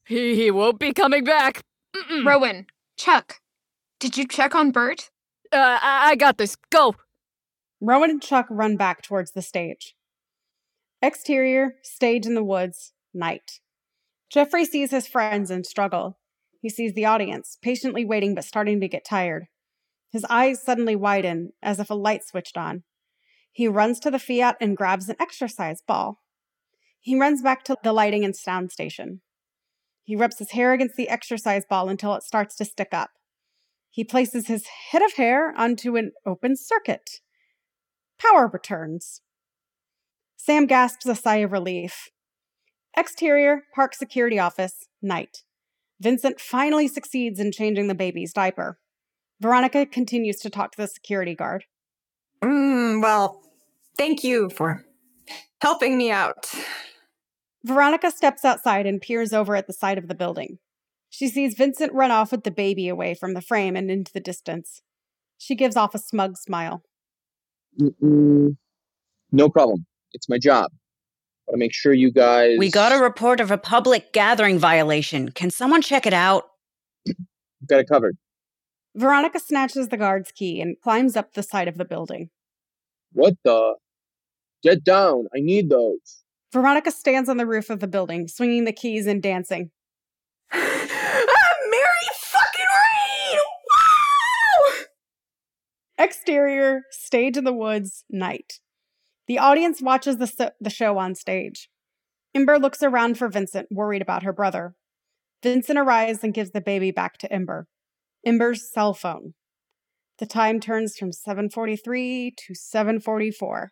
He, 0.05 0.35
he 0.35 0.51
won't 0.51 0.79
be 0.79 0.93
coming 0.93 1.25
back. 1.25 1.63
Mm-mm. 1.95 2.27
Rowan, 2.27 2.67
Chuck, 2.97 3.41
did 4.01 4.17
you 4.17 4.27
check 4.27 4.55
on 4.55 4.71
Bert? 4.71 5.11
Uh, 5.53 5.79
I, 5.81 6.11
I 6.11 6.17
got 6.17 6.39
this. 6.39 6.57
Go. 6.71 6.95
Rowan 7.81 8.11
and 8.11 8.23
Chuck 8.23 8.47
run 8.51 8.77
back 8.77 9.03
towards 9.03 9.33
the 9.33 9.43
stage. 9.43 9.95
Exterior, 11.01 11.77
stage 11.83 12.27
in 12.27 12.35
the 12.35 12.45
woods, 12.45 12.93
night. 13.13 13.61
Jeffrey 14.31 14.65
sees 14.65 14.93
his 14.93 15.07
friends 15.07 15.51
and 15.51 15.67
struggle. 15.67 16.19
He 16.61 16.69
sees 16.69 16.95
the 16.95 17.05
audience, 17.05 17.59
patiently 17.61 18.05
waiting 18.05 18.35
but 18.35 18.45
starting 18.45 18.81
to 18.81 18.89
get 18.89 19.05
tired. 19.05 19.49
His 20.11 20.25
eyes 20.31 20.63
suddenly 20.63 20.95
widen, 20.95 21.53
as 21.63 21.81
if 21.81 21.91
a 21.91 21.95
light 21.95 22.25
switched 22.25 22.57
on. 22.57 22.85
He 23.51 23.69
runs 23.69 23.99
to 24.01 24.11
the 24.11 24.19
Fiat 24.19 24.57
and 24.61 24.77
grabs 24.77 25.09
an 25.09 25.17
exercise 25.21 25.83
ball. 25.87 26.23
He 27.01 27.19
runs 27.19 27.43
back 27.43 27.65
to 27.65 27.77
the 27.83 27.93
lighting 27.93 28.25
and 28.25 28.35
sound 28.35 28.71
station. 28.73 29.23
He 30.05 30.17
rubs 30.17 30.39
his 30.39 30.51
hair 30.53 30.73
against 30.73 30.97
the 30.97 31.09
exercise 31.09 31.65
ball 31.65 31.89
until 31.89 32.15
it 32.15 32.23
starts 32.23 32.57
to 32.57 32.65
stick 32.65 32.89
up. 32.93 33.11
He 33.91 34.05
places 34.05 34.47
his 34.47 34.67
head 34.91 35.03
of 35.03 35.15
hair 35.15 35.53
onto 35.57 35.97
an 35.97 36.13
open 36.27 36.57
circuit. 36.57 37.21
Power 38.19 38.49
returns. 38.53 39.21
Sam 40.37 40.67
gasps 40.67 41.07
a 41.07 41.15
sigh 41.15 41.37
of 41.37 41.53
relief. 41.53 42.09
Exterior, 42.97 43.63
park 43.75 43.95
security 43.95 44.39
office, 44.39 44.89
night. 45.01 45.45
Vincent 46.01 46.41
finally 46.41 46.89
succeeds 46.89 47.39
in 47.39 47.53
changing 47.53 47.87
the 47.87 47.95
baby's 47.95 48.33
diaper. 48.33 48.79
Veronica 49.41 49.87
continues 49.87 50.37
to 50.39 50.51
talk 50.51 50.73
to 50.73 50.81
the 50.81 50.89
security 50.89 51.35
guard. 51.35 51.65
Mm, 52.43 53.03
well, 53.03 53.43
thank 53.97 54.25
you 54.25 54.51
for 54.51 54.85
helping 55.61 55.97
me 55.97 56.11
out. 56.11 56.53
Veronica 57.65 58.11
steps 58.11 58.45
outside 58.45 58.87
and 58.87 59.01
peers 59.01 59.33
over 59.33 59.55
at 59.55 59.67
the 59.67 59.73
side 59.73 59.99
of 59.99 60.09
the 60.09 60.15
building. 60.15 60.59
She 61.09 61.29
sees 61.29 61.55
Vincent 61.55 61.93
run 61.93 62.11
off 62.11 62.33
with 62.33 62.43
the 62.43 62.51
baby 62.51 62.89
away 62.89 63.15
from 63.15 63.35
the 63.35 63.43
frame 63.43 63.77
and 63.77 63.91
into 63.91 64.13
the 64.13 64.21
distance. 64.21 64.81
She 65.39 65.55
gives 65.55 65.77
off 65.77 65.95
a 65.95 65.99
smug 65.99 66.39
smile. 66.39 66.83
Mm-mm. 67.81 68.57
No 69.31 69.49
problem. 69.49 69.87
It's 70.13 70.29
my 70.29 70.39
job. 70.39 70.71
Gotta 71.47 71.59
make 71.59 71.75
sure 71.75 71.93
you 71.93 72.13
guys. 72.13 72.57
We 72.59 72.71
got 72.71 72.93
a 72.93 73.03
report 73.03 73.41
of 73.41 73.51
a 73.51 73.59
public 73.59 74.13
gathering 74.13 74.59
violation. 74.59 75.31
Can 75.31 75.51
someone 75.51 75.83
check 75.83 76.07
it 76.07 76.13
out? 76.13 76.45
Got 77.69 77.81
it 77.81 77.89
covered. 77.89 78.17
Veronica 78.95 79.41
snatches 79.41 79.89
the 79.89 79.97
guard's 79.97 80.33
key 80.33 80.61
and 80.61 80.77
climbs 80.83 81.17
up 81.17 81.33
the 81.33 81.43
side 81.43 81.69
of 81.69 81.79
the 81.79 81.85
building. 81.85 82.31
What 83.13 83.35
the? 83.45 83.75
Get 84.63 84.85
down. 84.85 85.27
I 85.35 85.41
need 85.41 85.69
those. 85.69 86.22
Veronica 86.53 86.91
stands 86.91 87.29
on 87.29 87.39
the 87.39 87.47
roof 87.47 87.71
of 87.71 87.81
the 87.81 87.89
building, 87.89 88.29
swinging 88.29 88.65
the 88.65 88.73
keys 88.73 89.07
and 89.07 89.23
dancing. 89.23 89.71
Mary 90.53 90.69
fucking 92.15 92.67
rain! 93.31 93.39
Wow! 93.71 94.85
Exterior, 95.99 96.83
stage 96.91 97.37
in 97.37 97.45
the 97.45 97.55
woods, 97.55 98.05
night. 98.11 98.61
The 99.29 99.39
audience 99.39 99.81
watches 99.81 100.19
the, 100.19 100.27
so- 100.27 100.51
the 100.61 100.69
show 100.71 100.99
on 100.99 101.15
stage. 101.15 101.71
Ember 102.35 102.59
looks 102.59 102.83
around 102.83 103.17
for 103.17 103.29
Vincent, 103.29 103.69
worried 103.71 104.03
about 104.03 104.23
her 104.23 104.33
brother. 104.33 104.75
Vincent 105.43 105.79
arrives 105.79 106.23
and 106.23 106.35
gives 106.35 106.51
the 106.51 106.61
baby 106.61 106.91
back 106.91 107.19
to 107.19 107.33
Ember. 107.33 107.67
Ember's 108.25 108.71
cell 108.71 108.95
phone. 108.95 109.35
The 110.19 110.27
time 110.27 110.61
turns 110.61 110.97
from 110.97 111.11
7:43 111.13 112.33
to 112.37 112.55
7:44. 112.55 113.69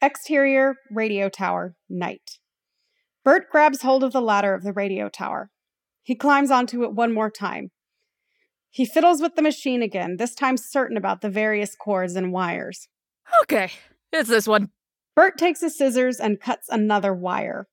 Exterior 0.00 0.76
radio 0.90 1.28
tower, 1.28 1.74
night. 1.88 2.38
Bert 3.24 3.50
grabs 3.50 3.82
hold 3.82 4.04
of 4.04 4.12
the 4.12 4.20
ladder 4.20 4.54
of 4.54 4.62
the 4.62 4.72
radio 4.72 5.08
tower. 5.08 5.50
He 6.02 6.14
climbs 6.14 6.50
onto 6.50 6.84
it 6.84 6.94
one 6.94 7.12
more 7.12 7.30
time. 7.30 7.70
He 8.70 8.86
fiddles 8.86 9.20
with 9.20 9.34
the 9.34 9.42
machine 9.42 9.82
again, 9.82 10.16
this 10.18 10.34
time 10.34 10.56
certain 10.56 10.96
about 10.96 11.20
the 11.20 11.28
various 11.28 11.74
cords 11.74 12.14
and 12.14 12.32
wires. 12.32 12.88
Okay, 13.42 13.70
it's 14.12 14.28
this 14.28 14.46
one. 14.46 14.70
Bert 15.16 15.36
takes 15.36 15.60
his 15.60 15.76
scissors 15.76 16.20
and 16.20 16.40
cuts 16.40 16.68
another 16.68 17.12
wire. 17.12 17.66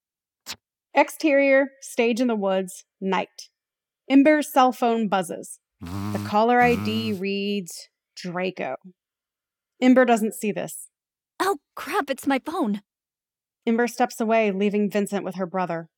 Exterior, 0.95 1.67
stage 1.81 2.19
in 2.19 2.27
the 2.27 2.35
woods, 2.35 2.85
night. 2.99 3.49
Ember's 4.09 4.51
cell 4.51 4.71
phone 4.71 5.07
buzzes. 5.07 5.59
The 5.81 6.23
caller 6.25 6.59
ID 6.61 7.11
mm-hmm. 7.11 7.19
reads 7.19 7.89
Draco. 8.15 8.77
Ember 9.79 10.05
doesn't 10.05 10.33
see 10.33 10.51
this. 10.51 10.89
Oh, 11.39 11.59
crap, 11.75 12.09
it's 12.09 12.27
my 12.27 12.39
phone. 12.39 12.81
Ember 13.65 13.87
steps 13.87 14.21
away, 14.21 14.51
leaving 14.51 14.89
Vincent 14.89 15.23
with 15.23 15.35
her 15.35 15.45
brother. 15.45 15.89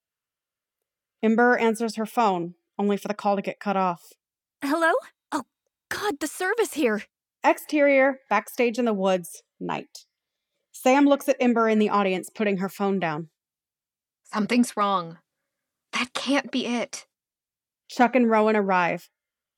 Ember 1.21 1.57
answers 1.57 1.95
her 1.95 2.05
phone, 2.05 2.55
only 2.77 2.97
for 2.97 3.07
the 3.07 3.13
call 3.13 3.35
to 3.35 3.41
get 3.41 3.59
cut 3.59 3.75
off. 3.75 4.13
Hello? 4.63 4.93
Oh, 5.31 5.43
God, 5.89 6.19
the 6.19 6.27
service 6.27 6.73
here. 6.73 7.03
Exterior, 7.43 8.19
backstage 8.29 8.79
in 8.79 8.85
the 8.85 8.93
woods, 8.93 9.43
night. 9.59 10.05
Sam 10.71 11.05
looks 11.05 11.27
at 11.27 11.37
Ember 11.39 11.67
in 11.67 11.79
the 11.79 11.89
audience, 11.89 12.29
putting 12.29 12.57
her 12.57 12.69
phone 12.69 12.99
down. 12.99 13.29
Something's 14.23 14.77
wrong. 14.77 15.17
That 15.93 16.13
can't 16.13 16.51
be 16.51 16.65
it. 16.65 17.07
Chuck 17.89 18.15
and 18.15 18.29
Rowan 18.29 18.55
arrive. 18.55 19.09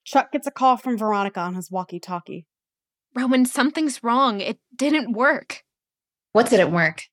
Chuck 0.04 0.32
gets 0.32 0.48
a 0.48 0.52
call 0.52 0.78
from 0.78 0.98
Veronica 0.98 1.40
on 1.40 1.56
his 1.56 1.70
walkie 1.70 2.00
talkie. 2.00 2.46
Rowan, 3.16 3.46
something's 3.46 4.04
wrong. 4.04 4.40
It 4.40 4.60
didn't 4.76 5.14
work. 5.14 5.64
What 6.34 6.50
didn't 6.50 6.72
work? 6.72 7.04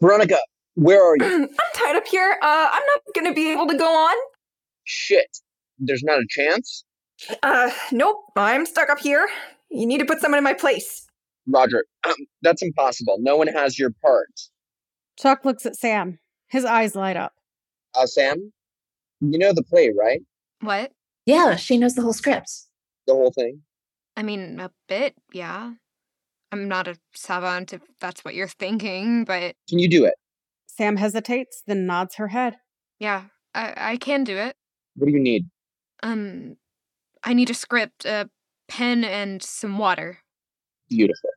Veronica, 0.00 0.38
where 0.74 1.04
are 1.04 1.16
you? 1.16 1.24
I'm 1.24 1.48
tied 1.74 1.96
up 1.96 2.06
here. 2.06 2.38
Uh, 2.42 2.68
I'm 2.72 2.82
not 2.94 3.02
gonna 3.14 3.34
be 3.34 3.52
able 3.52 3.66
to 3.66 3.76
go 3.76 3.86
on. 3.86 4.16
Shit. 4.84 5.38
There's 5.78 6.02
not 6.02 6.18
a 6.18 6.26
chance? 6.28 6.84
Uh, 7.42 7.70
nope. 7.92 8.18
I'm 8.36 8.66
stuck 8.66 8.90
up 8.90 8.98
here. 9.00 9.28
You 9.70 9.86
need 9.86 9.98
to 9.98 10.04
put 10.04 10.20
someone 10.20 10.38
in 10.38 10.44
my 10.44 10.52
place. 10.54 11.06
Roger, 11.46 11.84
um, 12.04 12.14
that's 12.42 12.62
impossible. 12.62 13.18
No 13.20 13.36
one 13.36 13.48
has 13.48 13.78
your 13.78 13.90
parts. 14.02 14.50
Chuck 15.18 15.44
looks 15.44 15.66
at 15.66 15.76
Sam. 15.76 16.18
His 16.48 16.64
eyes 16.64 16.94
light 16.94 17.16
up. 17.16 17.32
Uh, 17.94 18.06
Sam, 18.06 18.52
you 19.20 19.38
know 19.38 19.52
the 19.52 19.62
play, 19.62 19.90
right? 19.98 20.20
What? 20.60 20.92
Yeah, 21.26 21.56
she 21.56 21.78
knows 21.78 21.94
the 21.94 22.02
whole 22.02 22.12
script. 22.12 22.50
The 23.06 23.14
whole 23.14 23.32
thing? 23.32 23.62
I 24.16 24.22
mean, 24.22 24.60
a 24.60 24.70
bit, 24.88 25.14
yeah. 25.32 25.72
I'm 26.52 26.68
not 26.68 26.88
a 26.88 26.96
savant 27.14 27.72
if 27.72 27.80
that's 28.00 28.24
what 28.24 28.34
you're 28.34 28.48
thinking, 28.48 29.24
but 29.24 29.54
Can 29.68 29.78
you 29.78 29.88
do 29.88 30.04
it? 30.04 30.14
Sam 30.66 30.96
hesitates, 30.96 31.62
then 31.66 31.86
nods 31.86 32.16
her 32.16 32.28
head. 32.28 32.56
yeah, 32.98 33.24
I, 33.54 33.74
I 33.76 33.96
can 33.96 34.24
do 34.24 34.36
it. 34.36 34.56
What 34.96 35.06
do 35.06 35.12
you 35.12 35.20
need? 35.20 35.46
Um, 36.02 36.56
I 37.22 37.34
need 37.34 37.50
a 37.50 37.54
script, 37.54 38.04
a 38.04 38.28
pen, 38.68 39.04
and 39.04 39.42
some 39.42 39.78
water. 39.78 40.18
Beautiful. 40.88 41.30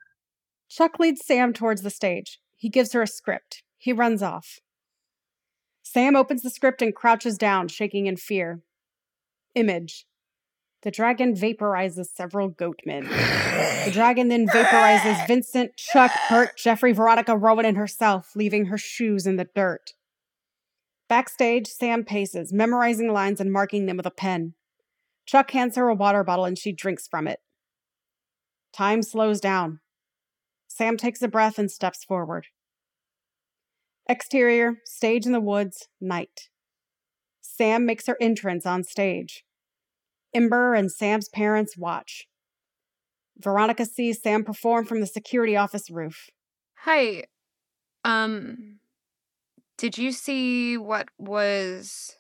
Chuck 0.70 0.98
leads 1.00 1.26
Sam 1.26 1.54
towards 1.54 1.82
the 1.82 1.90
stage. 1.90 2.40
He 2.58 2.70
gives 2.70 2.94
her 2.94 3.02
a 3.02 3.08
script. 3.08 3.64
He 3.78 3.92
runs 3.94 4.24
off. 4.24 4.60
Sam 5.84 6.16
opens 6.16 6.42
the 6.42 6.50
script 6.50 6.82
and 6.82 6.96
crouches 6.96 7.38
down, 7.38 7.68
shaking 7.68 8.08
in 8.08 8.16
fear. 8.18 8.62
Image. 9.54 10.06
The 10.84 10.92
dragon 10.92 11.34
vaporizes 11.34 12.08
several 12.14 12.52
goatmen. 12.52 13.08
The 13.86 13.92
dragon 13.94 14.28
then 14.28 14.48
vaporizes 14.48 15.26
Vincent, 15.28 15.78
Chuck, 15.78 16.12
Bert, 16.30 16.58
Jeffrey, 16.58 16.92
Veronica, 16.92 17.38
Rowan, 17.38 17.66
and 17.66 17.78
herself, 17.78 18.36
leaving 18.36 18.66
her 18.66 18.78
shoes 18.78 19.26
in 19.26 19.38
the 19.38 19.48
dirt. 19.56 19.94
Backstage, 21.08 21.68
Sam 21.68 22.04
paces, 22.04 22.52
memorizing 22.52 23.14
lines 23.14 23.40
and 23.40 23.52
marking 23.52 23.86
them 23.86 23.96
with 23.96 24.06
a 24.06 24.12
pen. 24.12 24.56
Chuck 25.26 25.52
hands 25.52 25.78
her 25.78 25.88
a 25.88 25.96
water 25.96 26.24
bottle 26.24 26.44
and 26.44 26.58
she 26.58 26.74
drinks 26.74 27.08
from 27.08 27.28
it. 27.28 27.40
Time 28.74 29.02
slows 29.02 29.40
down. 29.40 29.80
Sam 30.68 30.98
takes 30.98 31.22
a 31.22 31.30
breath 31.30 31.58
and 31.58 31.72
steps 31.72 32.04
forward. 32.04 32.48
Exterior, 34.10 34.80
stage 34.84 35.26
in 35.26 35.32
the 35.32 35.40
woods, 35.40 35.88
night. 36.02 36.50
Sam 37.40 37.86
makes 37.86 38.08
her 38.08 38.18
entrance 38.20 38.66
on 38.66 38.84
stage. 38.84 39.46
Ember 40.34 40.74
and 40.74 40.92
Sam's 40.92 41.30
parents 41.30 41.78
watch. 41.78 42.28
Veronica 43.38 43.86
sees 43.86 44.22
Sam 44.22 44.44
perform 44.44 44.86
from 44.86 45.00
the 45.00 45.08
security 45.08 45.56
office 45.56 45.90
roof. 45.90 46.30
Hi. 46.80 47.24
Um, 48.04 48.80
did 49.78 49.98
you 49.98 50.12
see 50.12 50.78
what 50.78 51.10
was. 51.18 52.16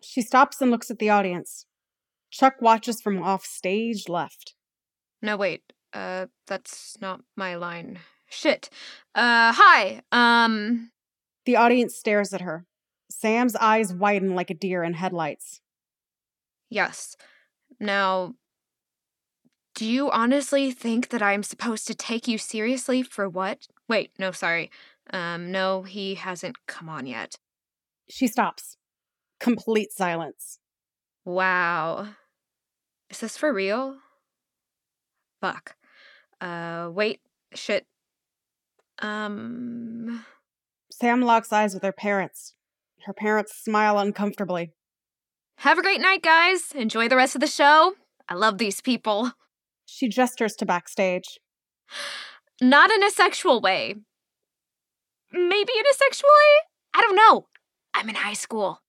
She 0.00 0.22
stops 0.22 0.60
and 0.60 0.70
looks 0.70 0.90
at 0.90 0.98
the 0.98 1.10
audience. 1.10 1.66
Chuck 2.30 2.54
watches 2.60 3.00
from 3.00 3.22
off 3.22 3.44
stage 3.44 4.08
left. 4.08 4.54
No, 5.20 5.36
wait. 5.36 5.62
Uh, 5.92 6.26
that's 6.46 6.96
not 7.00 7.22
my 7.36 7.56
line. 7.56 7.98
Shit. 8.28 8.68
Uh, 9.14 9.52
hi. 9.54 10.02
Um, 10.12 10.90
The 11.46 11.56
audience 11.56 11.96
stares 11.96 12.32
at 12.34 12.42
her. 12.42 12.66
Sam's 13.10 13.56
eyes 13.56 13.92
widen 13.92 14.34
like 14.34 14.50
a 14.50 14.54
deer 14.54 14.84
in 14.84 14.92
headlights. 14.94 15.62
Yes. 16.68 17.16
Now, 17.80 18.34
do 19.74 19.86
you 19.86 20.10
honestly 20.10 20.72
think 20.72 21.10
that 21.10 21.22
I'm 21.22 21.42
supposed 21.42 21.86
to 21.86 21.94
take 21.94 22.26
you 22.26 22.38
seriously 22.38 23.02
for 23.02 23.28
what? 23.28 23.68
Wait, 23.88 24.10
no, 24.18 24.32
sorry. 24.32 24.70
Um, 25.10 25.52
no, 25.52 25.82
he 25.82 26.16
hasn't 26.16 26.66
come 26.66 26.88
on 26.88 27.06
yet. 27.06 27.36
She 28.08 28.26
stops. 28.26 28.76
Complete 29.38 29.92
silence. 29.92 30.58
Wow. 31.24 32.08
Is 33.08 33.20
this 33.20 33.36
for 33.36 33.52
real? 33.52 33.98
Fuck. 35.40 35.76
Uh, 36.40 36.90
wait. 36.92 37.20
Shit. 37.54 37.86
Um. 39.00 40.24
Sam 40.90 41.22
locks 41.22 41.52
eyes 41.52 41.74
with 41.74 41.84
her 41.84 41.92
parents. 41.92 42.54
Her 43.06 43.12
parents 43.12 43.54
smile 43.54 43.98
uncomfortably. 43.98 44.72
Have 45.62 45.76
a 45.76 45.82
great 45.82 46.00
night, 46.00 46.22
guys. 46.22 46.70
Enjoy 46.70 47.08
the 47.08 47.16
rest 47.16 47.34
of 47.34 47.40
the 47.40 47.48
show. 47.48 47.94
I 48.28 48.34
love 48.34 48.58
these 48.58 48.80
people. 48.80 49.32
She 49.86 50.08
gestures 50.08 50.54
to 50.54 50.66
backstage. 50.66 51.40
Not 52.60 52.92
in 52.92 53.02
a 53.02 53.10
sexual 53.10 53.60
way. 53.60 53.96
Maybe 55.32 55.72
in 55.72 55.84
a 55.90 55.94
sexual 55.96 56.28
way? 56.28 56.68
I 56.94 57.02
don't 57.02 57.16
know. 57.16 57.46
I'm 57.92 58.08
in 58.08 58.14
high 58.14 58.34
school. 58.34 58.82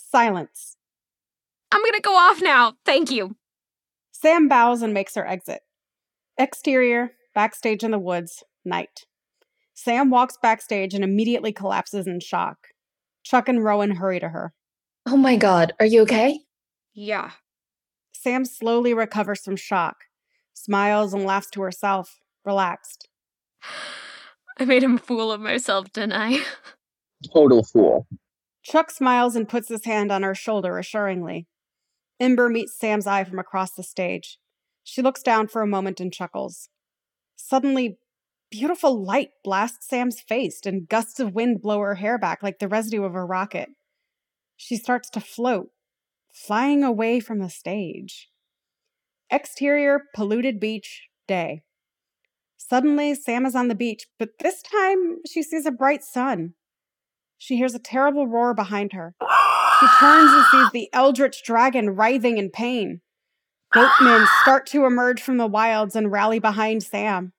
Silence. 0.00 0.78
I'm 1.70 1.84
gonna 1.84 2.00
go 2.00 2.16
off 2.16 2.40
now. 2.40 2.74
Thank 2.86 3.10
you. 3.10 3.36
Sam 4.10 4.48
bows 4.48 4.80
and 4.80 4.94
makes 4.94 5.14
her 5.16 5.26
exit. 5.26 5.60
Exterior, 6.38 7.10
backstage 7.34 7.84
in 7.84 7.90
the 7.90 7.98
woods, 7.98 8.42
night. 8.64 9.04
Sam 9.74 10.08
walks 10.08 10.38
backstage 10.40 10.94
and 10.94 11.04
immediately 11.04 11.52
collapses 11.52 12.06
in 12.06 12.20
shock. 12.20 12.68
Chuck 13.22 13.50
and 13.50 13.62
Rowan 13.62 13.96
hurry 13.96 14.18
to 14.18 14.30
her. 14.30 14.54
Oh 15.06 15.16
my 15.16 15.36
god, 15.36 15.72
are 15.80 15.86
you 15.86 16.02
okay? 16.02 16.40
Yeah. 16.94 17.32
Sam 18.12 18.44
slowly 18.44 18.92
recovers 18.92 19.40
from 19.40 19.56
shock, 19.56 20.04
smiles 20.52 21.14
and 21.14 21.24
laughs 21.24 21.48
to 21.50 21.62
herself, 21.62 22.20
relaxed. 22.44 23.08
I 24.58 24.64
made 24.66 24.82
him 24.82 24.96
a 24.96 24.98
fool 24.98 25.32
of 25.32 25.40
myself, 25.40 25.92
didn't 25.92 26.12
I? 26.12 26.40
Total 27.32 27.62
fool. 27.62 28.06
Chuck 28.62 28.90
smiles 28.90 29.34
and 29.34 29.48
puts 29.48 29.68
his 29.68 29.84
hand 29.86 30.12
on 30.12 30.22
her 30.22 30.34
shoulder 30.34 30.78
assuringly. 30.78 31.46
Ember 32.18 32.50
meets 32.50 32.78
Sam's 32.78 33.06
eye 33.06 33.24
from 33.24 33.38
across 33.38 33.72
the 33.72 33.82
stage. 33.82 34.38
She 34.84 35.00
looks 35.00 35.22
down 35.22 35.48
for 35.48 35.62
a 35.62 35.66
moment 35.66 36.00
and 36.00 36.12
chuckles. 36.12 36.68
Suddenly, 37.36 37.98
beautiful 38.50 39.02
light 39.02 39.30
blasts 39.42 39.88
Sam's 39.88 40.20
face 40.20 40.60
and 40.66 40.88
gusts 40.88 41.18
of 41.20 41.34
wind 41.34 41.62
blow 41.62 41.80
her 41.80 41.94
hair 41.94 42.18
back 42.18 42.42
like 42.42 42.58
the 42.58 42.68
residue 42.68 43.04
of 43.04 43.14
a 43.14 43.24
rocket. 43.24 43.70
She 44.62 44.76
starts 44.76 45.08
to 45.10 45.22
float, 45.22 45.70
flying 46.30 46.84
away 46.84 47.18
from 47.18 47.38
the 47.38 47.48
stage. 47.48 48.28
Exterior, 49.30 50.02
polluted 50.14 50.60
beach, 50.60 51.08
day. 51.26 51.62
Suddenly, 52.58 53.14
Sam 53.14 53.46
is 53.46 53.54
on 53.54 53.68
the 53.68 53.74
beach, 53.74 54.06
but 54.18 54.38
this 54.38 54.60
time 54.60 55.20
she 55.26 55.42
sees 55.42 55.64
a 55.64 55.70
bright 55.70 56.04
sun. 56.04 56.52
She 57.38 57.56
hears 57.56 57.74
a 57.74 57.78
terrible 57.78 58.26
roar 58.26 58.52
behind 58.52 58.92
her. 58.92 59.14
She 59.80 59.86
turns 59.98 60.30
and 60.30 60.44
sees 60.50 60.70
the 60.72 60.90
eldritch 60.92 61.42
dragon 61.42 61.96
writhing 61.96 62.36
in 62.36 62.50
pain. 62.50 63.00
Goatmen 63.74 64.26
start 64.42 64.66
to 64.66 64.84
emerge 64.84 65.22
from 65.22 65.38
the 65.38 65.46
wilds 65.46 65.96
and 65.96 66.12
rally 66.12 66.38
behind 66.38 66.82
Sam. 66.82 67.32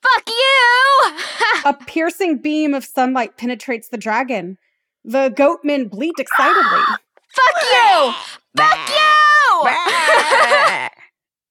Fuck 0.00 0.28
you! 0.28 1.16
A 1.64 1.74
piercing 1.74 2.38
beam 2.38 2.74
of 2.74 2.84
sunlight 2.84 3.36
penetrates 3.36 3.88
the 3.88 3.98
dragon. 3.98 4.56
The 5.04 5.30
goatmen 5.36 5.90
bleat 5.90 6.14
excitedly. 6.18 6.80
Fuck 7.34 7.62
you! 7.62 8.14
Fuck 8.56 8.88
you! 8.88 9.68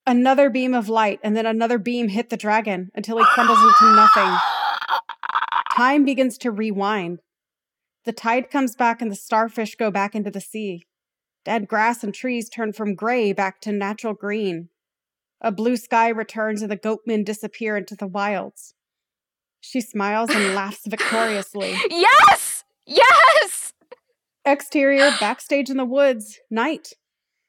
Another 0.07 0.49
beam 0.49 0.73
of 0.73 0.89
light 0.89 1.19
and 1.23 1.37
then 1.37 1.45
another 1.45 1.77
beam 1.77 2.09
hit 2.09 2.29
the 2.29 2.37
dragon 2.37 2.89
until 2.95 3.17
he 3.17 3.25
crumbles 3.33 3.59
into 3.59 3.95
nothing. 3.95 4.37
Time 5.75 6.03
begins 6.03 6.37
to 6.39 6.51
rewind. 6.51 7.19
The 8.05 8.11
tide 8.11 8.49
comes 8.49 8.75
back 8.75 9.01
and 9.01 9.09
the 9.09 9.15
starfish 9.15 9.75
go 9.75 9.89
back 9.91 10.13
into 10.13 10.29
the 10.29 10.41
sea. 10.41 10.83
Dead 11.45 11.67
grass 11.67 12.03
and 12.03 12.13
trees 12.13 12.49
turn 12.49 12.73
from 12.73 12.95
gray 12.95 13.33
back 13.33 13.61
to 13.61 13.71
natural 13.71 14.13
green. 14.13 14.69
A 15.41 15.51
blue 15.51 15.77
sky 15.77 16.09
returns 16.09 16.61
and 16.61 16.71
the 16.71 16.77
goatmen 16.77 17.23
disappear 17.23 17.77
into 17.77 17.95
the 17.95 18.07
wilds. 18.07 18.73
She 19.61 19.79
smiles 19.79 20.29
and 20.31 20.53
laughs 20.53 20.81
victoriously. 20.85 21.77
yes! 21.89 22.62
Yes! 22.85 23.73
Exterior, 24.45 25.11
backstage 25.19 25.69
in 25.69 25.77
the 25.77 25.85
woods, 25.85 26.39
night. 26.49 26.93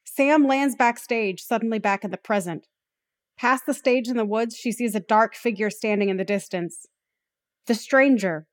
Sam 0.04 0.46
lands 0.46 0.76
backstage, 0.76 1.42
suddenly 1.42 1.78
back 1.78 2.04
in 2.04 2.10
the 2.10 2.16
present. 2.16 2.66
Past 3.36 3.66
the 3.66 3.74
stage 3.74 4.08
in 4.08 4.16
the 4.16 4.24
woods, 4.24 4.56
she 4.56 4.70
sees 4.70 4.94
a 4.94 5.00
dark 5.00 5.34
figure 5.34 5.70
standing 5.70 6.08
in 6.08 6.16
the 6.16 6.24
distance. 6.24 6.86
The 7.66 7.74
stranger, 7.74 8.46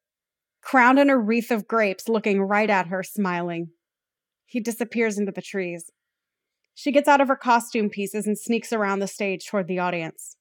crowned 0.62 0.98
in 0.98 1.10
a 1.10 1.18
wreath 1.18 1.52
of 1.52 1.68
grapes, 1.68 2.10
looking 2.10 2.42
right 2.42 2.70
at 2.70 2.88
her, 2.88 3.04
smiling. 3.04 3.70
He 4.46 4.60
disappears 4.60 5.18
into 5.18 5.32
the 5.32 5.42
trees. 5.42 5.92
She 6.74 6.92
gets 6.92 7.08
out 7.08 7.22
of 7.22 7.28
her 7.28 7.36
costume 7.36 7.90
pieces 7.90 8.26
and 8.26 8.38
sneaks 8.38 8.74
around 8.74 9.00
the 9.00 9.08
stage 9.08 9.46
toward 9.46 9.68
the 9.68 9.80
audience. 9.80 10.38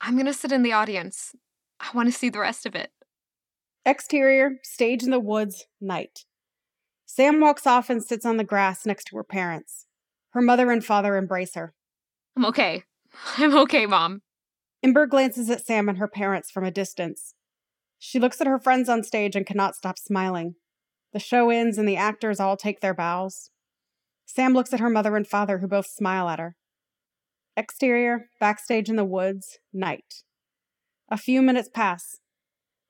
I'm 0.00 0.16
gonna 0.16 0.34
sit 0.34 0.52
in 0.52 0.62
the 0.62 0.72
audience. 0.72 1.34
I 1.80 1.88
want 1.94 2.12
to 2.12 2.18
see 2.18 2.28
the 2.28 2.40
rest 2.40 2.66
of 2.66 2.74
it. 2.74 2.90
Exterior, 3.84 4.58
stage 4.62 5.02
in 5.02 5.10
the 5.10 5.18
woods, 5.18 5.66
night. 5.80 6.20
Sam 7.04 7.40
walks 7.40 7.66
off 7.66 7.90
and 7.90 8.02
sits 8.02 8.24
on 8.24 8.36
the 8.36 8.44
grass 8.44 8.86
next 8.86 9.04
to 9.04 9.16
her 9.16 9.24
parents. 9.24 9.86
Her 10.30 10.40
mother 10.40 10.70
and 10.70 10.84
father 10.84 11.16
embrace 11.16 11.54
her. 11.54 11.74
I'm 12.36 12.46
okay. 12.46 12.84
I'm 13.36 13.56
okay, 13.58 13.86
Mom. 13.86 14.22
Ember 14.82 15.06
glances 15.06 15.50
at 15.50 15.64
Sam 15.66 15.88
and 15.88 15.98
her 15.98 16.08
parents 16.08 16.50
from 16.50 16.64
a 16.64 16.70
distance. 16.70 17.34
She 17.98 18.18
looks 18.18 18.40
at 18.40 18.46
her 18.46 18.58
friends 18.58 18.88
on 18.88 19.02
stage 19.02 19.36
and 19.36 19.46
cannot 19.46 19.76
stop 19.76 19.98
smiling. 19.98 20.54
The 21.12 21.18
show 21.18 21.50
ends 21.50 21.76
and 21.76 21.88
the 21.88 21.96
actors 21.96 22.40
all 22.40 22.56
take 22.56 22.80
their 22.80 22.94
bows. 22.94 23.50
Sam 24.24 24.54
looks 24.54 24.72
at 24.72 24.80
her 24.80 24.88
mother 24.88 25.14
and 25.16 25.26
father, 25.26 25.58
who 25.58 25.68
both 25.68 25.86
smile 25.86 26.28
at 26.28 26.38
her. 26.38 26.56
Exterior, 27.56 28.30
backstage 28.40 28.88
in 28.88 28.96
the 28.96 29.04
woods, 29.04 29.58
night. 29.72 30.22
A 31.10 31.18
few 31.18 31.42
minutes 31.42 31.68
pass. 31.72 32.16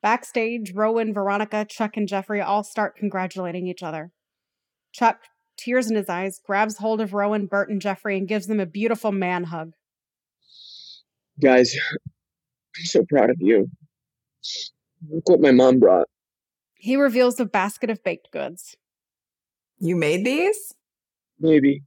Backstage, 0.02 0.72
Rowan, 0.74 1.14
Veronica, 1.14 1.64
Chuck, 1.64 1.96
and 1.96 2.08
Jeffrey 2.08 2.40
all 2.40 2.64
start 2.64 2.96
congratulating 2.96 3.68
each 3.68 3.82
other. 3.82 4.10
Chuck, 4.92 5.20
tears 5.56 5.88
in 5.88 5.96
his 5.96 6.08
eyes, 6.08 6.40
grabs 6.44 6.78
hold 6.78 7.00
of 7.00 7.14
Rowan, 7.14 7.46
Bert, 7.46 7.70
and 7.70 7.80
Jeffrey 7.80 8.18
and 8.18 8.26
gives 8.26 8.46
them 8.46 8.60
a 8.60 8.66
beautiful 8.66 9.12
man 9.12 9.44
hug. 9.44 9.72
Guys, 11.40 11.74
I'm 12.76 12.84
so 12.84 13.04
proud 13.08 13.30
of 13.30 13.36
you. 13.40 13.70
Look 15.08 15.28
what 15.28 15.40
my 15.40 15.52
mom 15.52 15.78
brought. 15.78 16.08
He 16.74 16.96
reveals 16.96 17.38
a 17.38 17.44
basket 17.44 17.90
of 17.90 18.02
baked 18.02 18.32
goods. 18.32 18.76
You 19.78 19.96
made 19.96 20.26
these? 20.26 20.74
Maybe. 21.38 21.84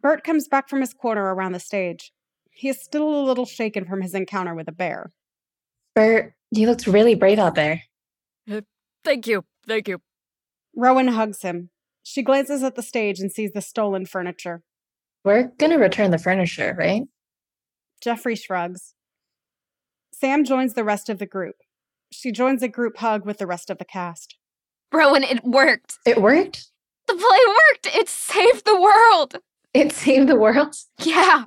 Bert 0.00 0.24
comes 0.24 0.48
back 0.48 0.68
from 0.68 0.80
his 0.80 0.92
corner 0.92 1.34
around 1.34 1.52
the 1.52 1.60
stage. 1.60 2.12
He 2.50 2.68
is 2.68 2.82
still 2.82 3.08
a 3.08 3.24
little 3.24 3.46
shaken 3.46 3.84
from 3.84 4.02
his 4.02 4.14
encounter 4.14 4.54
with 4.54 4.68
a 4.68 4.72
bear. 4.72 5.12
Bert, 5.94 6.34
you 6.50 6.66
looked 6.66 6.86
really 6.86 7.14
brave 7.14 7.38
out 7.38 7.54
there. 7.54 7.82
Uh, 8.50 8.62
thank 9.04 9.26
you. 9.26 9.44
Thank 9.66 9.88
you. 9.88 10.00
Rowan 10.74 11.08
hugs 11.08 11.42
him. 11.42 11.70
She 12.02 12.22
glances 12.22 12.62
at 12.62 12.74
the 12.74 12.82
stage 12.82 13.20
and 13.20 13.30
sees 13.30 13.52
the 13.52 13.60
stolen 13.60 14.06
furniture. 14.06 14.62
We're 15.24 15.52
gonna 15.58 15.78
return 15.78 16.10
the 16.10 16.18
furniture, 16.18 16.74
right? 16.78 17.02
Jeffrey 18.00 18.36
shrugs. 18.36 18.94
Sam 20.14 20.44
joins 20.44 20.74
the 20.74 20.84
rest 20.84 21.08
of 21.08 21.18
the 21.18 21.26
group. 21.26 21.56
She 22.10 22.32
joins 22.32 22.62
a 22.62 22.68
group 22.68 22.96
hug 22.96 23.26
with 23.26 23.38
the 23.38 23.46
rest 23.46 23.70
of 23.70 23.78
the 23.78 23.84
cast. 23.84 24.36
Rowan, 24.92 25.22
it 25.22 25.44
worked. 25.44 25.98
It 26.06 26.22
worked? 26.22 26.70
The 27.06 27.14
play 27.14 27.38
worked. 27.46 27.94
It 27.94 28.08
saved 28.08 28.64
the 28.64 28.80
world. 28.80 29.36
It 29.74 29.92
saved 29.92 30.28
the 30.28 30.36
world? 30.36 30.74
Yeah. 31.00 31.44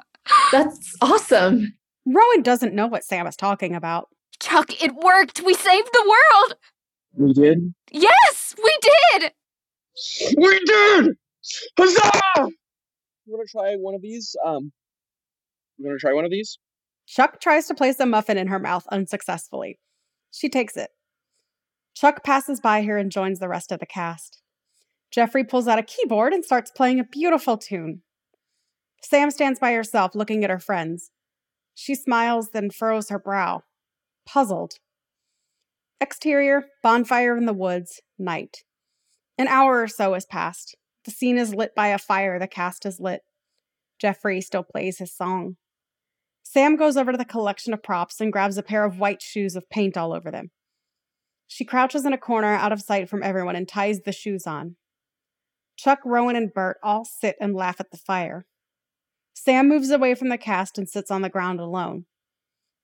That's 0.51 0.95
awesome. 1.01 1.73
Rowan 2.05 2.43
doesn't 2.43 2.75
know 2.75 2.87
what 2.87 3.03
Sam 3.03 3.25
is 3.27 3.35
talking 3.35 3.73
about. 3.75 4.09
Chuck, 4.41 4.81
it 4.81 4.93
worked. 4.95 5.41
We 5.45 5.53
saved 5.53 5.89
the 5.93 6.03
world. 6.09 6.55
We 7.13 7.33
did? 7.33 7.73
Yes, 7.91 8.55
we 8.63 8.77
did. 8.81 9.31
We 10.37 10.59
did! 10.65 11.15
Huzzah! 11.77 12.47
You 13.25 13.33
wanna 13.33 13.43
try 13.49 13.75
one 13.75 13.93
of 13.93 14.01
these? 14.01 14.35
Um 14.45 14.71
you 15.77 15.85
wanna 15.85 15.99
try 15.99 16.13
one 16.13 16.25
of 16.25 16.31
these? 16.31 16.57
Chuck 17.07 17.39
tries 17.39 17.67
to 17.67 17.73
place 17.75 17.99
a 17.99 18.05
muffin 18.05 18.37
in 18.37 18.47
her 18.47 18.59
mouth 18.59 18.87
unsuccessfully. 18.91 19.79
She 20.31 20.49
takes 20.49 20.77
it. 20.77 20.89
Chuck 21.93 22.23
passes 22.23 22.59
by 22.59 22.83
her 22.83 22.97
and 22.97 23.11
joins 23.11 23.39
the 23.39 23.49
rest 23.49 23.71
of 23.71 23.79
the 23.79 23.85
cast. 23.85 24.41
Jeffrey 25.11 25.43
pulls 25.43 25.67
out 25.67 25.79
a 25.79 25.83
keyboard 25.83 26.31
and 26.33 26.45
starts 26.45 26.71
playing 26.71 26.99
a 26.99 27.03
beautiful 27.03 27.57
tune. 27.57 28.01
Sam 29.03 29.29
stands 29.29 29.59
by 29.59 29.73
herself, 29.73 30.15
looking 30.15 30.43
at 30.43 30.49
her 30.49 30.59
friends. 30.59 31.11
She 31.75 31.95
smiles, 31.95 32.51
then 32.51 32.69
furrows 32.69 33.09
her 33.09 33.19
brow, 33.19 33.63
puzzled. 34.25 34.73
Exterior, 35.99 36.65
bonfire 36.81 37.37
in 37.37 37.45
the 37.45 37.53
woods, 37.53 38.01
night. 38.17 38.63
An 39.37 39.47
hour 39.47 39.81
or 39.81 39.87
so 39.87 40.13
has 40.13 40.25
passed. 40.25 40.75
The 41.05 41.11
scene 41.11 41.37
is 41.37 41.53
lit 41.53 41.73
by 41.75 41.87
a 41.87 41.97
fire 41.97 42.39
the 42.39 42.47
cast 42.47 42.85
is 42.85 42.99
lit. 42.99 43.21
Jeffrey 43.99 44.41
still 44.41 44.63
plays 44.63 44.97
his 44.97 45.15
song. 45.15 45.57
Sam 46.43 46.75
goes 46.75 46.97
over 46.97 47.11
to 47.11 47.17
the 47.17 47.25
collection 47.25 47.73
of 47.73 47.83
props 47.83 48.19
and 48.19 48.31
grabs 48.31 48.57
a 48.57 48.63
pair 48.63 48.83
of 48.83 48.99
white 48.99 49.21
shoes 49.21 49.55
with 49.55 49.69
paint 49.69 49.95
all 49.95 50.13
over 50.13 50.31
them. 50.31 50.51
She 51.47 51.65
crouches 51.65 52.05
in 52.05 52.13
a 52.13 52.17
corner 52.17 52.53
out 52.53 52.71
of 52.71 52.81
sight 52.81 53.09
from 53.09 53.23
everyone 53.23 53.55
and 53.55 53.67
ties 53.67 54.01
the 54.01 54.11
shoes 54.11 54.47
on. 54.47 54.75
Chuck, 55.77 55.99
Rowan, 56.05 56.35
and 56.35 56.53
Bert 56.53 56.77
all 56.83 57.05
sit 57.05 57.35
and 57.39 57.55
laugh 57.55 57.79
at 57.79 57.91
the 57.91 57.97
fire. 57.97 58.45
Sam 59.33 59.67
moves 59.67 59.89
away 59.89 60.15
from 60.15 60.29
the 60.29 60.37
cast 60.37 60.77
and 60.77 60.87
sits 60.87 61.09
on 61.09 61.21
the 61.21 61.29
ground 61.29 61.59
alone. 61.59 62.05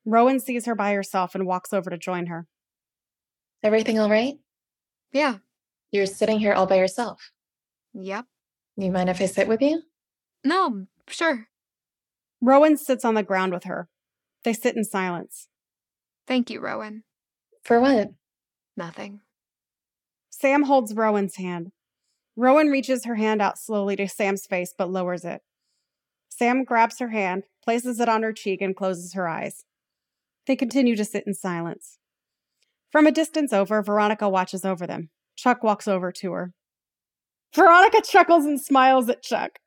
Rowan 0.09 0.39
sees 0.39 0.65
her 0.65 0.73
by 0.73 0.93
herself 0.93 1.35
and 1.35 1.45
walks 1.45 1.73
over 1.73 1.89
to 1.89 1.97
join 1.97 2.27
her. 2.27 2.47
Everything 3.61 3.99
all 3.99 4.09
right? 4.09 4.35
Yeah. 5.11 5.39
You're 5.91 6.05
sitting 6.05 6.39
here 6.39 6.53
all 6.53 6.65
by 6.65 6.77
yourself. 6.77 7.31
Yep. 7.93 8.23
You 8.77 8.89
mind 8.89 9.09
if 9.09 9.19
I 9.19 9.25
sit 9.25 9.49
with 9.49 9.61
you? 9.61 9.81
No, 10.45 10.85
sure. 11.09 11.47
Rowan 12.39 12.77
sits 12.77 13.03
on 13.03 13.15
the 13.15 13.23
ground 13.23 13.51
with 13.51 13.65
her. 13.65 13.89
They 14.45 14.53
sit 14.53 14.77
in 14.77 14.85
silence. 14.85 15.49
Thank 16.25 16.49
you, 16.49 16.61
Rowan. 16.61 17.03
For 17.65 17.81
what? 17.81 18.11
Nothing. 18.77 19.19
Sam 20.29 20.63
holds 20.63 20.93
Rowan's 20.93 21.35
hand. 21.35 21.73
Rowan 22.37 22.67
reaches 22.67 23.03
her 23.03 23.15
hand 23.15 23.41
out 23.41 23.57
slowly 23.57 23.97
to 23.97 24.07
Sam's 24.07 24.45
face 24.45 24.73
but 24.77 24.89
lowers 24.89 25.25
it. 25.25 25.41
Sam 26.29 26.63
grabs 26.63 26.99
her 26.99 27.09
hand, 27.09 27.43
places 27.61 27.99
it 27.99 28.07
on 28.07 28.23
her 28.23 28.31
cheek, 28.31 28.61
and 28.61 28.73
closes 28.73 29.13
her 29.13 29.27
eyes. 29.27 29.65
They 30.47 30.55
continue 30.55 30.95
to 30.95 31.05
sit 31.05 31.25
in 31.27 31.33
silence. 31.33 31.99
From 32.91 33.05
a 33.05 33.11
distance 33.11 33.51
over, 33.51 33.81
Veronica 33.81 34.29
watches 34.29 34.63
over 34.63 34.87
them. 34.87 35.09
Chuck 35.35 35.61
walks 35.61 35.87
over 35.87 36.11
to 36.13 36.31
her. 36.31 36.53
Veronica 37.53 38.01
chuckles 38.01 38.45
and 38.45 38.59
smiles 38.59 39.09
at 39.09 39.21
Chuck. 39.21 39.59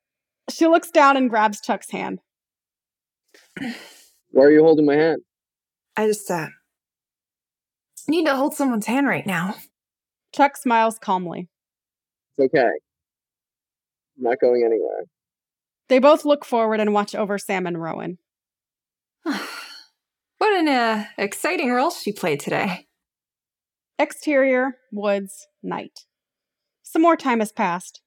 She 0.50 0.66
looks 0.66 0.90
down 0.90 1.16
and 1.16 1.28
grabs 1.28 1.60
Chuck's 1.60 1.90
hand. 1.90 2.20
Why 4.30 4.44
are 4.44 4.50
you 4.50 4.62
holding 4.62 4.86
my 4.86 4.96
hand? 4.96 5.22
I 5.96 6.06
just 6.06 6.30
uh 6.30 6.48
need 8.08 8.24
to 8.26 8.34
hold 8.34 8.54
someone's 8.54 8.86
hand 8.86 9.06
right 9.06 9.26
now. 9.26 9.56
Chuck 10.34 10.56
smiles 10.56 10.98
calmly. 10.98 11.48
It's 12.38 12.52
okay. 12.52 12.70
I'm 14.16 14.24
not 14.24 14.40
going 14.40 14.64
anywhere. 14.64 15.04
They 15.88 15.98
both 15.98 16.24
look 16.24 16.44
forward 16.44 16.80
and 16.80 16.94
watch 16.94 17.14
over 17.14 17.38
Sam 17.38 17.66
and 17.66 17.80
Rowan. 17.80 18.18
What 20.40 20.58
an 20.58 20.68
uh, 20.68 21.04
exciting 21.18 21.70
role 21.70 21.90
she 21.90 22.12
played 22.12 22.40
today. 22.40 22.86
Exterior, 23.98 24.78
woods, 24.90 25.46
night. 25.62 26.06
Some 26.82 27.02
more 27.02 27.16
time 27.16 27.40
has 27.40 27.52
passed. 27.52 28.00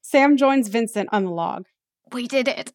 Sam 0.00 0.36
joins 0.36 0.68
Vincent 0.68 1.08
on 1.10 1.24
the 1.24 1.32
log. 1.32 1.66
We 2.12 2.28
did 2.28 2.46
it. 2.46 2.72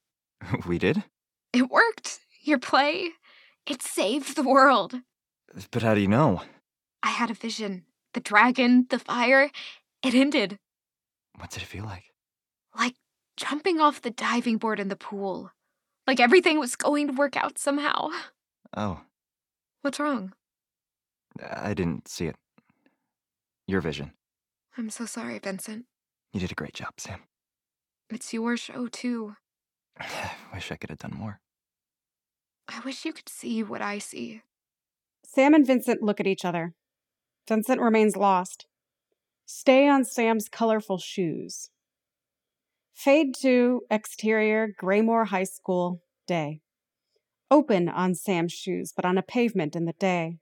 we 0.66 0.78
did? 0.78 1.04
It 1.52 1.70
worked. 1.70 2.18
Your 2.42 2.58
play, 2.58 3.10
it 3.64 3.80
saved 3.80 4.34
the 4.34 4.42
world. 4.42 4.96
But 5.70 5.82
how 5.82 5.94
do 5.94 6.00
you 6.00 6.08
know? 6.08 6.42
I 7.00 7.10
had 7.10 7.30
a 7.30 7.34
vision. 7.34 7.84
The 8.14 8.20
dragon, 8.20 8.86
the 8.90 8.98
fire, 8.98 9.52
it 10.02 10.14
ended. 10.14 10.58
What 11.36 11.50
did 11.50 11.62
it 11.62 11.66
feel 11.66 11.84
like? 11.84 12.04
Like 12.76 12.94
jumping 13.36 13.80
off 13.80 14.02
the 14.02 14.10
diving 14.10 14.56
board 14.58 14.80
in 14.80 14.88
the 14.88 14.96
pool. 14.96 15.52
Like 16.08 16.18
everything 16.18 16.58
was 16.58 16.74
going 16.74 17.06
to 17.06 17.12
work 17.12 17.36
out 17.36 17.56
somehow. 17.56 18.08
Oh, 18.76 19.00
What's 19.82 20.00
wrong? 20.00 20.32
I 21.40 21.72
didn't 21.74 22.08
see 22.08 22.26
it. 22.26 22.36
Your 23.66 23.80
vision. 23.80 24.12
I'm 24.76 24.90
so 24.90 25.06
sorry, 25.06 25.38
Vincent. 25.38 25.86
You 26.32 26.40
did 26.40 26.52
a 26.52 26.56
great 26.56 26.74
job, 26.74 26.94
Sam. 26.98 27.20
It's 28.10 28.32
your 28.32 28.56
show, 28.56 28.88
too. 28.88 29.36
I 29.98 30.32
wish 30.54 30.72
I 30.72 30.76
could 30.76 30.90
have 30.90 30.98
done 30.98 31.14
more. 31.16 31.40
I 32.68 32.80
wish 32.84 33.04
you 33.04 33.12
could 33.12 33.28
see 33.28 33.62
what 33.62 33.80
I 33.82 33.98
see. 33.98 34.42
Sam 35.24 35.54
and 35.54 35.66
Vincent 35.66 36.02
look 36.02 36.20
at 36.20 36.26
each 36.26 36.44
other. 36.44 36.74
Vincent 37.48 37.80
remains 37.80 38.16
lost. 38.16 38.66
Stay 39.46 39.88
on 39.88 40.04
Sam's 40.04 40.48
colorful 40.48 40.98
shoes. 40.98 41.70
Fade 42.92 43.34
to 43.42 43.82
exterior 43.90 44.68
Graymore 44.76 45.26
High 45.26 45.44
School 45.44 46.02
day. 46.26 46.60
Open 47.50 47.88
on 47.88 48.14
Sam's 48.14 48.52
shoes, 48.52 48.92
but 48.94 49.04
on 49.04 49.16
a 49.16 49.22
pavement 49.22 49.74
in 49.74 49.86
the 49.86 49.94
day. 49.94 50.38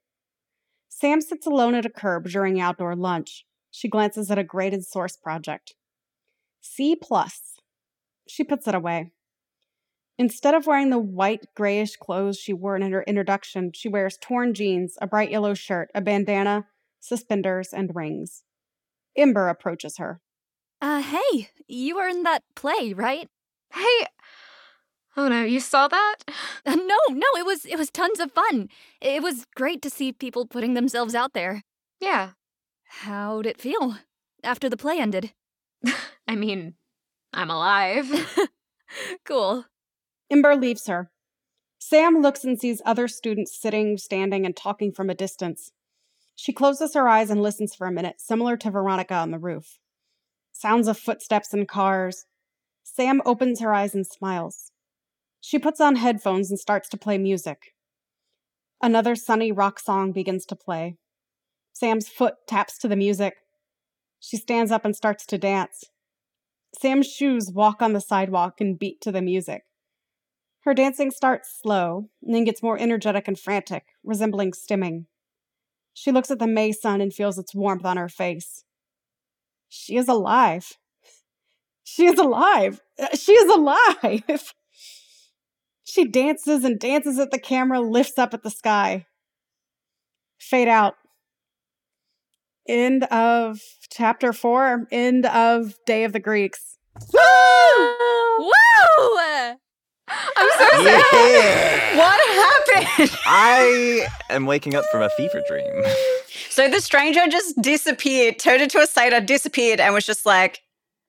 Sam 0.89 1.21
sits 1.21 1.47
alone 1.47 1.75
at 1.75 1.87
a 1.87 1.91
curb 1.91 2.29
during 2.29 2.61
outdoor 2.61 2.97
lunch. 2.97 3.45
She 3.71 3.89
glances 3.89 4.31
at 4.31 4.39
a 4.39 4.45
graded 4.45 4.85
source 4.85 5.17
project. 5.17 5.75
C 6.61 6.97
plus. 6.97 7.61
She 8.27 8.43
puts 8.43 8.67
it 8.67 8.75
away. 8.75 9.13
Instead 10.19 10.55
of 10.55 10.67
wearing 10.67 10.91
the 10.91 10.99
white 10.99 11.47
grayish 11.55 11.97
clothes 11.97 12.39
she 12.39 12.53
wore 12.53 12.77
in 12.77 12.91
her 12.91 13.03
introduction, 13.03 13.71
she 13.75 13.89
wears 13.89 14.17
torn 14.17 14.55
jeans, 14.55 14.97
a 15.01 15.07
bright 15.07 15.31
yellow 15.31 15.53
shirt, 15.53 15.91
a 15.95 16.01
bandana, 16.01 16.67
suspenders, 17.01 17.69
and 17.73 17.95
rings. 17.95 18.43
Ember 19.17 19.49
approaches 19.49 19.99
her. 19.99 20.21
Uh, 20.81 21.03
hey, 21.03 21.51
you 21.69 21.97
were 21.97 22.09
in 22.09 22.23
that 22.23 22.43
play, 22.55 22.95
right? 22.95 23.29
Hey, 23.73 24.07
Oh 25.17 25.29
no, 25.29 25.45
you 25.45 25.61
saw 25.61 25.89
that? 25.89 26.17
Uh, 26.67 26.75
no, 26.75 26.99
no, 27.09 27.27
it 27.39 27.47
was 27.47 27.65
it 27.65 27.79
was 27.79 27.91
tons 27.91 28.21
of 28.21 28.33
fun. 28.33 28.69
It 29.01 29.23
was 29.23 29.47
great 29.55 29.81
to 29.83 29.91
see 29.91 30.13
people 30.13 30.47
putting 30.47 30.75
themselves 30.75 31.15
out 31.15 31.33
there. 31.33 31.63
Yeah. 32.01 32.31
How'd 32.85 33.47
it 33.47 33.61
feel 33.61 33.97
after 34.45 34.69
the 34.69 34.77
play 34.77 35.01
ended? 35.01 35.33
I 36.29 36.37
mean, 36.37 36.75
I'm 37.33 37.51
alive. 37.51 38.39
cool. 39.25 39.65
Ember 40.31 40.55
leaves 40.55 40.87
her. 40.87 41.11
Sam 41.79 42.21
looks 42.21 42.45
and 42.45 42.59
sees 42.59 42.83
other 42.85 43.09
students 43.09 43.59
sitting, 43.59 43.97
standing, 43.97 44.45
and 44.45 44.57
talking 44.57 44.93
from 44.93 45.09
a 45.09 45.15
distance. 45.15 45.73
She 46.35 46.53
closes 46.53 46.95
her 46.95 47.09
eyes 47.09 47.31
and 47.31 47.43
listens 47.43 47.75
for 47.75 47.87
a 47.87 47.93
minute, 47.93 48.17
similar 48.21 48.57
to 48.59 48.71
Veronica 48.71 49.15
on 49.15 49.31
the 49.31 49.39
roof. 49.39 49.79
Sounds 50.53 50.89
of 50.89 50.99
footsteps 50.99 51.55
and 51.55 51.67
cars. 51.67 52.27
Sam 52.83 53.23
opens 53.25 53.61
her 53.61 53.73
eyes 53.73 53.95
and 53.95 54.07
smiles. 54.07 54.73
She 55.47 55.61
puts 55.61 55.81
on 55.81 55.95
headphones 55.95 56.51
and 56.51 56.59
starts 56.59 56.89
to 56.89 56.97
play 56.97 57.19
music. 57.19 57.73
Another 58.83 59.15
sunny 59.15 59.53
rock 59.53 59.79
song 59.79 60.11
begins 60.11 60.45
to 60.47 60.57
play. 60.57 60.97
Sam's 61.73 62.09
foot 62.09 62.35
taps 62.49 62.77
to 62.79 62.89
the 62.89 62.97
music. 62.97 63.35
She 64.19 64.39
stands 64.39 64.73
up 64.73 64.85
and 64.85 64.97
starts 64.97 65.25
to 65.27 65.39
dance. 65.39 65.85
Sam's 66.77 67.07
shoes 67.07 67.49
walk 67.49 67.81
on 67.81 67.93
the 67.93 68.01
sidewalk 68.01 68.61
and 68.61 68.77
beat 68.77 69.01
to 69.03 69.13
the 69.13 69.23
music. 69.23 69.63
Her 70.63 70.75
dancing 70.75 71.13
starts 71.13 71.57
slow 71.63 72.11
and 72.25 72.35
then 72.35 72.43
gets 72.43 72.61
more 72.61 72.77
energetic 72.77 73.29
and 73.29 73.39
frantic, 73.39 73.85
resembling 74.03 74.51
stimming. 74.51 75.05
She 75.95 76.11
looks 76.11 76.33
at 76.33 76.41
the 76.41 76.49
May 76.49 76.73
sun 76.73 77.01
and 77.01 77.15
feels 77.15 77.39
its 77.39 77.55
warmth 77.55 77.85
on 77.85 77.99
her 77.99 78.09
face. 78.09 78.65
She 79.69 79.97
is 79.97 80.09
alive. 80.09 80.73
She 81.89 82.07
is 82.07 82.19
alive. 82.19 82.81
Uh, 83.01 83.15
she 83.15 83.31
is 83.31 83.49
alive. 83.49 84.53
She 85.89 86.05
dances 86.05 86.65
and 86.65 86.81
dances 86.81 87.17
at 87.21 87.31
the 87.31 87.39
camera, 87.39 87.81
lifts 87.81 88.19
up 88.19 88.35
at 88.35 88.43
the 88.43 88.51
sky. 88.51 89.07
Fade 90.41 90.67
out. 90.67 90.95
End 92.69 93.05
of 93.05 93.61
chapter 93.93 94.33
four. 94.33 94.89
End 94.91 95.27
of 95.27 95.77
Day 95.87 96.03
of 96.03 96.13
the 96.13 96.19
Greeks. 96.19 96.77
Woo! 97.13 97.21
Woo! 98.41 99.19
I'm 100.09 100.49
so 100.59 100.69
sad. 100.83 101.05
Yeah. 101.13 101.83
What 101.97 102.21
happened? 102.77 103.19
I 103.25 104.07
am 104.29 104.45
waking 104.45 104.75
up 104.75 104.85
from 104.91 105.03
a 105.03 105.09
fever 105.11 105.41
dream. 105.49 105.83
So 106.51 106.69
the 106.69 106.81
stranger 106.81 107.27
just 107.29 107.61
disappeared, 107.63 108.39
turned 108.39 108.61
into 108.61 108.79
a 108.79 108.87
satyr, 108.87 109.21
disappeared, 109.21 109.81
and 109.81 109.95
was 109.95 110.05
just 110.05 110.27
like, 110.27 110.61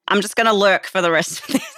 I'm 0.08 0.22
just 0.22 0.36
going 0.36 0.46
to 0.48 0.54
lurk 0.54 0.86
for 0.86 1.02
the 1.02 1.12
rest 1.12 1.42
of 1.42 1.48
this. 1.48 1.77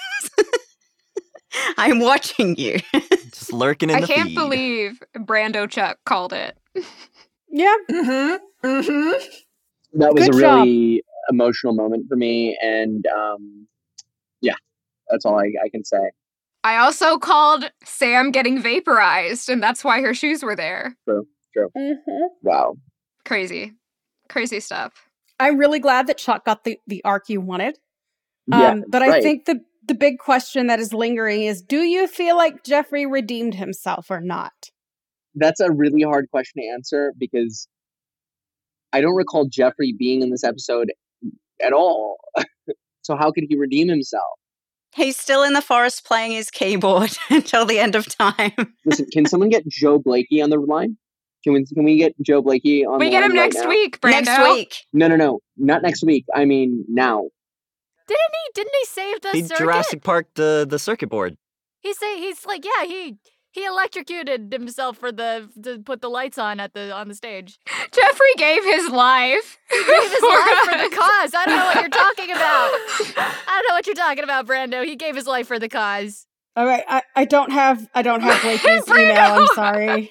I'm 1.77 1.99
watching 1.99 2.55
you. 2.57 2.79
Just 3.31 3.53
lurking 3.53 3.89
in 3.89 4.01
the 4.01 4.07
case. 4.07 4.09
I 4.09 4.13
the 4.13 4.15
can't 4.15 4.29
feed. 4.29 4.35
believe 4.35 5.03
Brando 5.17 5.69
Chuck 5.69 5.97
called 6.05 6.33
it. 6.33 6.57
Yeah. 7.49 7.75
Mm-hmm. 7.89 8.67
Mm-hmm. 8.67 9.27
That 9.99 10.13
was 10.13 10.25
Good 10.27 10.35
a 10.35 10.39
job. 10.39 10.59
really 10.65 11.03
emotional 11.29 11.73
moment 11.73 12.05
for 12.07 12.15
me, 12.15 12.57
and 12.61 13.05
um, 13.07 13.67
yeah, 14.41 14.55
that's 15.09 15.25
all 15.25 15.39
I, 15.39 15.51
I 15.63 15.69
can 15.69 15.83
say. 15.83 16.11
I 16.63 16.77
also 16.77 17.17
called 17.17 17.71
Sam 17.85 18.31
getting 18.31 18.61
vaporized, 18.61 19.49
and 19.49 19.63
that's 19.63 19.83
why 19.83 20.01
her 20.01 20.13
shoes 20.13 20.43
were 20.43 20.55
there. 20.55 20.95
Mm-hmm. 21.07 22.23
Wow. 22.43 22.75
Crazy. 23.25 23.73
Crazy 24.27 24.59
stuff. 24.59 25.09
I'm 25.39 25.57
really 25.57 25.79
glad 25.79 26.07
that 26.07 26.17
Chuck 26.17 26.45
got 26.45 26.63
the, 26.65 26.77
the 26.85 27.03
arc 27.05 27.29
you 27.29 27.39
wanted. 27.41 27.79
Yeah, 28.47 28.71
Um, 28.71 28.83
but 28.89 29.01
I 29.01 29.21
think 29.21 29.45
the 29.45 29.61
the 29.89 29.95
big 29.95 30.19
question 30.19 30.67
that 30.67 30.79
is 30.79 30.93
lingering 30.93 31.41
is 31.43 31.61
do 31.61 31.81
you 31.81 32.07
feel 32.07 32.37
like 32.37 32.63
Jeffrey 32.63 33.05
redeemed 33.05 33.55
himself 33.55 34.09
or 34.09 34.21
not? 34.21 34.69
that's 35.35 35.59
a 35.59 35.71
really 35.71 36.01
hard 36.01 36.29
question 36.31 36.61
to 36.61 36.67
answer 36.69 37.13
because 37.17 37.67
I 38.93 39.01
don't 39.01 39.15
recall 39.15 39.45
Jeffrey 39.45 39.93
being 39.97 40.21
in 40.21 40.31
this 40.31 40.43
episode 40.43 40.91
at 41.63 41.71
all. 41.73 42.17
so 43.01 43.15
how 43.15 43.31
could 43.31 43.45
he 43.47 43.57
redeem 43.57 43.87
himself? 43.87 44.27
He's 44.95 45.17
still 45.17 45.43
in 45.43 45.53
the 45.53 45.61
forest 45.61 46.03
playing 46.05 46.31
his 46.31 46.49
keyboard 46.49 47.15
until 47.29 47.65
the 47.65 47.79
end 47.79 47.95
of 47.95 48.07
time. 48.07 48.51
Listen, 48.85 49.05
can 49.11 49.25
someone 49.27 49.49
get 49.49 49.67
Joe 49.67 49.99
Blakey 49.99 50.41
on 50.41 50.49
the 50.49 50.57
line? 50.57 50.97
Can 51.43 51.53
we 51.53 51.65
can 51.65 51.83
we 51.83 51.97
get 51.97 52.13
Joe 52.21 52.41
Blakey 52.41 52.85
on 52.85 52.99
We 52.99 53.05
the 53.05 53.11
get 53.11 53.23
him 53.23 53.31
right 53.31 53.35
next 53.35 53.61
now? 53.63 53.69
week, 53.69 54.01
Brando. 54.01 54.25
Next 54.25 54.43
week. 54.43 54.75
No, 54.91 55.07
no, 55.07 55.15
no, 55.15 55.39
not 55.57 55.83
next 55.83 56.03
week. 56.03 56.25
I 56.35 56.45
mean 56.45 56.83
now. 56.89 57.29
Didn't 58.09 58.33
he? 58.33 58.51
Didn't 58.55 58.73
he 58.79 58.85
save 58.85 59.21
the 59.21 59.29
He 59.29 59.41
circuit? 59.43 59.57
Jurassic 59.59 60.03
Park 60.03 60.27
the 60.33 60.65
the 60.67 60.79
circuit 60.79 61.09
board. 61.09 61.37
He 61.81 61.93
say 61.93 62.19
he's 62.19 62.43
like 62.45 62.65
yeah 62.65 62.85
he 62.85 63.17
he 63.51 63.65
electrocuted 63.65 64.51
himself 64.51 64.97
for 64.97 65.11
the 65.11 65.47
to 65.63 65.77
put 65.79 66.01
the 66.01 66.09
lights 66.09 66.39
on 66.39 66.59
at 66.59 66.73
the 66.73 66.91
on 66.91 67.07
the 67.07 67.13
stage. 67.13 67.59
Jeffrey 67.91 68.33
gave 68.37 68.63
his 68.63 68.89
life. 68.89 69.59
He 69.69 69.77
gave 69.77 70.11
his 70.11 70.21
life 70.35 70.59
for 70.65 70.77
the 70.77 70.95
cause. 70.95 71.33
I 71.35 71.43
don't 71.45 71.57
know 71.57 71.65
what 71.65 71.75
you're 71.81 71.89
talking 71.89 72.31
about. 72.31 72.71
I 73.47 73.61
don't 73.61 73.67
know 73.69 73.75
what 73.75 73.85
you're 73.85 73.95
talking 73.95 74.23
about, 74.23 74.47
Brando. 74.47 74.83
He 74.83 74.95
gave 74.95 75.15
his 75.15 75.27
life 75.27 75.47
for 75.47 75.59
the 75.59 75.69
cause. 75.69 76.25
All 76.55 76.65
right, 76.65 76.83
I, 76.89 77.03
I 77.15 77.25
don't 77.25 77.51
have 77.51 77.87
I 77.93 78.01
don't 78.01 78.21
have 78.21 78.41
Blakey's 78.41 78.87
email. 78.89 79.33
I'm 79.33 79.47
sorry. 79.53 80.09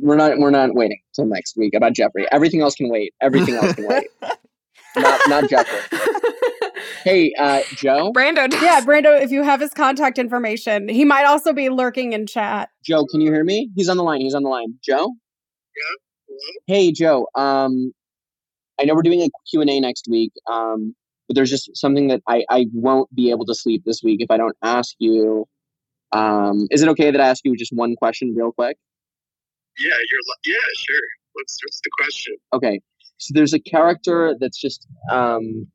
We're 0.00 0.16
not 0.16 0.38
we're 0.38 0.50
not 0.50 0.74
waiting 0.74 1.00
till 1.14 1.26
next 1.26 1.54
week 1.56 1.74
about 1.74 1.92
Jeffrey. 1.92 2.26
Everything 2.32 2.62
else 2.62 2.74
can 2.74 2.88
wait. 2.88 3.12
Everything 3.20 3.56
else 3.56 3.74
can 3.74 3.86
wait. 3.86 4.06
not 4.96 5.20
not 5.28 5.50
Jeffrey. 5.50 5.98
Hey, 7.04 7.32
uh, 7.38 7.62
Joe. 7.74 8.12
Brando 8.12 8.48
does. 8.48 8.62
Yeah, 8.62 8.80
Brando, 8.80 9.20
if 9.20 9.30
you 9.30 9.42
have 9.42 9.60
his 9.60 9.72
contact 9.72 10.18
information, 10.18 10.88
he 10.88 11.04
might 11.04 11.24
also 11.24 11.52
be 11.52 11.68
lurking 11.68 12.12
in 12.12 12.26
chat. 12.26 12.70
Joe, 12.84 13.04
can 13.06 13.20
you 13.20 13.32
hear 13.32 13.44
me? 13.44 13.70
He's 13.76 13.88
on 13.88 13.96
the 13.96 14.02
line. 14.02 14.20
He's 14.20 14.34
on 14.34 14.42
the 14.42 14.48
line. 14.48 14.74
Joe. 14.84 15.14
Yeah. 15.76 16.36
Hey, 16.66 16.92
Joe. 16.92 17.28
Um, 17.34 17.92
I 18.80 18.84
know 18.84 18.94
we're 18.94 19.02
doing 19.02 19.22
a 19.22 19.28
Q 19.50 19.60
and 19.60 19.70
A 19.70 19.80
next 19.80 20.06
week. 20.10 20.32
Um, 20.50 20.94
but 21.28 21.34
there's 21.34 21.50
just 21.50 21.76
something 21.76 22.08
that 22.08 22.22
I 22.28 22.44
I 22.50 22.66
won't 22.72 23.12
be 23.14 23.30
able 23.30 23.46
to 23.46 23.54
sleep 23.54 23.82
this 23.84 24.00
week 24.02 24.20
if 24.20 24.30
I 24.30 24.36
don't 24.36 24.56
ask 24.62 24.94
you. 24.98 25.46
Um, 26.12 26.66
is 26.70 26.82
it 26.82 26.88
okay 26.90 27.10
that 27.10 27.20
I 27.20 27.28
ask 27.28 27.44
you 27.44 27.56
just 27.56 27.72
one 27.72 27.96
question 27.96 28.34
real 28.36 28.52
quick? 28.52 28.76
Yeah, 29.78 29.88
you're. 29.90 30.20
li- 30.26 30.54
Yeah, 30.54 30.68
sure. 30.78 31.00
What's 31.32 31.58
what's 31.64 31.80
the 31.80 31.90
question? 31.98 32.34
Okay. 32.52 32.80
So 33.18 33.32
there's 33.34 33.54
a 33.54 33.58
character 33.58 34.36
that's 34.38 34.58
just 34.60 34.86
um, 35.10 35.66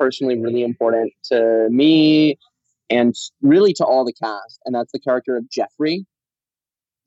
personally 0.00 0.40
really 0.40 0.64
important 0.64 1.12
to 1.24 1.68
me 1.70 2.38
and 2.88 3.14
really 3.42 3.72
to 3.74 3.84
all 3.84 4.04
the 4.04 4.12
cast, 4.12 4.58
and 4.64 4.74
that's 4.74 4.90
the 4.92 4.98
character 4.98 5.36
of 5.36 5.48
Jeffrey. 5.48 6.06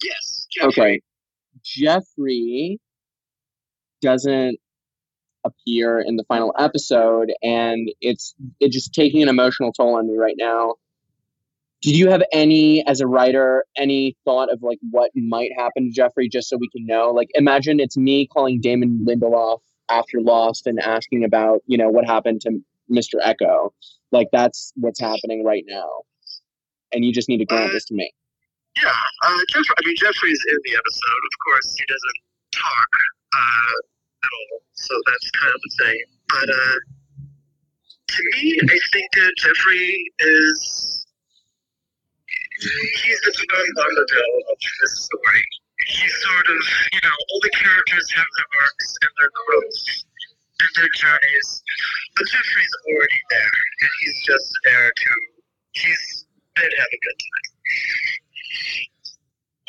Yes. 0.02 0.48
Jeffrey. 0.52 0.70
Okay. 0.70 1.02
Jeffrey 1.64 2.80
doesn't 4.02 4.60
appear 5.44 6.00
in 6.00 6.16
the 6.16 6.24
final 6.26 6.54
episode, 6.58 7.34
and 7.42 7.92
it's 8.00 8.34
it's 8.60 8.74
just 8.74 8.94
taking 8.94 9.24
an 9.24 9.30
emotional 9.30 9.74
toll 9.74 9.96
on 9.96 10.08
me 10.08 10.18
right 10.18 10.36
now. 10.38 10.76
Did 11.82 11.98
you 11.98 12.10
have 12.12 12.24
any, 12.32 12.86
as 12.88 13.02
a 13.02 13.08
writer, 13.08 13.66
any 13.76 14.16
thought 14.24 14.50
of 14.50 14.64
like 14.64 14.80
what 14.90 15.12
might 15.16 15.52
happen 15.58 15.88
to 15.88 15.92
Jeffrey, 15.92 16.30
just 16.30 16.48
so 16.48 16.56
we 16.56 16.70
can 16.70 16.86
know? 16.86 17.12
Like, 17.12 17.28
imagine 17.34 17.82
it's 17.82 17.98
me 17.98 18.26
calling 18.26 18.62
Damon 18.62 19.06
Lindelof 19.06 19.60
after 19.90 20.22
Lost 20.22 20.66
and 20.66 20.80
asking 20.80 21.26
about, 21.26 21.62
you 21.68 21.78
know, 21.78 21.90
what 21.90 22.06
happened 22.06 22.40
to 22.42 22.62
Mr. 22.94 23.16
Eko. 23.26 23.72
Like, 24.12 24.30
that's 24.32 24.72
what's 24.76 25.00
happening 25.00 25.44
right 25.44 25.66
now, 25.68 25.90
and 26.92 27.04
you 27.04 27.12
just 27.12 27.28
need 27.28 27.40
to 27.40 27.46
grant 27.46 27.72
this 27.72 27.86
to 27.86 27.96
me. 27.96 28.14
Yeah. 28.82 28.90
Uh, 29.24 29.40
Jeff. 29.50 29.66
I 29.78 29.86
mean, 29.86 29.96
Jeffrey's 29.98 30.42
in 30.50 30.58
the 30.64 30.74
episode. 30.78 31.24
Of 31.26 31.36
course, 31.46 31.76
he 31.78 31.86
doesn't 31.86 32.20
talk 32.52 32.92
uh, 33.34 33.76
at 34.24 34.32
all, 34.34 34.60
so 34.74 34.94
that's 35.06 35.30
kind 35.32 35.54
of 35.54 35.62
the 35.62 35.74
thing. 35.86 36.02
But 36.30 36.50
uh, 36.50 36.78
to 38.08 38.20
me, 38.38 38.58
I 38.62 38.78
think 38.92 39.08
that 39.14 39.34
Jeffrey 39.38 40.12
is. 40.20 41.06
He's 42.64 43.22
the 43.26 43.32
John 43.34 43.60
Underdale 43.60 44.38
of 44.52 44.58
this 44.62 44.94
story. 45.04 45.44
He's 45.86 46.16
sort 46.24 46.48
of, 46.48 46.62
you 46.94 47.02
know, 47.04 47.12
all 47.12 47.40
the 47.44 47.50
characters 47.50 48.08
have 48.16 48.30
their 48.38 48.50
arcs 48.62 48.90
and 49.02 49.12
their 49.20 49.32
growth 49.36 49.84
and 49.92 50.13
their 50.76 50.90
journeys, 50.96 51.64
but 52.16 52.26
Jeffrey's 52.28 52.76
already 52.90 53.22
there, 53.30 53.58
and 53.82 53.90
he's 54.02 54.26
just 54.26 54.52
there 54.66 54.92
to. 54.96 55.12
He's 55.74 56.26
there 56.56 56.70
to 56.70 56.76
have 56.78 56.88
a 56.88 57.00
good 57.02 57.18
time. 57.20 57.44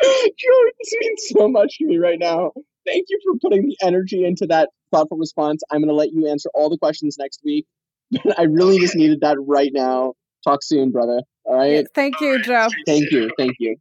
Joey, 0.03 0.73
this 0.81 0.95
means 1.01 1.23
so 1.29 1.49
much 1.49 1.79
to 1.79 1.87
me 1.87 1.99
right 1.99 2.19
now. 2.19 2.53
Thank 2.87 3.07
you 3.09 3.19
for 3.25 3.39
putting 3.41 3.67
the 3.69 3.77
energy 3.83 4.25
into 4.25 4.47
that 4.47 4.69
thoughtful 4.91 5.17
response. 5.17 5.63
I'm 5.71 5.81
going 5.81 5.89
to 5.89 5.95
let 5.95 6.13
you 6.13 6.29
answer 6.29 6.51
all 6.55 6.69
the 6.69 6.79
questions 6.79 7.17
next 7.19 7.41
week. 7.45 7.67
But 8.25 8.39
I 8.39 8.43
really 8.43 8.79
just 8.79 8.95
needed 8.95 9.23
that 9.23 9.37
right 9.41 9.71
now. 9.73 10.13
Talk 10.45 10.63
soon, 10.63 10.93
brother. 10.93 11.23
All 11.45 11.57
right. 11.57 11.85
Thank 11.95 12.21
you, 12.21 12.41
Joe. 12.43 12.69
Thank 12.87 13.11
you. 13.11 13.31
Thank 13.39 13.57
you. 13.59 13.77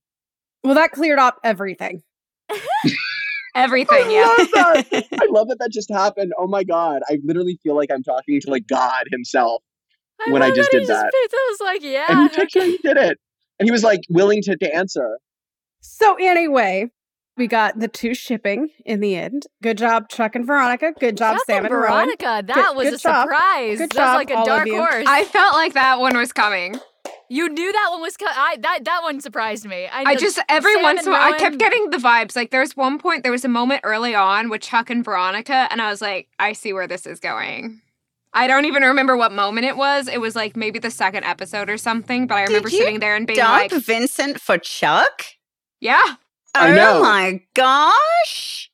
Well, 0.64 0.76
that 0.76 0.92
cleared 0.92 1.20
up 1.20 1.40
everything. 1.44 2.02
Everything, 3.56 4.08
I 4.08 4.10
yeah. 4.12 4.36
love 4.38 4.50
that. 4.92 5.06
I 5.22 5.28
love 5.30 5.48
that 5.50 5.58
that 5.60 5.72
just 5.72 5.92
happened. 5.92 6.32
Oh 6.38 6.48
my 6.48 6.64
god. 6.64 7.02
I 7.10 7.20
literally 7.24 7.60
feel 7.62 7.76
like 7.76 7.92
I'm 7.92 8.04
talking 8.04 8.40
to 8.42 8.50
like 8.50 8.68
God 8.68 9.04
himself. 9.12 9.62
When 10.28 10.42
I 10.42 10.48
love 10.48 10.56
just 10.56 10.72
he 10.72 10.80
did 10.80 10.88
that. 10.88 11.12
It 11.14 11.32
was 11.32 11.60
like, 11.62 11.84
yeah. 11.84 12.06
And 12.10 12.32
he 12.32 12.42
actually 12.42 12.78
did 12.84 12.98
it. 12.98 13.18
And 13.60 13.68
he 13.68 13.72
was 13.72 13.84
like 13.84 14.02
willing 14.10 14.42
to, 14.44 14.56
to 14.58 14.76
answer. 14.76 15.20
So 15.82 16.16
anyway, 16.20 16.90
we 17.38 17.48
got 17.48 17.80
the 17.80 17.88
two 17.88 18.14
shipping 18.14 18.70
in 18.86 19.00
the 19.02 19.16
end. 19.16 19.48
Good 19.62 19.78
job, 19.78 20.10
Chuck 20.10 20.36
and 20.36 20.46
Veronica. 20.48 20.94
Good 21.00 21.18
job, 21.18 21.36
Chuck 21.38 21.46
Sam 21.46 21.58
and 21.58 21.66
and 21.68 21.76
Rowan. 21.76 21.92
Veronica, 21.92 22.44
that 22.48 22.56
Good- 22.56 22.76
was 22.76 22.86
good 22.86 22.94
a 22.94 22.98
job. 22.98 23.24
surprise. 23.24 23.78
Good 23.80 23.92
that 23.92 23.96
job, 23.96 24.18
was 24.18 24.26
like 24.26 24.32
a 24.32 24.46
dark 24.46 24.70
horse. 24.70 25.06
I 25.08 25.26
felt 25.26 25.54
like 25.56 25.74
that 25.74 26.00
one 26.00 26.16
was 26.18 26.32
coming. 26.32 26.80
You 27.30 27.50
knew 27.50 27.72
that 27.72 27.88
one 27.92 28.02
was 28.02 28.18
coming. 28.18 28.34
I 28.38 28.58
that 28.62 28.86
that 28.86 29.02
one 29.04 29.22
surprised 29.22 29.66
me. 29.66 29.88
I, 29.88 30.04
I 30.04 30.16
just 30.16 30.40
every 30.50 30.74
Sam 30.74 30.84
once 30.84 31.02
in 31.04 31.10
a 31.10 31.12
while 31.12 31.34
I 31.34 31.38
kept 31.38 31.58
getting 31.58 31.90
the 31.90 31.98
vibes. 31.98 32.36
Like 32.36 32.52
there 32.52 32.62
was 32.62 32.76
one 32.76 33.00
point, 33.00 33.24
there 33.24 33.32
was 33.32 33.46
a 33.46 33.50
moment 33.50 33.82
early 33.84 34.16
on 34.16 34.50
with 34.50 34.62
Chuck 34.62 34.90
and 34.90 35.04
Veronica, 35.04 35.68
and 35.72 35.82
I 35.82 35.90
was 35.90 36.02
like, 36.02 36.28
I 36.40 36.54
see 36.54 36.74
where 36.74 36.88
this 36.88 37.06
is 37.06 37.20
going. 37.20 37.82
I 38.34 38.48
don't 38.48 38.66
even 38.66 38.82
remember 38.84 39.16
what 39.16 39.32
moment 39.32 39.66
it 39.66 39.78
was. 39.78 40.08
It 40.08 40.20
was 40.20 40.36
like 40.36 40.56
maybe 40.56 40.80
the 40.80 40.90
second 40.90 41.24
episode 41.24 41.70
or 41.70 41.78
something, 41.78 42.26
but 42.26 42.36
I 42.36 42.42
Did 42.42 42.48
remember 42.50 42.70
you 42.70 42.78
sitting 42.80 43.00
there 43.00 43.16
and 43.16 43.28
being 43.28 43.38
Dump 43.38 43.72
like, 43.72 43.84
Vincent 43.84 44.42
for 44.42 44.58
Chuck? 44.58 45.24
Yeah. 45.80 46.16
I 46.56 46.72
oh 46.72 46.76
know. 46.76 47.02
my 47.02 47.42
gosh. 47.54 48.72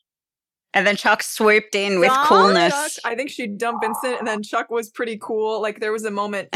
And 0.73 0.85
then 0.85 0.95
Chuck 0.95 1.23
swooped 1.23 1.75
in 1.75 1.99
with 1.99 2.09
Chuck, 2.09 2.27
coolness. 2.27 2.99
I 3.03 3.15
think 3.15 3.29
she 3.31 3.47
dumped 3.47 3.83
Vincent, 3.83 4.19
and 4.19 4.27
then 4.27 4.43
Chuck 4.43 4.69
was 4.69 4.89
pretty 4.89 5.17
cool. 5.19 5.61
Like 5.61 5.79
there 5.79 5.91
was 5.91 6.05
a 6.05 6.11
moment. 6.11 6.49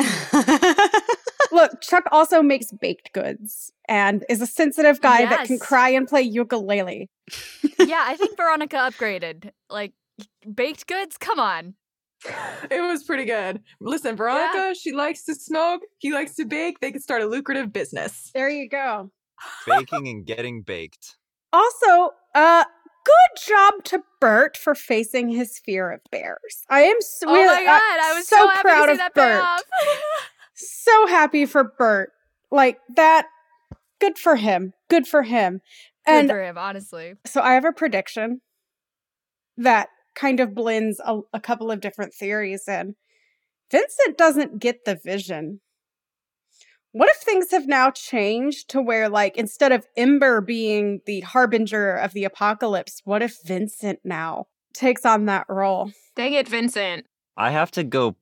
Look, 1.54 1.82
Chuck 1.82 2.06
also 2.12 2.41
makes 2.41 2.72
baked 2.72 3.14
goods 3.14 3.72
and 3.88 4.26
is 4.28 4.41
a 4.41 4.47
sensitive 4.47 5.01
guy 5.01 5.26
that 5.26 5.45
can 5.45 5.60
cry 5.60 5.89
and 5.89 6.08
play 6.08 6.22
ukulele. 6.24 7.10
yeah, 7.80 8.04
I 8.08 8.16
think 8.18 8.36
Veronica 8.38 8.78
upgraded. 8.78 9.51
Like 9.70 9.93
baked 10.54 10.88
goods. 10.88 11.18
Come 11.18 11.39
on. 11.39 11.76
it 12.72 12.82
was 12.82 13.04
pretty 13.04 13.26
good. 13.26 13.62
Listen, 13.80 14.16
Veronica, 14.16 14.74
she 14.80 14.93
likes 14.93 15.26
to 15.26 15.36
smoke. 15.36 15.82
He 15.99 16.14
likes 16.14 16.36
to 16.36 16.45
bake. 16.45 16.80
They 16.80 16.91
could 16.91 17.04
start 17.04 17.22
a 17.22 17.26
lucrative 17.28 17.72
business. 17.72 18.32
There 18.34 18.49
you 18.49 18.68
go. 18.70 19.12
Baking 19.68 20.08
and 20.08 20.26
getting 20.26 20.62
baked. 20.62 21.18
Also, 21.56 22.10
uh, 22.34 22.64
good 23.06 23.45
job 23.45 23.84
to 23.84 24.01
Bert 24.20 24.58
for 24.58 24.74
facing 24.74 25.30
his 25.30 25.60
fear 25.60 25.91
of 25.91 26.01
bears. 26.10 26.64
I 26.68 26.82
am 26.82 26.95
so, 26.99 27.28
Oh 27.30 27.34
my 27.34 27.64
god, 27.64 27.99
I 28.01 28.14
was 28.16 28.28
so, 28.28 28.47
happy 28.47 28.62
proud 28.64 28.86
to 28.88 28.88
see 28.88 28.91
of 28.93 28.97
that 28.97 29.14
pay 29.14 29.22
Bert. 29.22 29.39
Off. 30.54 30.60
so 30.60 31.08
happy 31.08 31.45
for 31.45 31.64
Bert. 31.64 32.12
Like 32.51 32.80
that. 32.95 33.28
Good 33.99 34.18
for 34.18 34.36
him. 34.36 34.74
Good 34.89 35.08
for 35.08 35.24
him. 35.24 35.62
Good 36.06 36.28
for 36.28 36.43
him, 36.43 36.58
honestly. 36.58 37.14
so 37.26 37.41
I 37.41 37.54
have 37.54 37.66
a 37.66 37.72
prediction 37.72 38.41
that 39.58 39.88
kind 40.16 40.39
of 40.39 40.54
blends 40.54 40.99
a, 41.06 41.22
a 41.34 41.39
couple 41.39 41.72
of 41.72 41.80
different 41.80 42.14
theories 42.14 42.68
in. 42.68 42.95
Vincent 43.72 44.18
doesn't 44.18 44.60
get 44.60 44.86
the 44.86 44.99
vision. 45.04 45.62
What 46.91 47.10
if 47.10 47.18
things 47.18 47.49
have 47.51 47.68
now 47.68 47.89
changed 47.89 48.70
to 48.70 48.82
where, 48.82 49.10
like, 49.10 49.36
instead 49.36 49.72
of 49.72 49.88
Ember 49.97 50.41
being 50.41 51.01
the 51.08 51.22
harbinger 51.22 51.95
of 51.95 52.14
the 52.14 52.24
apocalypse, 52.24 53.01
what 53.04 53.24
if 53.24 53.39
Vincent 53.43 53.99
now 54.04 54.45
takes 54.76 55.04
on 55.04 55.26
that 55.26 55.47
role? 55.49 55.91
Dang 56.16 56.34
it, 56.34 56.47
Vincent. 56.47 57.08
I 57.36 57.49
have 57.49 57.72
to 57.72 57.84
go 57.84 58.16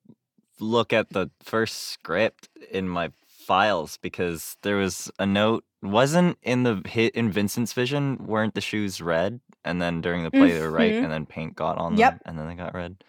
look 0.61 0.93
at 0.93 1.09
the 1.09 1.29
first 1.43 1.89
script 1.89 2.49
in 2.71 2.87
my 2.87 3.11
files 3.27 3.97
because 4.01 4.55
there 4.61 4.77
was 4.77 5.11
a 5.19 5.25
note 5.25 5.63
wasn't 5.81 6.37
in 6.43 6.63
the 6.63 6.81
hit 6.85 7.13
in 7.15 7.31
Vincent's 7.31 7.73
vision 7.73 8.17
weren't 8.27 8.53
the 8.53 8.61
shoes 8.61 9.01
red 9.01 9.39
and 9.65 9.81
then 9.81 9.99
during 9.99 10.23
the 10.23 10.29
play 10.31 10.51
they 10.51 10.61
were 10.61 10.69
right 10.71 10.93
Mhm. 10.93 11.03
and 11.05 11.11
then 11.11 11.25
paint 11.25 11.55
got 11.55 11.77
on 11.79 11.97
Yep. 11.97 12.11
them 12.13 12.19
and 12.25 12.39
then 12.39 12.47
they 12.47 12.55
got 12.55 12.75
red. 12.75 13.03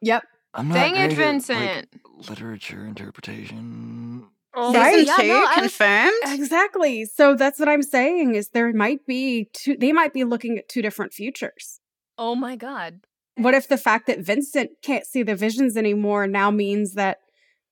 Yep. 0.00 0.24
I'm 0.54 0.68
not 0.68 0.74
Dang 0.74 0.90
it, 0.90 0.94
great 0.94 1.04
at, 1.04 1.08
like, 1.08 1.16
Vincent. 1.18 1.88
literature 2.28 2.84
interpretation. 2.84 4.26
Oh, 4.54 4.74
Right? 4.74 5.06
Yeah, 5.06 5.16
two 5.16 5.28
no, 5.28 5.34
I 5.46 5.60
was- 5.60 5.76
confirmed? 5.78 6.12
Exactly. 6.40 7.04
So 7.06 7.34
that's 7.34 7.58
what 7.58 7.68
I'm 7.68 7.82
saying 7.82 8.34
is 8.34 8.50
there 8.50 8.70
might 8.72 9.06
be 9.06 9.48
two 9.54 9.76
they 9.76 9.92
might 9.92 10.12
be 10.12 10.24
looking 10.24 10.58
at 10.58 10.68
two 10.68 10.82
different 10.82 11.12
futures. 11.14 11.78
oh 12.18 12.34
my 12.34 12.56
god. 12.56 13.00
What 13.36 13.54
if 13.54 13.68
the 13.68 13.78
fact 13.78 14.06
that 14.06 14.20
Vincent 14.20 14.70
can't 14.82 15.06
see 15.06 15.22
the 15.22 15.34
visions 15.34 15.76
anymore 15.76 16.26
now 16.26 16.50
means 16.50 16.94
that 16.94 17.18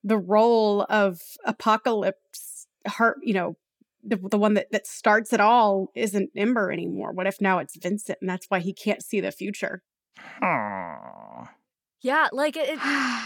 the 0.02 0.16
role 0.18 0.86
of 0.88 1.20
apocalypse 1.44 2.66
heart, 2.86 3.18
you 3.22 3.34
know, 3.34 3.56
the, 4.02 4.16
the 4.16 4.38
one 4.38 4.54
that, 4.54 4.72
that 4.72 4.86
starts 4.86 5.32
it 5.34 5.40
all 5.40 5.88
isn't 5.94 6.30
Ember 6.34 6.72
anymore? 6.72 7.12
What 7.12 7.26
if 7.26 7.40
now 7.40 7.58
it's 7.58 7.76
Vincent 7.76 8.18
and 8.22 8.30
that's 8.30 8.46
why 8.48 8.60
he 8.60 8.72
can't 8.72 9.02
see 9.04 9.20
the 9.20 9.30
future? 9.32 9.82
Aw. 10.42 11.50
Yeah, 12.02 12.28
like 12.32 12.56
it, 12.56 12.68
it 12.70 12.78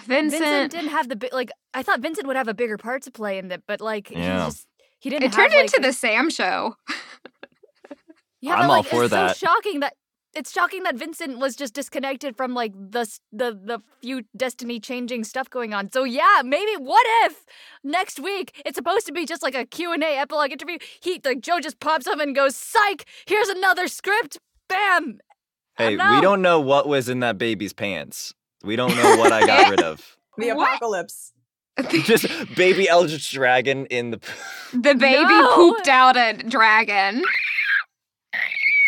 Vincent. 0.05 0.43
Vincent 0.43 0.73
didn't 0.73 0.91
have 0.91 1.09
the 1.09 1.15
big 1.17 1.33
like 1.33 1.53
I 1.73 1.85
thought 1.85 2.01
Vincent 2.01 2.27
would 2.27 2.37
have 2.37 2.49
a 2.49 2.55
bigger 2.55 2.77
part 2.77 3.03
to 3.03 3.13
play 3.13 3.39
in 3.39 3.51
it, 3.53 3.63
but 3.69 3.81
like 3.81 4.11
Yeah. 4.11 4.19
he 4.47 4.51
just 4.51 4.67
he 4.99 5.11
didn't 5.11 5.23
It 5.25 5.27
have, 5.29 5.37
turned 5.37 5.53
like, 5.55 5.65
into 5.67 5.79
the 5.81 5.93
Sam 5.93 6.31
show. 6.31 6.75
Yeah, 8.41 8.57
I'm 8.57 8.59
but 8.59 8.65
all 8.65 8.69
like 8.79 8.87
for 8.87 9.05
it's 9.05 9.11
that. 9.13 9.37
so 9.37 9.47
shocking 9.47 9.81
that 9.81 9.95
it's 10.37 10.53
shocking 10.53 10.83
that 10.85 10.97
Vincent 10.97 11.39
was 11.39 11.57
just 11.57 11.75
disconnected 11.75 12.37
from 12.37 12.55
like 12.55 12.73
the 12.75 13.07
the 13.33 13.53
the 13.53 13.81
few 14.03 14.23
destiny 14.37 14.81
changing 14.81 15.25
stuff 15.25 15.49
going 15.51 15.73
on. 15.75 15.91
So 15.93 16.05
yeah, 16.05 16.43
maybe 16.45 16.73
what 16.79 17.07
if 17.27 17.45
next 17.83 18.19
week 18.21 18.61
it's 18.65 18.77
supposed 18.77 19.07
to 19.07 19.13
be 19.13 19.27
just 19.27 19.43
like 19.43 19.55
a 19.55 19.65
Q&A 19.65 20.17
epilogue 20.19 20.53
interview. 20.53 20.79
He 21.01 21.21
like 21.25 21.41
Joe 21.41 21.61
just 21.61 21.81
pops 21.81 22.07
up 22.07 22.19
and 22.21 22.35
goes, 22.35 22.57
"Psych, 22.57 23.05
here's 23.27 23.49
another 23.49 23.89
script." 23.89 24.39
Bam. 24.69 25.19
Hey, 25.77 25.97
no. 25.97 26.11
we 26.15 26.21
don't 26.21 26.41
know 26.41 26.61
what 26.61 26.87
was 26.89 27.09
in 27.09 27.21
that 27.21 27.37
baby's 27.37 27.73
pants. 27.73 28.33
We 28.63 28.77
don't 28.77 28.95
know 28.97 29.17
what 29.17 29.33
I 29.33 29.47
got 29.47 29.71
rid 29.73 29.83
of. 29.83 30.17
The 30.39 30.53
What? 30.53 30.69
apocalypse. 30.69 31.33
Just 31.91 32.27
baby 32.55 32.89
Eldritch 32.89 33.33
Dragon 33.33 33.87
in 33.87 34.13
the 34.13 34.21
The 34.73 34.95
baby 34.95 35.25
No. 35.25 35.55
pooped 35.55 35.89
out 35.89 36.17
a 36.17 36.33
dragon. 36.35 37.23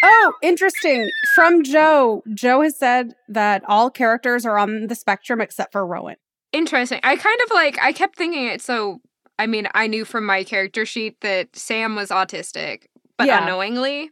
Oh, 0.08 0.32
interesting. 0.42 1.10
From 1.34 1.62
Joe, 1.64 2.22
Joe 2.34 2.60
has 2.62 2.78
said 2.78 3.14
that 3.28 3.62
all 3.66 3.90
characters 3.90 4.46
are 4.46 4.56
on 4.58 4.86
the 4.86 4.94
spectrum 4.94 5.40
except 5.40 5.72
for 5.72 5.84
Rowan. 5.86 6.16
Interesting. 6.52 7.00
I 7.02 7.16
kind 7.16 7.38
of 7.44 7.50
like 7.52 7.78
I 7.80 7.92
kept 7.92 8.16
thinking 8.16 8.46
it 8.46 8.62
so 8.62 9.00
I 9.38 9.46
mean, 9.46 9.68
I 9.74 9.86
knew 9.86 10.04
from 10.06 10.24
my 10.24 10.44
character 10.44 10.86
sheet 10.86 11.20
that 11.20 11.54
Sam 11.54 11.94
was 11.96 12.08
autistic, 12.10 12.84
but 13.18 13.26
Yeah. 13.26 13.40
unknowingly. 13.40 14.10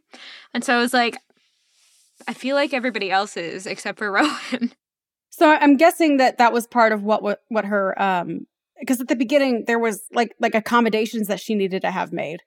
And 0.53 0.63
so 0.63 0.75
I 0.75 0.77
was 0.77 0.93
like 0.93 1.17
I 2.27 2.33
feel 2.33 2.55
like 2.55 2.73
everybody 2.73 3.11
else 3.11 3.37
is 3.37 3.65
except 3.65 3.97
for 3.99 4.11
Rowan. 4.11 4.73
So 5.29 5.49
I'm 5.49 5.77
guessing 5.77 6.17
that 6.17 6.37
that 6.37 6.53
was 6.53 6.67
part 6.67 6.91
of 6.91 7.03
what 7.03 7.23
what, 7.23 7.41
what 7.49 7.65
her 7.65 7.99
um 8.01 8.47
because 8.79 8.99
at 8.99 9.07
the 9.07 9.15
beginning 9.15 9.63
there 9.65 9.79
was 9.79 10.01
like 10.13 10.35
like 10.39 10.55
accommodations 10.55 11.27
that 11.27 11.39
she 11.39 11.55
needed 11.55 11.81
to 11.83 11.91
have 11.91 12.11
made 12.11 12.41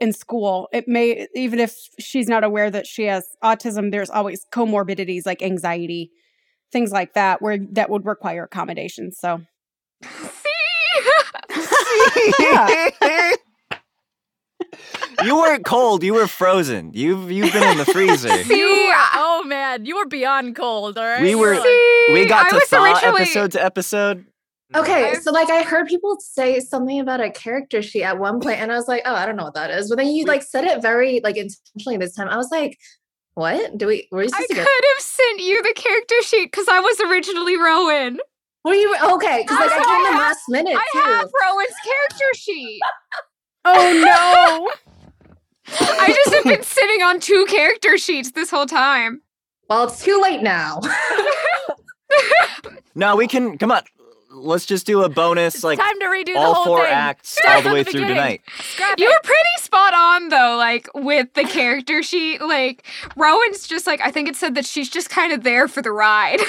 in 0.00 0.12
school. 0.12 0.68
It 0.72 0.88
may 0.88 1.26
even 1.34 1.58
if 1.60 1.76
she's 1.98 2.28
not 2.28 2.42
aware 2.44 2.70
that 2.70 2.86
she 2.86 3.04
has 3.04 3.28
autism, 3.44 3.90
there's 3.92 4.10
always 4.10 4.44
comorbidities 4.52 5.26
like 5.26 5.42
anxiety, 5.42 6.10
things 6.72 6.90
like 6.92 7.14
that 7.14 7.42
where 7.42 7.58
that 7.72 7.90
would 7.90 8.04
require 8.06 8.44
accommodations. 8.44 9.18
So 9.18 9.40
See? 10.02 10.48
You 15.22 15.36
weren't 15.36 15.66
cold, 15.66 16.02
you 16.02 16.14
were 16.14 16.26
frozen. 16.26 16.92
You've 16.94 17.30
you've 17.30 17.52
been 17.52 17.62
in 17.72 17.76
the 17.78 17.84
freezer. 17.84 18.28
See? 18.44 18.56
You, 18.58 18.92
oh 19.14 19.42
man, 19.44 19.84
you 19.84 19.96
were 19.96 20.06
beyond 20.06 20.56
cold, 20.56 20.96
all 20.96 21.04
right? 21.04 21.20
We 21.22 21.34
were- 21.34 21.56
like- 21.56 21.66
we 22.12 22.24
got 22.24 22.48
to 22.48 22.54
was 22.56 22.64
thaw 22.64 22.84
originally- 22.84 23.20
episode 23.22 23.52
to 23.52 23.62
episode. 23.64 24.24
Okay, 24.74 25.10
I- 25.10 25.14
so 25.14 25.32
like 25.32 25.50
I 25.50 25.62
heard 25.62 25.88
people 25.88 26.16
say 26.20 26.60
something 26.60 27.00
about 27.00 27.20
a 27.20 27.30
character 27.30 27.82
sheet 27.82 28.04
at 28.04 28.18
one 28.18 28.40
point, 28.40 28.60
and 28.60 28.70
I 28.70 28.76
was 28.76 28.86
like, 28.88 29.02
oh, 29.04 29.14
I 29.14 29.26
don't 29.26 29.36
know 29.36 29.44
what 29.44 29.54
that 29.54 29.70
is. 29.70 29.88
But 29.88 29.98
then 29.98 30.08
you 30.08 30.24
like 30.26 30.42
said 30.42 30.64
it 30.64 30.80
very 30.80 31.20
like 31.24 31.36
intentionally 31.36 31.96
this 31.96 32.14
time. 32.14 32.28
I 32.28 32.36
was 32.36 32.50
like, 32.52 32.78
what? 33.34 33.76
Do 33.76 33.86
we 33.86 34.06
were 34.12 34.22
you 34.22 34.28
I 34.32 34.42
supposed 34.42 34.48
could 34.48 34.56
to 34.56 34.88
have 34.94 35.02
sent 35.02 35.40
you 35.40 35.62
the 35.62 35.72
character 35.74 36.14
sheet 36.22 36.46
because 36.52 36.68
I 36.68 36.78
was 36.80 37.00
originally 37.00 37.56
Rowan. 37.56 38.18
were 38.64 38.74
you 38.74 38.94
okay? 39.14 39.42
Because 39.42 39.58
like 39.58 39.70
I 39.72 39.78
I 39.78 39.84
came 39.84 40.06
in 40.06 40.12
have- 40.12 40.20
last 40.20 40.42
minute 40.48 40.76
I 40.76 40.86
too. 40.92 40.98
have 41.00 41.30
Rowan's 41.42 41.76
character 41.84 42.34
sheet. 42.34 42.80
Oh 43.64 44.02
no. 44.04 44.70
I 45.80 46.12
just 46.14 46.34
have 46.34 46.44
been 46.44 46.62
sitting 46.62 47.02
on 47.02 47.18
two 47.20 47.44
character 47.48 47.96
sheets 47.98 48.32
this 48.32 48.50
whole 48.50 48.66
time. 48.66 49.22
Well, 49.68 49.84
it's 49.84 50.02
too 50.04 50.20
late 50.20 50.42
now. 50.42 50.80
No, 52.96 53.14
we 53.16 53.28
can 53.28 53.56
come 53.56 53.70
on. 53.70 53.82
Let's 54.32 54.64
just 54.64 54.86
do 54.86 55.02
a 55.02 55.08
bonus 55.08 55.56
it's 55.56 55.64
like 55.64 55.78
time 55.78 55.98
to 55.98 56.06
redo 56.06 56.26
the 56.26 56.36
all 56.38 56.54
whole 56.54 56.64
four 56.66 56.84
thing. 56.84 56.92
acts 56.94 57.30
Start 57.30 57.56
all 57.56 57.62
the 57.62 57.68
from 57.68 57.72
way 57.74 57.82
through 57.84 57.92
beginning. 57.94 58.14
tonight. 58.16 58.40
Scrap 58.60 58.98
You 59.00 59.06
it. 59.06 59.10
were 59.10 59.20
pretty 59.24 59.40
spot 59.58 59.92
on 59.92 60.28
though, 60.28 60.56
like 60.56 60.88
with 60.94 61.34
the 61.34 61.42
character 61.44 62.00
sheet. 62.02 62.40
Like 62.40 62.86
Rowan's 63.16 63.66
just 63.66 63.86
like 63.88 64.00
I 64.00 64.10
think 64.12 64.28
it 64.28 64.36
said 64.36 64.54
that 64.54 64.64
she's 64.66 64.88
just 64.88 65.10
kind 65.10 65.32
of 65.32 65.42
there 65.42 65.66
for 65.68 65.82
the 65.82 65.90
ride. 65.92 66.38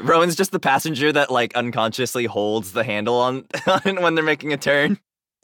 Rowan's 0.00 0.34
just 0.34 0.50
the 0.50 0.58
passenger 0.58 1.12
that 1.12 1.30
like 1.30 1.54
unconsciously 1.54 2.24
holds 2.24 2.72
the 2.72 2.82
handle 2.82 3.14
on 3.14 3.44
when 3.84 4.14
they're 4.16 4.24
making 4.24 4.52
a 4.52 4.56
turn. 4.56 4.98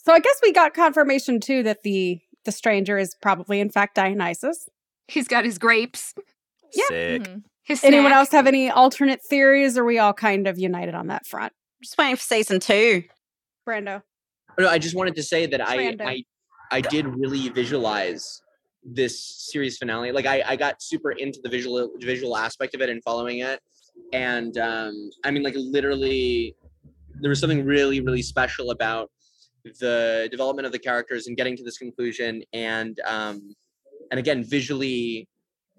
So 0.05 0.13
I 0.13 0.19
guess 0.21 0.41
we 0.43 0.53
got 0.53 0.75
confirmation 0.75 1.39
too 1.39 1.63
that 1.65 1.83
the 1.83 2.19
the 2.45 2.53
stranger 2.53 2.99
is 2.99 3.15
probably 3.21 3.61
in 3.61 3.71
fact 3.71 3.95
Dionysus. 3.95 4.69
He's 5.07 5.29
got 5.29 5.45
his 5.45 5.59
grapes. 5.59 6.15
Yeah. 6.75 6.85
Sick. 6.89 7.23
Mhm. 7.23 7.43
His 7.69 7.85
Anyone 7.85 8.07
snack. 8.07 8.17
else 8.17 8.33
have 8.33 8.47
any 8.47 8.71
alternate 8.71 9.23
theories? 9.23 9.77
Or 9.77 9.83
are 9.83 9.85
we 9.85 9.99
all 9.99 10.15
kind 10.15 10.47
of 10.47 10.59
united 10.59 10.95
on 10.95 11.09
that 11.09 11.27
front? 11.27 11.53
Just 11.83 11.99
waiting 11.99 12.17
for 12.17 12.23
season 12.23 12.61
two. 12.61 13.05
Brando. 13.69 14.03
No, 14.59 14.69
I 14.69 14.79
just 14.79 14.97
wanted 14.97 15.15
to 15.17 15.23
say 15.23 15.45
that 15.45 15.61
I, 15.61 15.95
I 16.01 16.25
I 16.73 16.81
did 16.81 17.07
really 17.07 17.51
visualize 17.51 18.41
this 18.83 19.23
series 19.53 19.77
finale. 19.77 20.13
Like 20.13 20.25
I, 20.25 20.43
I 20.47 20.57
got 20.57 20.83
super 20.83 21.13
into 21.13 21.41
the 21.43 21.51
visual 21.51 21.91
visual 21.99 22.37
aspect 22.39 22.75
of 22.75 22.81
it 22.81 22.89
and 22.89 23.03
following 23.05 23.41
it. 23.41 23.61
And 24.15 24.57
um, 24.57 25.11
I 25.25 25.31
mean 25.31 25.43
like 25.43 25.55
literally 25.57 26.57
there 27.21 27.29
was 27.29 27.39
something 27.39 27.65
really, 27.65 28.01
really 28.01 28.23
special 28.23 28.71
about 28.71 29.11
the 29.81 30.29
development 30.31 30.65
of 30.65 30.73
the 30.73 30.79
characters 30.79 31.27
and 31.27 31.37
getting 31.37 31.55
to 31.55 31.63
this 31.63 31.77
conclusion 31.77 32.43
and 32.55 32.99
um 33.07 33.55
and 34.11 34.19
again 34.19 34.43
visually 34.43 35.29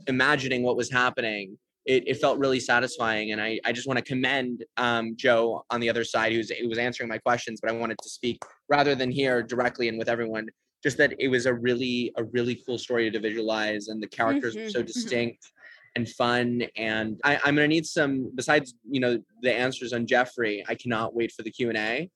imagining 0.06 0.62
what 0.62 0.78
was 0.78 0.92
happening 0.92 1.58
it, 1.90 2.04
it 2.08 2.18
felt 2.22 2.38
really 2.38 2.60
satisfying 2.60 3.32
and 3.32 3.42
I, 3.42 3.60
I 3.66 3.72
just 3.72 3.88
want 3.88 3.98
to 3.98 4.06
commend 4.06 4.64
um, 4.78 5.16
joe 5.16 5.64
on 5.72 5.80
the 5.80 5.90
other 5.90 6.04
side 6.04 6.32
who's 6.32 6.52
who 6.52 6.70
was 6.70 6.78
answering 6.78 7.10
my 7.10 7.18
questions 7.18 7.60
but 7.62 7.70
i 7.70 7.74
wanted 7.74 7.98
to 8.04 8.10
speak 8.10 8.38
rather 8.70 8.94
than 8.96 9.10
here 9.10 9.42
directly 9.42 9.88
and 9.90 9.98
with 9.98 10.08
everyone 10.08 10.48
just 10.84 10.98
that 10.98 11.14
it 11.20 11.28
was 11.28 11.46
a 11.48 11.54
really 11.54 12.14
a 12.18 12.24
really 12.26 12.62
cool 12.66 12.78
story 12.78 13.10
to 13.10 13.20
visualize 13.20 13.88
and 13.88 14.02
the 14.02 14.08
characters 14.08 14.56
were 14.56 14.70
so 14.70 14.80
Mhm, 14.80 14.84
mhm. 14.84 14.88
distinct 14.88 15.52
and 15.96 16.08
fun 16.10 16.64
and 16.78 17.20
I, 17.24 17.40
i'm 17.44 17.56
going 17.56 17.68
to 17.70 17.76
need 17.76 17.88
some 17.88 18.32
besides 18.36 18.76
you 18.88 19.00
know 19.00 19.18
the 19.42 19.54
answers 19.54 19.92
on 19.92 20.06
jeffrey 20.06 20.64
i 20.68 20.76
cannot 20.76 21.16
wait 21.16 21.32
for 21.32 21.42
the 21.42 21.52
q&a 21.52 22.12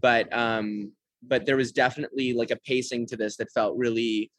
but 0.00 0.26
um 0.36 0.92
but 1.22 1.46
there 1.46 1.56
was 1.56 1.70
definitely 1.70 2.32
like 2.32 2.50
a 2.50 2.56
pacing 2.56 3.06
to 3.06 3.16
this 3.16 3.36
that 3.36 3.52
felt 3.52 3.76
really 3.76 4.32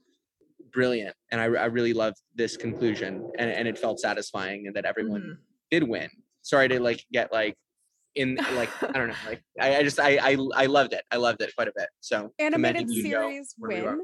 brilliant 0.71 1.15
and 1.31 1.39
i, 1.41 1.45
I 1.45 1.65
really 1.65 1.93
loved 1.93 2.17
this 2.35 2.57
conclusion 2.57 3.29
and, 3.37 3.49
and 3.51 3.67
it 3.67 3.77
felt 3.77 3.99
satisfying 3.99 4.67
and 4.67 4.75
that 4.75 4.85
everyone 4.85 5.21
Mhm. 5.21 5.37
did 5.71 5.87
win 5.87 6.09
sorry 6.41 6.67
to 6.69 6.79
like 6.79 7.05
get 7.11 7.31
like 7.31 7.55
in 8.15 8.35
like 8.55 8.69
i 8.83 8.91
don't 8.91 9.07
know 9.09 9.15
like 9.27 9.41
i, 9.61 9.77
I 9.77 9.83
just 9.83 9.99
I, 9.99 10.17
I 10.17 10.37
i 10.55 10.65
loved 10.65 10.93
it 10.93 11.03
i 11.11 11.17
loved 11.17 11.41
it 11.41 11.53
quite 11.55 11.67
a 11.67 11.73
bit 11.75 11.89
so 11.99 12.31
Animated 12.39 12.87
commending 12.87 12.89
you, 12.89 13.03
Joe, 13.03 13.09
series 13.29 13.55
we 13.59 13.81
win. 13.81 14.01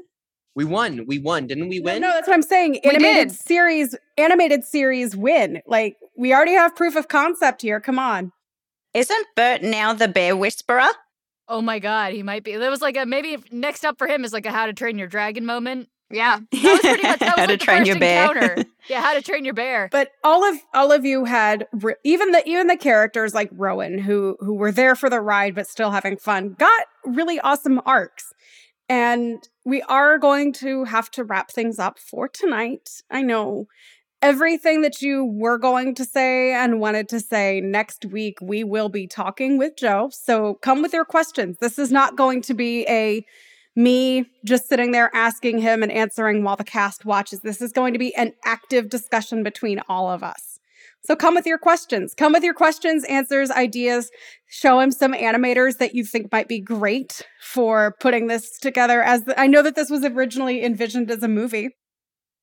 we 0.56 0.64
won 0.64 1.04
we 1.06 1.18
won 1.18 1.46
didn't 1.46 1.68
we 1.68 1.80
win 1.80 2.02
No, 2.02 2.10
that's 2.12 2.26
what 2.28 2.34
I'm 2.34 2.42
saying. 2.42 2.78
Animated 2.84 3.28
did. 3.28 3.36
series, 3.36 3.96
animated 4.18 4.64
series 4.64 5.14
win. 5.16 5.62
Like 5.66 5.96
we 6.16 6.34
already 6.34 6.52
have 6.54 6.74
proof 6.74 6.96
of 6.96 7.06
concept 7.08 7.62
here. 7.62 7.80
Come 7.80 7.98
on. 8.00 8.32
Isn't 8.92 9.26
Bert 9.36 9.62
now 9.62 9.92
the 9.92 10.08
bear 10.08 10.36
whisperer? 10.36 10.88
Oh 11.46 11.62
my 11.62 11.78
god, 11.78 12.12
he 12.12 12.24
might 12.24 12.42
be. 12.42 12.56
That 12.56 12.68
was 12.70 12.82
like 12.82 12.96
a 12.96 13.06
maybe 13.06 13.36
next 13.52 13.84
up 13.84 13.96
for 13.96 14.08
him 14.08 14.24
is 14.24 14.32
like 14.32 14.44
a 14.46 14.50
How 14.50 14.66
to 14.66 14.72
Train 14.72 14.98
Your 14.98 15.06
Dragon 15.06 15.46
moment. 15.46 15.88
Yeah. 16.10 16.40
That 16.50 16.62
was 16.62 16.80
pretty 16.80 17.02
much 17.06 17.18
that 17.20 17.20
was 17.20 17.28
How 17.36 17.46
like 17.46 17.48
to 17.48 17.56
train 17.64 17.78
first 17.78 17.88
your 17.88 17.98
bear. 17.98 18.28
encounter. 18.32 18.64
yeah, 18.88 19.00
How 19.00 19.14
to 19.14 19.22
Train 19.22 19.44
Your 19.44 19.54
Bear. 19.54 19.88
But 19.92 20.10
all 20.24 20.44
of 20.44 20.56
all 20.74 20.92
of 20.92 21.04
you 21.04 21.24
had 21.24 21.66
even 22.04 22.32
the 22.32 22.42
even 22.48 22.66
the 22.66 22.76
characters 22.76 23.34
like 23.34 23.50
Rowan 23.52 23.98
who 23.98 24.36
who 24.40 24.54
were 24.54 24.72
there 24.72 24.96
for 24.96 25.08
the 25.08 25.20
ride 25.20 25.54
but 25.54 25.66
still 25.68 25.90
having 25.92 26.16
fun 26.16 26.54
got 26.58 26.84
really 27.04 27.38
awesome 27.40 27.80
arcs. 27.86 28.32
And 28.88 29.38
we 29.64 29.82
are 29.82 30.18
going 30.18 30.52
to 30.54 30.84
have 30.84 31.10
to 31.12 31.22
wrap 31.22 31.50
things 31.52 31.78
up 31.78 31.98
for 31.98 32.26
tonight. 32.28 33.02
I 33.10 33.22
know 33.22 33.66
everything 34.22 34.82
that 34.82 35.00
you 35.00 35.24
were 35.24 35.58
going 35.58 35.94
to 35.94 36.04
say 36.04 36.52
and 36.52 36.80
wanted 36.80 37.08
to 37.08 37.20
say 37.20 37.60
next 37.60 38.04
week 38.04 38.38
we 38.42 38.64
will 38.64 38.88
be 38.88 39.06
talking 39.06 39.56
with 39.58 39.76
Joe. 39.76 40.10
So 40.12 40.54
come 40.54 40.82
with 40.82 40.92
your 40.92 41.04
questions. 41.04 41.58
This 41.60 41.78
is 41.78 41.90
not 41.92 42.16
going 42.16 42.42
to 42.42 42.54
be 42.54 42.84
a 42.88 43.24
me 43.76 44.26
just 44.44 44.68
sitting 44.68 44.90
there 44.90 45.10
asking 45.14 45.58
him 45.58 45.82
and 45.82 45.92
answering 45.92 46.42
while 46.42 46.56
the 46.56 46.64
cast 46.64 47.04
watches. 47.04 47.40
This 47.40 47.62
is 47.62 47.72
going 47.72 47.92
to 47.92 47.98
be 47.98 48.14
an 48.16 48.32
active 48.44 48.88
discussion 48.88 49.42
between 49.42 49.80
all 49.88 50.10
of 50.10 50.22
us. 50.22 50.58
So 51.02 51.16
come 51.16 51.34
with 51.34 51.46
your 51.46 51.58
questions. 51.58 52.14
Come 52.14 52.32
with 52.32 52.42
your 52.42 52.54
questions, 52.54 53.04
answers, 53.04 53.50
ideas. 53.50 54.10
Show 54.46 54.80
him 54.80 54.90
some 54.90 55.14
animators 55.14 55.78
that 55.78 55.94
you 55.94 56.04
think 56.04 56.30
might 56.30 56.48
be 56.48 56.60
great 56.60 57.22
for 57.40 57.96
putting 58.00 58.26
this 58.26 58.58
together. 58.58 59.02
As 59.02 59.24
the, 59.24 59.38
I 59.40 59.46
know 59.46 59.62
that 59.62 59.76
this 59.76 59.88
was 59.88 60.04
originally 60.04 60.62
envisioned 60.62 61.10
as 61.10 61.22
a 61.22 61.28
movie. 61.28 61.70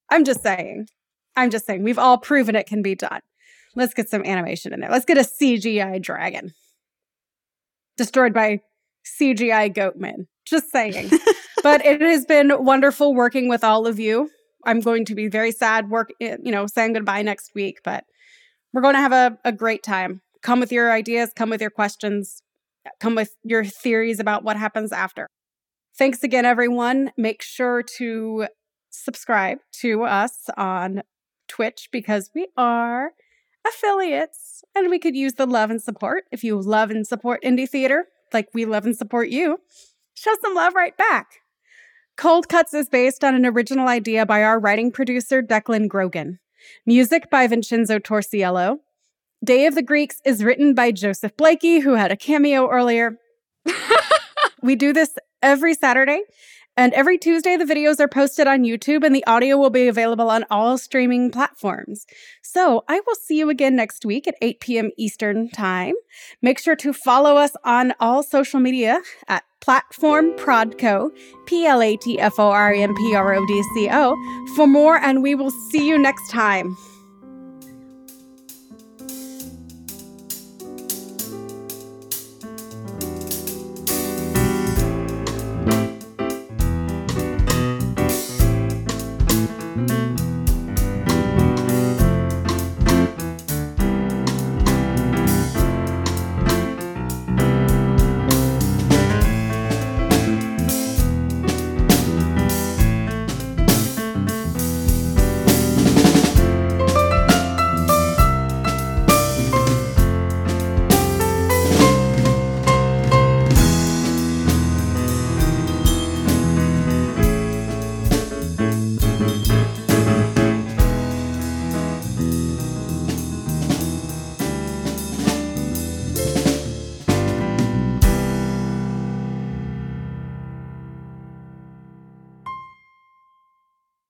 I'm 0.09 0.23
just 0.23 0.41
saying. 0.41 0.87
I'm 1.35 1.51
just 1.51 1.67
saying. 1.67 1.83
We've 1.83 1.99
all 1.99 2.17
proven 2.17 2.55
it 2.55 2.65
can 2.65 2.81
be 2.81 2.95
done. 2.95 3.21
Let's 3.75 3.93
get 3.93 4.09
some 4.09 4.25
animation 4.25 4.73
in 4.73 4.79
there. 4.79 4.89
Let's 4.89 5.05
get 5.05 5.19
a 5.19 5.21
CGI 5.21 6.01
dragon 6.01 6.53
destroyed 7.95 8.33
by 8.33 8.61
CGI 9.19 9.73
goatman. 9.75 10.27
Just 10.47 10.71
saying. 10.71 11.11
but 11.63 11.85
it 11.85 12.01
has 12.01 12.25
been 12.25 12.51
wonderful 12.63 13.13
working 13.13 13.49
with 13.49 13.63
all 13.63 13.85
of 13.85 13.99
you. 13.99 14.29
I'm 14.65 14.79
going 14.79 15.05
to 15.05 15.15
be 15.15 15.27
very 15.27 15.51
sad 15.51 15.89
work, 15.89 16.09
eh, 16.21 16.37
you 16.43 16.51
know, 16.51 16.67
saying 16.67 16.93
goodbye 16.93 17.21
next 17.21 17.53
week, 17.53 17.79
but 17.83 18.05
we're 18.73 18.81
going 18.81 18.95
to 18.95 18.99
have 18.99 19.13
a, 19.13 19.37
a 19.45 19.51
great 19.51 19.83
time. 19.83 20.21
Come 20.41 20.59
with 20.59 20.71
your 20.71 20.91
ideas, 20.91 21.31
come 21.35 21.49
with 21.49 21.61
your 21.61 21.69
questions, 21.69 22.41
come 22.99 23.15
with 23.15 23.35
your 23.43 23.65
theories 23.65 24.19
about 24.19 24.43
what 24.43 24.57
happens 24.57 24.91
after. 24.91 25.27
Thanks 25.97 26.23
again, 26.23 26.45
everyone. 26.45 27.11
Make 27.17 27.41
sure 27.41 27.83
to 27.97 28.47
subscribe 28.89 29.59
to 29.81 30.03
us 30.03 30.49
on 30.55 31.01
Twitch 31.47 31.89
because 31.91 32.29
we 32.35 32.47
are 32.55 33.11
affiliates 33.67 34.63
and 34.75 34.89
we 34.89 34.99
could 34.99 35.15
use 35.15 35.33
the 35.33 35.47
love 35.47 35.69
and 35.69 35.81
support. 35.81 36.25
If 36.31 36.43
you 36.43 36.59
love 36.61 36.91
and 36.91 37.05
support 37.05 37.41
indie 37.43 37.69
theater, 37.69 38.05
like 38.33 38.49
we 38.53 38.65
love 38.65 38.85
and 38.85 38.95
support 38.95 39.29
you, 39.29 39.59
show 40.17 40.33
some 40.41 40.55
love 40.55 40.73
right 40.73 40.97
back. 40.97 41.41
Cold 42.17 42.49
Cuts 42.49 42.73
is 42.73 42.89
based 42.89 43.23
on 43.23 43.35
an 43.35 43.45
original 43.45 43.87
idea 43.87 44.25
by 44.25 44.43
our 44.43 44.59
writing 44.59 44.91
producer, 44.91 45.43
Declan 45.43 45.87
Grogan. 45.87 46.39
Music 46.87 47.29
by 47.29 47.45
Vincenzo 47.45 47.99
Torsiello. 47.99 48.79
Day 49.43 49.67
of 49.67 49.75
the 49.75 49.83
Greeks 49.83 50.19
is 50.25 50.43
written 50.43 50.73
by 50.73 50.91
Joseph 50.91 51.37
Blakey, 51.37 51.79
who 51.79 51.93
had 51.93 52.11
a 52.11 52.17
cameo 52.17 52.67
earlier. 52.67 53.19
we 54.63 54.75
do 54.75 54.91
this 54.91 55.15
every 55.43 55.75
Saturday, 55.75 56.23
and 56.77 56.93
every 56.93 57.17
Tuesday 57.17 57.57
the 57.57 57.65
videos 57.65 57.99
are 57.99 58.07
posted 58.07 58.47
on 58.47 58.61
YouTube 58.63 59.03
and 59.03 59.15
the 59.15 59.25
audio 59.25 59.57
will 59.57 59.71
be 59.71 59.87
available 59.87 60.29
on 60.29 60.45
all 60.51 60.77
streaming 60.77 61.31
platforms. 61.31 62.05
So 62.43 62.83
I 62.87 63.01
will 63.05 63.15
see 63.15 63.39
you 63.39 63.49
again 63.49 63.75
next 63.75 64.05
week 64.05 64.27
at 64.27 64.35
8 64.41 64.59
p.m. 64.59 64.91
Eastern 64.95 65.49
Time. 65.49 65.95
Make 66.41 66.59
sure 66.59 66.75
to 66.77 66.93
follow 66.93 67.35
us 67.35 67.51
on 67.63 67.93
all 67.99 68.21
social 68.21 68.59
media 68.59 69.01
at 69.27 69.43
Platform 69.59 70.31
Prodco, 70.33 71.09
P 71.47 71.65
L 71.65 71.81
A 71.81 71.97
T 71.97 72.19
F 72.19 72.39
O 72.39 72.51
R 72.51 72.71
M 72.71 72.95
P 72.95 73.15
R 73.15 73.33
O 73.33 73.45
D 73.45 73.63
C 73.73 73.89
O, 73.91 74.15
for 74.55 74.67
more, 74.67 74.97
and 74.97 75.23
we 75.23 75.35
will 75.35 75.51
see 75.71 75.85
you 75.87 75.97
next 75.97 76.29
time. 76.29 76.77